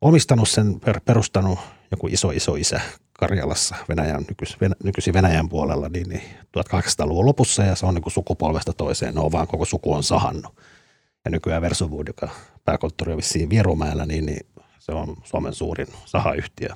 omistanut 0.00 0.48
sen, 0.48 0.80
per, 0.80 1.00
perustanut 1.04 1.58
joku 1.90 2.06
iso 2.06 2.30
iso 2.30 2.54
isä 2.54 2.80
Karjalassa 3.12 3.76
Venäjän, 3.88 4.24
nykyis, 4.28 4.60
Venä, 4.60 4.74
nykyisin 4.84 5.14
Venäjän 5.14 5.48
puolella 5.48 5.88
niin, 5.88 6.08
niin 6.08 6.22
1800-luvun 6.58 7.26
lopussa 7.26 7.62
ja 7.62 7.74
se 7.74 7.86
on 7.86 7.94
niin 7.94 8.10
sukupolvesta 8.10 8.72
toiseen, 8.72 9.14
no 9.14 9.32
vaan 9.32 9.46
koko 9.46 9.64
suku 9.64 9.94
on 9.94 10.02
sahannut. 10.02 10.54
Ja 11.24 11.30
nykyään 11.30 11.62
Versowood, 11.62 12.06
joka 12.06 12.28
pääkonttori 12.64 13.12
on 13.12 13.16
vissiin 13.16 13.50
Vierumäellä, 13.50 14.06
niin, 14.06 14.26
niin 14.26 14.46
se 14.78 14.92
on 14.92 15.16
Suomen 15.24 15.54
suurin 15.54 15.86
sahayhtiö. 16.04 16.68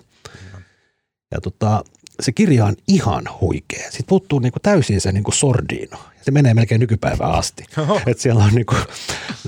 Ja 1.31 1.41
tota, 1.41 1.85
se 2.21 2.33
kirja 2.33 2.65
on 2.65 2.77
ihan 2.89 3.25
huikea. 3.41 3.83
Sitten 3.83 4.07
puuttuu 4.07 4.39
niinku 4.39 4.59
täysin 4.61 5.01
se 5.01 5.13
niinku 5.13 5.33
sordino. 5.33 5.99
Se 6.23 6.31
menee 6.31 6.55
melkein 6.55 6.81
nykypäivään 6.81 7.33
asti. 7.33 7.65
Et 8.07 8.19
siellä 8.19 8.45
on 8.45 8.55
niinku, 8.55 8.75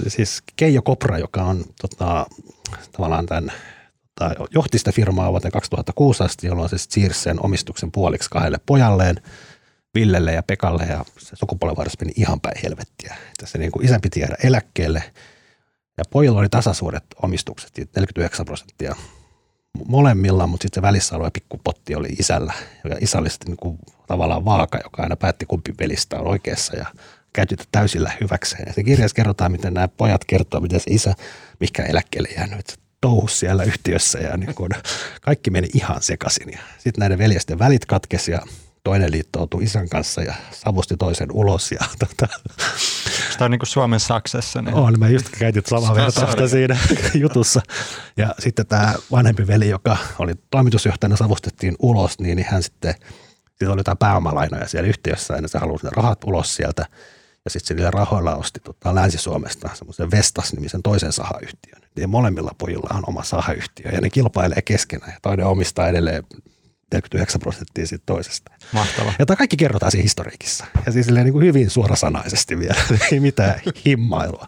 siis 0.09 0.43
Keijo 0.57 0.83
Kopra, 0.83 1.19
joka 1.19 1.43
on 1.45 1.65
tota, 1.81 2.27
tavallaan 2.93 3.27
tämän 3.27 3.53
tota, 4.19 4.35
johti 4.55 4.79
sitä 4.79 4.93
firmaa 4.93 5.31
vuoteen 5.31 5.53
2006 5.53 6.23
asti, 6.23 6.47
jolloin 6.47 6.69
se 6.69 6.79
siirsi 6.79 7.21
sen 7.21 7.45
omistuksen 7.45 7.93
puoliksi 7.93 8.31
kahdelle 8.31 8.61
pojalleen, 8.67 9.17
Villelle 9.99 10.33
ja 10.33 10.43
Pekalle, 10.43 10.85
ja 10.85 11.05
se 11.19 11.37
sukupolvenvaihdos 11.37 12.01
meni 12.01 12.13
ihan 12.17 12.41
päin 12.41 12.61
helvettiä. 12.63 13.17
Tässä 13.39 13.59
niin 13.59 13.73
kuin 13.73 13.85
isän 13.85 14.01
piti 14.01 14.21
jäädä 14.21 14.37
eläkkeelle, 14.43 15.03
ja 15.97 16.05
pojilla 16.11 16.41
oli 16.41 16.49
tasasuuret 16.49 17.05
omistukset, 17.23 17.71
49 17.77 18.47
prosenttia 18.47 18.97
molemmilla, 19.87 20.47
mutta 20.47 20.65
sitten 20.65 20.81
se 20.81 20.87
välissä 20.87 21.17
oleva 21.17 21.31
pikkupotti 21.31 21.95
oli 21.95 22.09
isällä. 22.09 22.53
Ja 22.89 22.97
isä 23.01 23.19
oli 23.19 23.31
sitten 23.31 23.51
niin 23.51 23.57
kuin 23.57 23.79
tavallaan 24.07 24.45
vaaka, 24.45 24.79
joka 24.85 25.03
aina 25.03 25.17
päätti 25.17 25.47
kumpi 25.47 25.73
pelistä 25.73 26.19
on 26.19 26.27
oikeassa 26.27 26.77
ja 26.77 26.87
käytetty 27.33 27.65
täysillä 27.73 28.13
hyväkseen. 28.21 28.65
Ja 28.67 28.73
se 28.73 28.83
kirjassa 28.83 29.15
kerrotaan, 29.15 29.53
miten 29.53 29.75
nämä 29.75 29.89
pojat 29.89 30.25
kertoo, 30.25 30.61
miten 30.61 30.81
se 30.81 30.91
isä, 30.91 31.15
mikä 31.61 31.83
eläkkeelle 31.83 32.29
jäänyt, 32.37 32.79
touhus 33.01 33.41
siellä 33.41 33.65
yhtiössä 33.65 34.19
ja 34.19 34.37
niin 34.37 34.55
kuin 34.55 34.71
kaikki 35.21 35.51
meni 35.51 35.69
ihan 35.75 36.03
sekaisin. 36.03 36.59
Sitten 36.79 37.01
näiden 37.01 37.19
veljesten 37.19 37.59
välit 37.59 37.87
katkesi 37.87 38.33
ja 38.33 38.41
toinen 38.89 39.11
liittoutui 39.11 39.65
isän 39.65 39.89
kanssa 39.89 40.23
ja 40.23 40.35
savusti 40.51 40.97
toisen 40.97 41.33
ulos. 41.33 41.73
Ja, 41.73 41.79
tota, 42.09 42.39
Sitä 43.31 43.45
on 43.45 43.51
niin 43.51 43.59
kuin 43.59 43.69
Suomen 43.69 44.01
Saksessa. 44.01 44.63
Niin... 44.63 44.75
On, 44.75 44.95
mä 44.99 45.09
just 45.09 45.29
käytin 45.39 45.63
samaa 45.67 45.95
vertausta 45.95 46.49
siinä 46.49 46.79
jutussa. 47.15 47.61
Ja 48.17 48.35
sitten 48.39 48.67
tämä 48.67 48.95
vanhempi 49.11 49.47
veli, 49.47 49.69
joka 49.69 49.97
oli 50.19 50.33
toimitusjohtajana, 50.51 51.17
savustettiin 51.17 51.77
ulos, 51.79 52.19
niin, 52.19 52.37
niin 52.37 52.47
hän 52.51 52.63
sitten, 52.63 52.95
sitten 53.49 53.71
oli 53.71 53.81
jotain 53.81 53.99
pääomalainoja 53.99 54.69
siellä 54.69 54.89
yhtiössä, 54.89 55.35
ja 55.35 55.49
se 55.49 55.59
halusi 55.59 55.85
ne 55.85 55.91
rahat 55.97 56.25
ulos 56.25 56.57
sieltä. 56.57 56.87
Ja 57.45 57.51
sitten 57.51 57.77
niillä 57.77 57.91
rahoilla 57.91 58.37
osti 58.37 58.61
tota, 58.61 58.95
Länsi-Suomesta 58.95 59.71
semmoisen 59.75 60.11
Vestas-nimisen 60.11 60.83
toisen 60.83 61.13
sahayhtiön. 61.13 61.83
Ja 61.97 62.09
molemmilla 62.09 62.51
pojilla 62.59 62.97
on 62.97 63.05
oma 63.07 63.23
sahayhtiö, 63.23 63.91
ja 63.91 64.01
ne 64.01 64.11
kilpailee 64.11 64.63
keskenään, 64.63 65.13
ja 65.13 65.19
toinen 65.23 65.47
omistaa 65.47 65.89
edelleen 65.89 66.25
49 66.93 67.41
prosenttia 67.41 67.87
siitä 67.87 68.03
toisesta. 68.07 68.53
Mahtava. 68.73 69.13
Ja 69.19 69.27
tämä 69.27 69.37
kaikki 69.37 69.57
kerrotaan 69.57 69.93
siinä 69.93 70.03
historiikissa. 70.03 70.67
Ja 70.87 70.93
siis 70.93 71.09
niin 71.09 71.33
kuin 71.33 71.47
hyvin 71.47 71.71
suorasanaisesti 71.71 72.59
vielä, 72.59 72.81
ei 73.13 73.21
mitään 73.21 73.61
himmailua. 73.87 74.47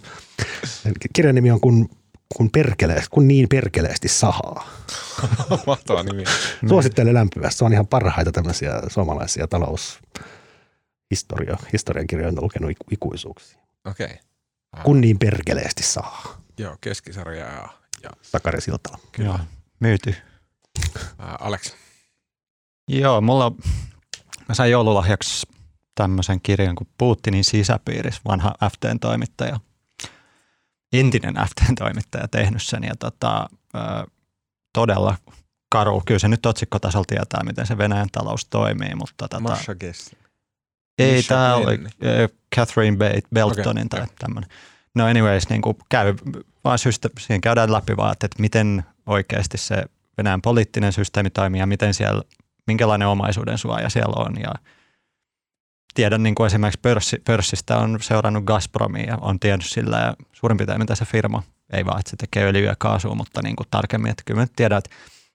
Kirjan 1.12 1.34
nimi 1.34 1.51
on 1.51 1.61
kun, 1.61 1.88
kun, 2.36 2.51
perkele, 2.51 3.03
kun 3.11 3.28
niin 3.28 3.49
perkeleesti 3.49 4.09
sahaa. 4.09 4.70
Mahtava 5.66 6.03
nimi. 6.03 6.24
Suosittelen 6.68 7.14
lämpimästi. 7.14 7.59
Se 7.59 7.64
on 7.64 7.72
ihan 7.72 7.86
parhaita 7.86 8.32
tämmöisiä 8.32 8.72
suomalaisia 8.88 9.47
taloushistoria, 9.47 11.57
historian 11.72 12.07
kirjoja 12.07 12.28
on 12.28 12.43
lukenut 12.43 12.70
ikuisuuksia. 12.91 13.59
Okei. 13.84 14.07
Okay. 14.07 14.18
Kun 14.84 15.01
niin 15.01 15.18
perkeleesti 15.18 15.82
sahaa. 15.82 16.41
Joo, 16.59 16.76
keskisarja 16.80 17.47
ja, 17.47 17.68
ja 18.03 18.11
Sakari 18.22 18.61
Siltala. 18.61 18.99
Kyllä. 19.12 19.38
Myyty. 19.80 20.14
ää, 21.18 21.36
Alex. 21.41 21.74
Joo, 22.93 23.20
mulla 23.20 23.53
mä 24.49 24.55
sain 24.55 24.70
joululahjaksi 24.70 25.47
tämmöisen 25.95 26.41
kirjan 26.41 26.74
kuin 26.74 26.88
Putinin 26.99 27.45
sisäpiirissä, 27.45 28.20
vanha 28.28 28.55
FTn 28.64 29.01
toimittaja, 29.01 29.61
entinen 30.93 31.34
FTn 31.34 31.74
toimittaja 31.74 32.28
tehnyt 32.28 32.62
sen 32.62 32.84
ja 32.84 32.95
tota, 32.99 33.49
todella 34.72 35.16
karu. 35.70 36.03
Kyllä 36.07 36.18
se 36.18 36.28
nyt 36.28 36.47
otsikkotasolla 36.47 37.05
tietää, 37.09 37.45
miten 37.45 37.66
se 37.66 37.78
Venäjän 37.78 38.09
talous 38.12 38.45
toimii, 38.45 38.95
mutta 38.95 39.14
tota, 39.16 39.41
Marsha 39.41 39.74
Guess. 39.74 40.16
ei 40.99 41.22
tämä 41.22 41.55
oli 41.55 41.78
Catherine 42.57 42.97
Bate 42.97 43.22
Beltonin 43.34 43.66
Okei, 43.66 43.88
tai 43.88 44.01
okei. 44.01 44.16
tämmöinen. 44.18 44.51
No 44.95 45.07
anyways, 45.07 45.49
niin 45.49 45.62
kuin 45.62 45.76
käy, 45.88 46.14
vaan 46.64 46.78
syste, 46.78 47.11
siinä 47.18 47.41
käydään 47.41 47.72
läpi 47.72 47.97
vaan, 47.97 48.12
että 48.12 48.28
miten 48.38 48.84
oikeasti 49.07 49.59
se 49.59 49.84
Venäjän 50.18 50.43
poliittinen 50.43 50.93
systeemi 50.93 51.30
toimii 51.30 51.61
ja 51.61 51.66
miten 51.66 51.95
siellä, 51.95 52.22
minkälainen 52.66 53.08
omaisuuden 53.08 53.58
suoja 53.58 53.90
siellä 53.90 54.24
on. 54.24 54.34
Ja 54.42 54.54
tiedän 55.94 56.22
niin 56.22 56.34
kuin 56.34 56.46
esimerkiksi 56.46 56.80
pörssi, 56.80 57.22
pörssistä 57.24 57.78
on 57.78 57.98
seurannut 58.00 58.44
Gazpromia 58.44 59.04
ja 59.04 59.18
on 59.20 59.40
tiennyt 59.40 59.66
sillä 59.66 60.14
suurin 60.32 60.56
piirtein 60.56 60.80
mitä 60.80 60.94
se 60.94 61.04
firma, 61.04 61.42
ei 61.72 61.86
vaan 61.86 61.98
että 62.00 62.11
se 62.11 62.16
tekee 62.16 62.44
öljyä 62.44 62.70
ja 62.70 62.76
kaasua, 62.78 63.14
mutta 63.14 63.40
niin 63.42 63.56
kuin 63.56 63.66
tarkemmin, 63.70 64.11
että 64.11 64.22
kyllä 64.26 64.46
tiedän, 64.56 64.78
että 64.78 64.90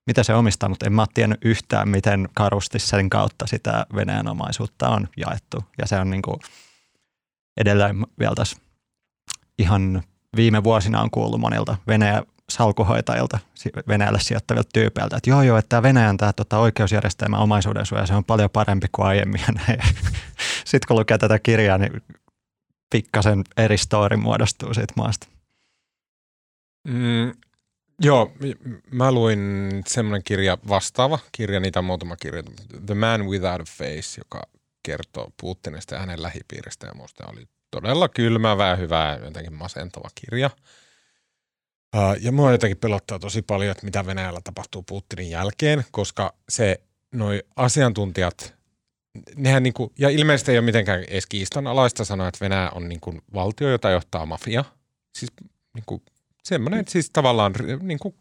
mitä 0.08 0.24
se 0.24 0.34
omistaa, 0.34 0.70
mutta 0.70 0.86
en 0.86 0.94
mä 0.94 1.02
ole 1.02 1.08
tiennyt 1.14 1.46
yhtään, 1.46 1.90
miten 1.90 2.30
karusti 2.34 2.80
sen 2.80 3.10
kautta 3.10 3.48
sitä 3.48 3.86
Venäjän 3.96 4.28
omaisuutta 4.28 4.90
on 4.90 5.08
jaettu. 5.18 5.64
Ja 5.78 5.88
se 5.88 6.00
on 6.00 6.10
niin 6.10 6.22
kuin 6.22 6.40
edelleen 7.58 8.06
vielä 8.20 8.36
tässä 8.36 8.58
ihan 9.60 10.04
viime 10.36 10.64
vuosina 10.64 11.02
on 11.02 11.12
kuullut 11.12 11.40
monilta 11.40 11.78
Venäjän 11.88 12.24
salkuhoitajilta, 12.52 13.40
Venäjälle 13.88 14.20
sijoittavilta 14.20 14.70
tyypeiltä, 14.74 15.18
että 15.18 15.30
joo 15.30 15.42
joo, 15.42 15.58
että 15.58 15.84
Venäjän 15.84 16.18
tämä 16.18 16.34
tota, 16.34 16.58
oikeusjärjestelmä 16.58 17.38
omaisuuden 17.38 17.86
suoja, 17.86 18.06
se 18.06 18.14
on 18.14 18.26
paljon 18.26 18.50
parempi 18.50 18.88
kuin 18.92 19.08
aiemmin. 19.08 19.42
Sitten 20.66 20.88
kun 20.88 21.00
lukee 21.00 21.18
tätä 21.18 21.40
kirjaa, 21.40 21.78
niin 21.78 22.02
pikkasen 22.92 23.44
eri 23.58 23.78
story 23.78 24.18
muodostuu 24.18 24.74
siitä 24.74 24.94
maasta. 24.98 25.28
Mm, 26.88 27.34
joo, 28.02 28.32
mä 28.92 29.12
luin 29.12 29.40
semmoinen 29.88 30.24
kirja, 30.24 30.58
vastaava 30.68 31.20
kirja, 31.32 31.60
niitä 31.60 31.80
on 31.80 31.86
muutama 31.86 32.16
kirja, 32.16 32.44
The 32.86 32.94
Man 32.94 33.26
Without 33.26 33.62
a 33.62 33.66
Face, 33.78 34.22
joka 34.22 34.44
kertoo 34.84 35.32
Putinista 35.42 35.96
ja 35.96 36.00
hänen 36.00 36.22
lähipiiristä 36.22 36.88
ja 36.88 36.94
musta 36.94 37.24
oli 37.28 37.48
todella 37.72 38.10
kylmävä 38.10 38.68
ja 38.68 38.76
hyvä 38.76 39.06
ja 39.06 39.26
jotenkin 39.26 39.54
masentava 39.54 40.10
kirja. 40.16 40.50
Ja 42.22 42.32
mua 42.32 42.52
jotenkin 42.52 42.78
pelottaa 42.78 43.20
tosi 43.20 43.42
paljon, 43.42 43.72
että 43.72 43.86
mitä 43.86 44.06
Venäjällä 44.06 44.42
tapahtuu 44.44 44.84
Putinin 44.84 45.30
jälkeen, 45.30 45.86
koska 45.92 46.34
se, 46.50 46.82
noi 47.12 47.44
asiantuntijat, 47.56 48.56
nehän 49.36 49.64
niinku, 49.64 49.94
ja 50.00 50.10
ilmeisesti 50.10 50.52
ei 50.52 50.58
ole 50.58 50.66
mitenkään 50.66 51.04
edes 51.04 51.26
kiistanalaista 51.26 52.06
sanoa, 52.06 52.28
että 52.28 52.46
Venäjä 52.46 52.70
on 52.70 52.90
niinku 52.90 53.14
valtio, 53.34 53.70
jota 53.70 53.90
johtaa 53.90 54.26
mafia. 54.26 54.66
Siis 55.18 55.32
niinku, 55.74 56.04
semmoinen 56.44 56.88
siis 56.88 57.10
tavallaan 57.10 57.54
niinku, 57.82 58.16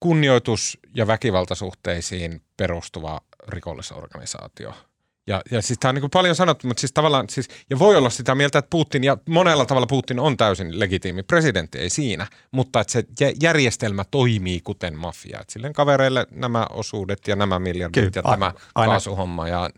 kunnioitus- 0.00 0.78
ja 0.94 1.06
väkivaltasuhteisiin 1.06 2.42
perustuva 2.56 3.20
rikollisorganisaatio. 3.48 4.74
Ja, 5.26 5.42
ja 5.50 5.62
siis 5.62 5.78
tämä 5.78 5.90
on 5.90 5.94
niin 5.94 6.10
paljon 6.10 6.34
sanottu, 6.34 6.66
mutta 6.66 6.80
siis 6.80 6.92
tavallaan, 6.92 7.26
siis, 7.28 7.48
ja 7.70 7.78
voi 7.78 7.96
olla 7.96 8.10
sitä 8.10 8.34
mieltä, 8.34 8.58
että 8.58 8.70
Putin, 8.70 9.04
ja 9.04 9.16
monella 9.28 9.66
tavalla 9.66 9.86
Putin 9.86 10.20
on 10.20 10.36
täysin 10.36 10.80
legitiimi 10.80 11.22
presidentti, 11.22 11.78
ei 11.78 11.90
siinä, 11.90 12.26
mutta 12.50 12.80
että 12.80 12.92
se 12.92 13.04
jä- 13.20 13.32
järjestelmä 13.42 14.04
toimii 14.10 14.60
kuten 14.60 14.98
mafia. 14.98 15.40
Että 15.40 15.52
silleen 15.52 15.72
kavereille 15.72 16.26
nämä 16.30 16.66
osuudet 16.70 17.28
ja 17.28 17.36
nämä 17.36 17.58
miljardit 17.58 17.94
Kyllä, 17.94 18.10
ja 18.14 18.22
a- 18.24 18.30
tämä 18.30 18.52
aina. 18.74 18.90
kaasuhomma 18.92 19.48
ja 19.48 19.70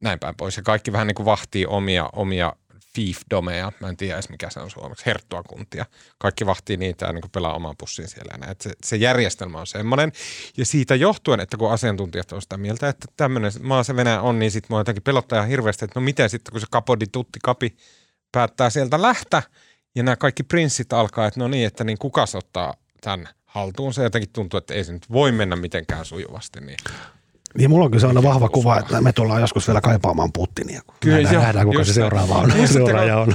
näin 0.00 0.18
päin 0.18 0.34
pois. 0.36 0.56
Ja 0.56 0.62
kaikki 0.62 0.92
vähän 0.92 1.06
niin 1.06 1.14
kuin 1.14 1.26
vahtii 1.26 1.66
omia, 1.66 2.08
omia 2.12 2.52
fiefdomeja, 2.94 3.72
mä 3.80 3.88
en 3.88 3.96
tiedä 3.96 4.14
edes 4.14 4.28
mikä 4.28 4.50
se 4.50 4.60
on 4.60 4.70
suomeksi, 4.70 5.06
herttuakuntia. 5.06 5.86
Kaikki 6.18 6.46
vahtii 6.46 6.76
niitä 6.76 7.06
ja 7.06 7.12
niin 7.12 7.30
pelaa 7.32 7.54
oman 7.54 7.76
pussin 7.78 8.08
siellä. 8.08 8.54
Se, 8.60 8.70
se 8.84 8.96
järjestelmä 8.96 9.60
on 9.60 9.66
semmoinen. 9.66 10.12
Ja 10.56 10.64
siitä 10.64 10.94
johtuen, 10.94 11.40
että 11.40 11.56
kun 11.56 11.72
asiantuntijat 11.72 12.32
on 12.32 12.42
sitä 12.42 12.56
mieltä, 12.56 12.88
että 12.88 13.06
tämmöinen 13.16 13.52
maa 13.60 13.82
se 13.82 13.96
Venäjä 13.96 14.20
on, 14.20 14.38
niin 14.38 14.50
sitten 14.50 14.66
mua 14.70 14.80
jotenkin 14.80 15.02
pelottaa 15.02 15.38
ihan 15.38 15.48
hirveästi, 15.48 15.84
että 15.84 16.00
no 16.00 16.04
miten 16.04 16.30
sitten, 16.30 16.52
kun 16.52 16.60
se 16.60 16.66
kapodi 16.70 17.06
tutti 17.06 17.38
kapi 17.42 17.76
päättää 18.32 18.70
sieltä 18.70 19.02
lähteä, 19.02 19.42
ja 19.94 20.02
nämä 20.02 20.16
kaikki 20.16 20.42
prinssit 20.42 20.92
alkaa, 20.92 21.26
että 21.26 21.40
no 21.40 21.48
niin, 21.48 21.66
että 21.66 21.84
niin 21.84 21.98
kuka 21.98 22.24
ottaa 22.34 22.74
tämän 23.00 23.28
haltuun. 23.44 23.94
Se 23.94 24.02
jotenkin 24.02 24.30
tuntuu, 24.32 24.58
että 24.58 24.74
ei 24.74 24.84
se 24.84 24.92
nyt 24.92 25.10
voi 25.12 25.32
mennä 25.32 25.56
mitenkään 25.56 26.04
sujuvasti. 26.04 26.60
Niin. 26.60 26.78
Niin 27.58 27.70
mulla 27.70 27.84
on 27.84 27.90
kyllä 27.90 28.00
sellainen 28.00 28.22
vahva 28.22 28.48
kuva, 28.48 28.78
että 28.78 29.00
me 29.00 29.12
tullaan 29.12 29.40
joskus 29.40 29.68
vielä 29.68 29.80
kaipaamaan 29.80 30.32
Putinia. 30.32 30.82
Kyllä, 31.00 31.16
nähdään, 31.16 31.34
jo, 31.34 31.40
nähdään 31.40 31.66
kuka 31.66 31.84
se 31.84 31.92
seuraava 31.92 32.34
on. 32.34 32.52
Seuraaja 32.68 33.18
on. 33.18 33.34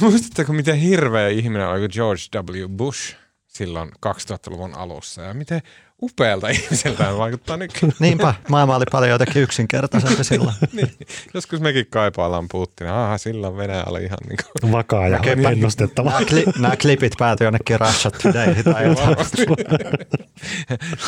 Muistatteko, 0.00 0.52
miten 0.52 0.76
hirveä 0.76 1.28
ihminen 1.28 1.68
oli 1.68 1.88
George 1.88 2.22
W. 2.34 2.68
Bush 2.68 3.16
silloin 3.46 3.88
2000-luvun 4.06 4.74
alussa 4.74 5.22
ja 5.22 5.34
miten 5.34 5.62
upealta 6.02 6.48
ihmiseltä 6.48 7.16
vaikuttaa 7.18 7.56
nyt. 7.56 7.72
Niinpä, 7.98 8.34
maailma 8.48 8.76
oli 8.76 8.84
paljon 8.92 9.10
jotenkin 9.10 9.42
yksinkertaisempi 9.42 10.24
silloin. 10.24 10.56
niin, 10.72 10.90
joskus 11.34 11.60
mekin 11.60 11.86
kaipaillaan 11.90 12.48
Putinia. 12.48 13.04
Aha, 13.04 13.18
silloin 13.18 13.56
Venäjä 13.56 13.84
oli 13.86 14.04
ihan 14.04 14.18
niin 14.28 14.38
kuin... 14.62 14.72
Vakaa 14.72 15.08
ja 15.08 15.10
Näkepä, 15.10 15.50
ennustettava. 15.50 16.10
Nämä, 16.10 16.24
kli, 16.24 16.44
nämä 16.58 16.76
klipit 16.76 17.12
päätyi 17.18 17.44
jonnekin 17.44 17.80
Russia 17.80 18.10
Today 18.10 18.62
tai 18.62 18.84
jotain. 18.84 19.16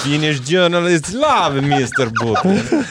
Finnish 0.03 0.53
journalist 0.53 1.15
love 1.15 1.61
Mr. 1.61 2.11
Putin. 2.21 2.87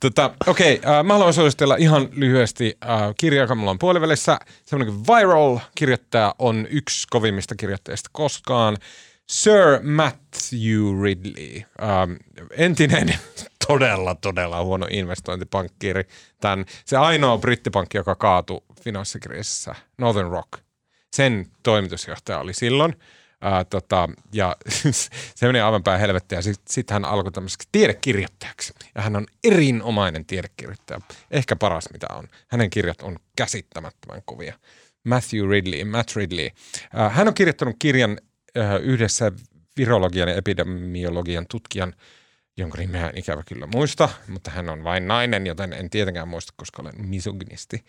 tota, 0.00 0.30
Okei, 0.46 0.74
okay, 0.74 0.94
äh, 0.94 1.04
mä 1.04 1.12
haluan 1.12 1.34
suositella 1.34 1.76
ihan 1.76 2.08
lyhyesti 2.12 2.78
äh, 2.84 3.00
kirjaa, 3.18 3.44
joka 3.44 3.54
mulla 3.54 3.70
on 3.70 3.78
puolivälissä. 3.78 4.38
Semmoinen 4.64 4.94
kuin 4.94 5.16
Viral 5.16 5.58
kirjoittaja 5.74 6.34
on 6.38 6.66
yksi 6.70 7.06
kovimmista 7.10 7.54
kirjoittajista 7.54 8.10
koskaan. 8.12 8.76
Sir 9.30 9.80
Matthew 9.82 11.02
Ridley, 11.02 11.62
ähm, 11.82 12.12
entinen 12.50 13.14
todella, 13.66 14.14
todella 14.14 14.64
huono 14.64 14.86
investointipankkiiri. 14.90 16.04
Tämän, 16.40 16.64
se 16.84 16.96
ainoa 16.96 17.38
brittipankki, 17.38 17.98
joka 17.98 18.14
kaatui 18.14 18.60
finanssikriisissä, 18.82 19.74
Northern 19.98 20.30
Rock. 20.30 20.52
Sen 21.12 21.46
toimitusjohtaja 21.62 22.38
oli 22.38 22.54
silloin. 22.54 22.94
Ää, 23.40 23.58
äh, 23.58 23.66
tota, 23.70 24.08
ja 24.32 24.56
se 25.34 25.46
meni 25.46 25.60
aivan 25.60 25.82
päin 25.82 26.00
helvettiä. 26.00 26.42
Sitten 26.42 26.72
sit 26.72 26.90
hän 26.90 27.04
alkoi 27.04 27.32
tämmöiseksi 27.32 27.68
tiedekirjoittajaksi. 27.72 28.74
Ja 28.94 29.02
hän 29.02 29.16
on 29.16 29.26
erinomainen 29.44 30.26
tiedekirjoittaja. 30.26 31.00
Ehkä 31.30 31.56
paras 31.56 31.84
mitä 31.92 32.06
on. 32.10 32.28
Hänen 32.48 32.70
kirjat 32.70 33.02
on 33.02 33.18
käsittämättömän 33.36 34.22
kovia. 34.24 34.58
Matthew 35.04 35.50
Ridley, 35.50 35.84
Matt 35.84 36.16
Ridley. 36.16 36.48
Äh, 36.98 37.14
hän 37.14 37.28
on 37.28 37.34
kirjoittanut 37.34 37.76
kirjan 37.78 38.18
yhdessä 38.82 39.32
virologian 39.76 40.28
ja 40.28 40.34
epidemiologian 40.34 41.46
tutkijan, 41.50 41.94
jonka 42.56 42.78
nimeä 42.78 43.12
ikävä 43.16 43.42
kyllä 43.48 43.66
muista, 43.66 44.08
mutta 44.28 44.50
hän 44.50 44.68
on 44.68 44.84
vain 44.84 45.08
nainen, 45.08 45.46
joten 45.46 45.72
en 45.72 45.90
tietenkään 45.90 46.28
muista, 46.28 46.52
koska 46.56 46.82
olen 46.82 47.06
misogynisti. 47.06 47.84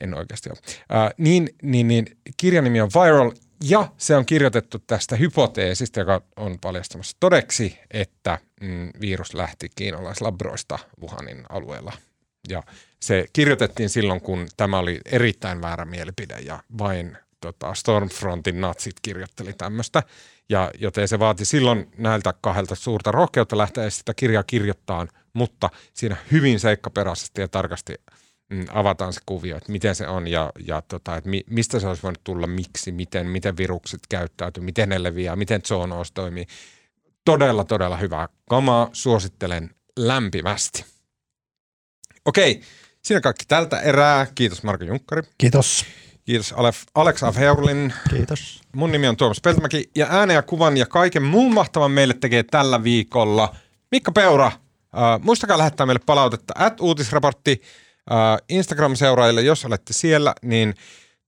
En 0.00 0.14
oikeasti 0.14 0.50
ole. 0.50 0.58
Ää, 0.88 1.10
niin, 1.18 1.48
niin, 1.62 1.88
niin, 1.88 2.06
kirjan 2.36 2.64
nimi 2.64 2.80
on 2.80 2.90
Viral, 2.94 3.32
ja 3.64 3.92
se 3.96 4.16
on 4.16 4.26
kirjoitettu 4.26 4.78
tästä 4.78 5.16
hypoteesista, 5.16 6.00
joka 6.00 6.22
on 6.36 6.58
paljastamassa 6.60 7.16
todeksi, 7.20 7.78
että 7.90 8.38
mm, 8.60 8.90
virus 9.00 9.34
lähti 9.34 9.68
kiinalaislabroista 9.76 10.78
Wuhanin 11.00 11.44
alueella. 11.48 11.92
Ja 12.48 12.62
se 13.00 13.26
kirjoitettiin 13.32 13.88
silloin, 13.88 14.20
kun 14.20 14.46
tämä 14.56 14.78
oli 14.78 15.00
erittäin 15.04 15.62
väärä 15.62 15.84
mielipide 15.84 16.38
ja 16.40 16.62
vain 16.78 17.16
tota, 17.42 17.74
Stormfrontin 17.74 18.60
natsit 18.60 18.94
kirjoitteli 19.02 19.52
tämmöistä. 19.52 20.02
Ja 20.48 20.70
joten 20.78 21.08
se 21.08 21.18
vaati 21.18 21.44
silloin 21.44 21.90
näiltä 21.98 22.34
kahdelta 22.40 22.74
suurta 22.74 23.12
rohkeutta 23.12 23.58
lähteä 23.58 23.90
sitä 23.90 24.14
kirjaa 24.14 24.42
kirjoittamaan, 24.42 25.08
mutta 25.32 25.70
siinä 25.94 26.16
hyvin 26.32 26.60
seikkaperäisesti 26.60 27.40
ja 27.40 27.48
tarkasti 27.48 27.94
mm, 28.50 28.66
avataan 28.72 29.12
se 29.12 29.20
kuvio, 29.26 29.56
että 29.56 29.72
miten 29.72 29.94
se 29.94 30.08
on 30.08 30.28
ja, 30.28 30.52
ja 30.66 30.82
tota, 30.82 31.16
että 31.16 31.30
mi, 31.30 31.44
mistä 31.50 31.80
se 31.80 31.88
olisi 31.88 32.02
voinut 32.02 32.24
tulla, 32.24 32.46
miksi, 32.46 32.92
miten, 32.92 33.26
miten 33.26 33.56
virukset 33.56 34.00
käyttäytyy, 34.08 34.64
miten 34.64 34.88
ne 34.88 35.02
leviää, 35.02 35.36
miten 35.36 35.62
zoonoos 35.62 36.12
toimii. 36.12 36.46
Todella, 37.24 37.64
todella 37.64 37.96
hyvää 37.96 38.28
kamaa. 38.48 38.90
Suosittelen 38.92 39.70
lämpimästi. 39.96 40.84
Okei, 42.24 42.60
siinä 43.02 43.20
kaikki 43.20 43.44
tältä 43.48 43.80
erää. 43.80 44.26
Kiitos 44.34 44.62
Marko 44.62 44.84
Junkkari. 44.84 45.22
Kiitos. 45.38 45.84
Kiitos 46.24 46.54
Alex 46.94 47.22
Afheurlin. 47.22 47.92
Kiitos. 48.10 48.60
Mun 48.76 48.92
nimi 48.92 49.08
on 49.08 49.16
Tuomas 49.16 49.40
Peltomäki 49.40 49.90
ja 49.94 50.06
äänen 50.10 50.34
ja 50.34 50.42
kuvan 50.42 50.76
ja 50.76 50.86
kaiken 50.86 51.22
muun 51.22 51.54
mahtavan 51.54 51.90
meille 51.90 52.14
tekee 52.14 52.42
tällä 52.42 52.84
viikolla 52.84 53.54
Mikko 53.90 54.12
Peura. 54.12 54.46
Äh, 54.46 55.20
muistakaa 55.20 55.58
lähettää 55.58 55.86
meille 55.86 56.02
palautetta 56.06 56.54
at 56.56 56.80
uutisraportti 56.80 57.62
äh, 58.12 58.38
Instagram-seuraajille, 58.48 59.42
jos 59.42 59.64
olette 59.64 59.92
siellä, 59.92 60.34
niin 60.42 60.74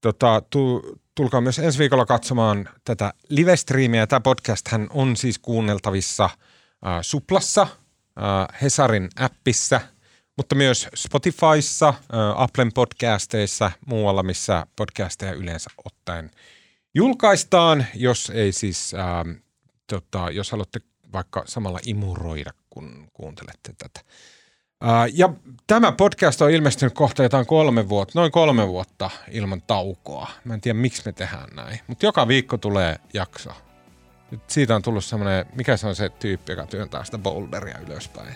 tota, 0.01 0.41
tu, 0.49 0.81
tulkaa 1.15 1.41
myös 1.41 1.59
ensi 1.59 1.79
viikolla 1.79 2.05
katsomaan 2.05 2.69
tätä 2.83 3.13
live-striimiä. 3.29 4.07
Tämä 4.07 4.19
podcast 4.19 4.65
on 4.89 5.17
siis 5.17 5.39
kuunneltavissa 5.39 6.23
äh, 6.25 6.97
Suplassa, 7.01 7.61
äh, 7.61 8.61
Hesarin 8.61 9.09
appissa– 9.19 9.81
mutta 10.37 10.55
myös 10.55 10.87
Spotifyssa, 10.95 11.93
Applen 12.35 12.73
podcasteissa, 12.73 13.71
muualla, 13.85 14.23
missä 14.23 14.67
podcasteja 14.75 15.33
yleensä 15.33 15.69
ottaen 15.85 16.31
julkaistaan, 16.95 17.85
jos 17.95 18.31
ei 18.35 18.51
siis, 18.51 18.93
ää, 18.93 19.25
tota, 19.87 20.31
jos 20.31 20.51
haluatte 20.51 20.79
vaikka 21.13 21.43
samalla 21.47 21.79
imuroida, 21.85 22.51
kun 22.69 23.07
kuuntelette 23.13 23.73
tätä. 23.77 23.99
Ää, 24.81 25.07
ja 25.13 25.33
tämä 25.67 25.91
podcast 25.91 26.41
on 26.41 26.51
ilmestynyt 26.51 26.93
kohta 26.93 27.23
jotain 27.23 27.45
kolme 27.45 27.89
vuotta, 27.89 28.19
noin 28.19 28.31
kolme 28.31 28.67
vuotta 28.67 29.09
ilman 29.31 29.61
taukoa. 29.61 30.29
Mä 30.43 30.53
en 30.53 30.61
tiedä, 30.61 30.79
miksi 30.79 31.01
me 31.05 31.11
tehdään 31.11 31.49
näin, 31.55 31.79
mutta 31.87 32.05
joka 32.05 32.27
viikko 32.27 32.57
tulee 32.57 32.99
jakso. 33.13 33.49
Nyt 34.31 34.41
siitä 34.49 34.75
on 34.75 34.81
tullut 34.81 35.05
semmoinen, 35.05 35.45
mikä 35.55 35.77
se 35.77 35.87
on 35.87 35.95
se 35.95 36.09
tyyppi, 36.09 36.51
joka 36.51 36.65
työntää 36.65 37.03
sitä 37.03 37.17
boulderia 37.17 37.79
ylöspäin 37.87 38.35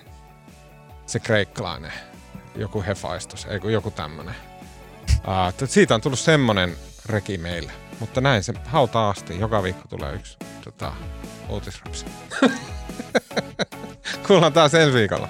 se 1.10 1.20
kreikkalainen, 1.20 1.92
joku 2.56 2.84
hefaistos, 2.84 3.46
ei 3.46 3.60
kun 3.60 3.74
joku 3.74 3.92
tämmönen. 3.92 4.36
Uh, 5.10 5.68
siitä 5.68 5.96
on 5.96 6.02
tullut 6.02 6.20
semmonen 6.20 6.76
reki 7.06 7.38
meille. 7.38 7.72
Mutta 8.00 8.22
näin 8.22 8.44
se 8.44 8.54
hautaa 8.66 9.10
asti. 9.10 9.40
Joka 9.40 9.64
viikko 9.64 9.88
tulee 9.90 10.14
yksi 10.14 10.38
tota, 10.64 10.94
uutisrapsi. 11.50 12.06
Kuullaan 14.28 14.54
taas 14.54 14.74
ensi 14.74 14.94
viikolla. 14.94 15.30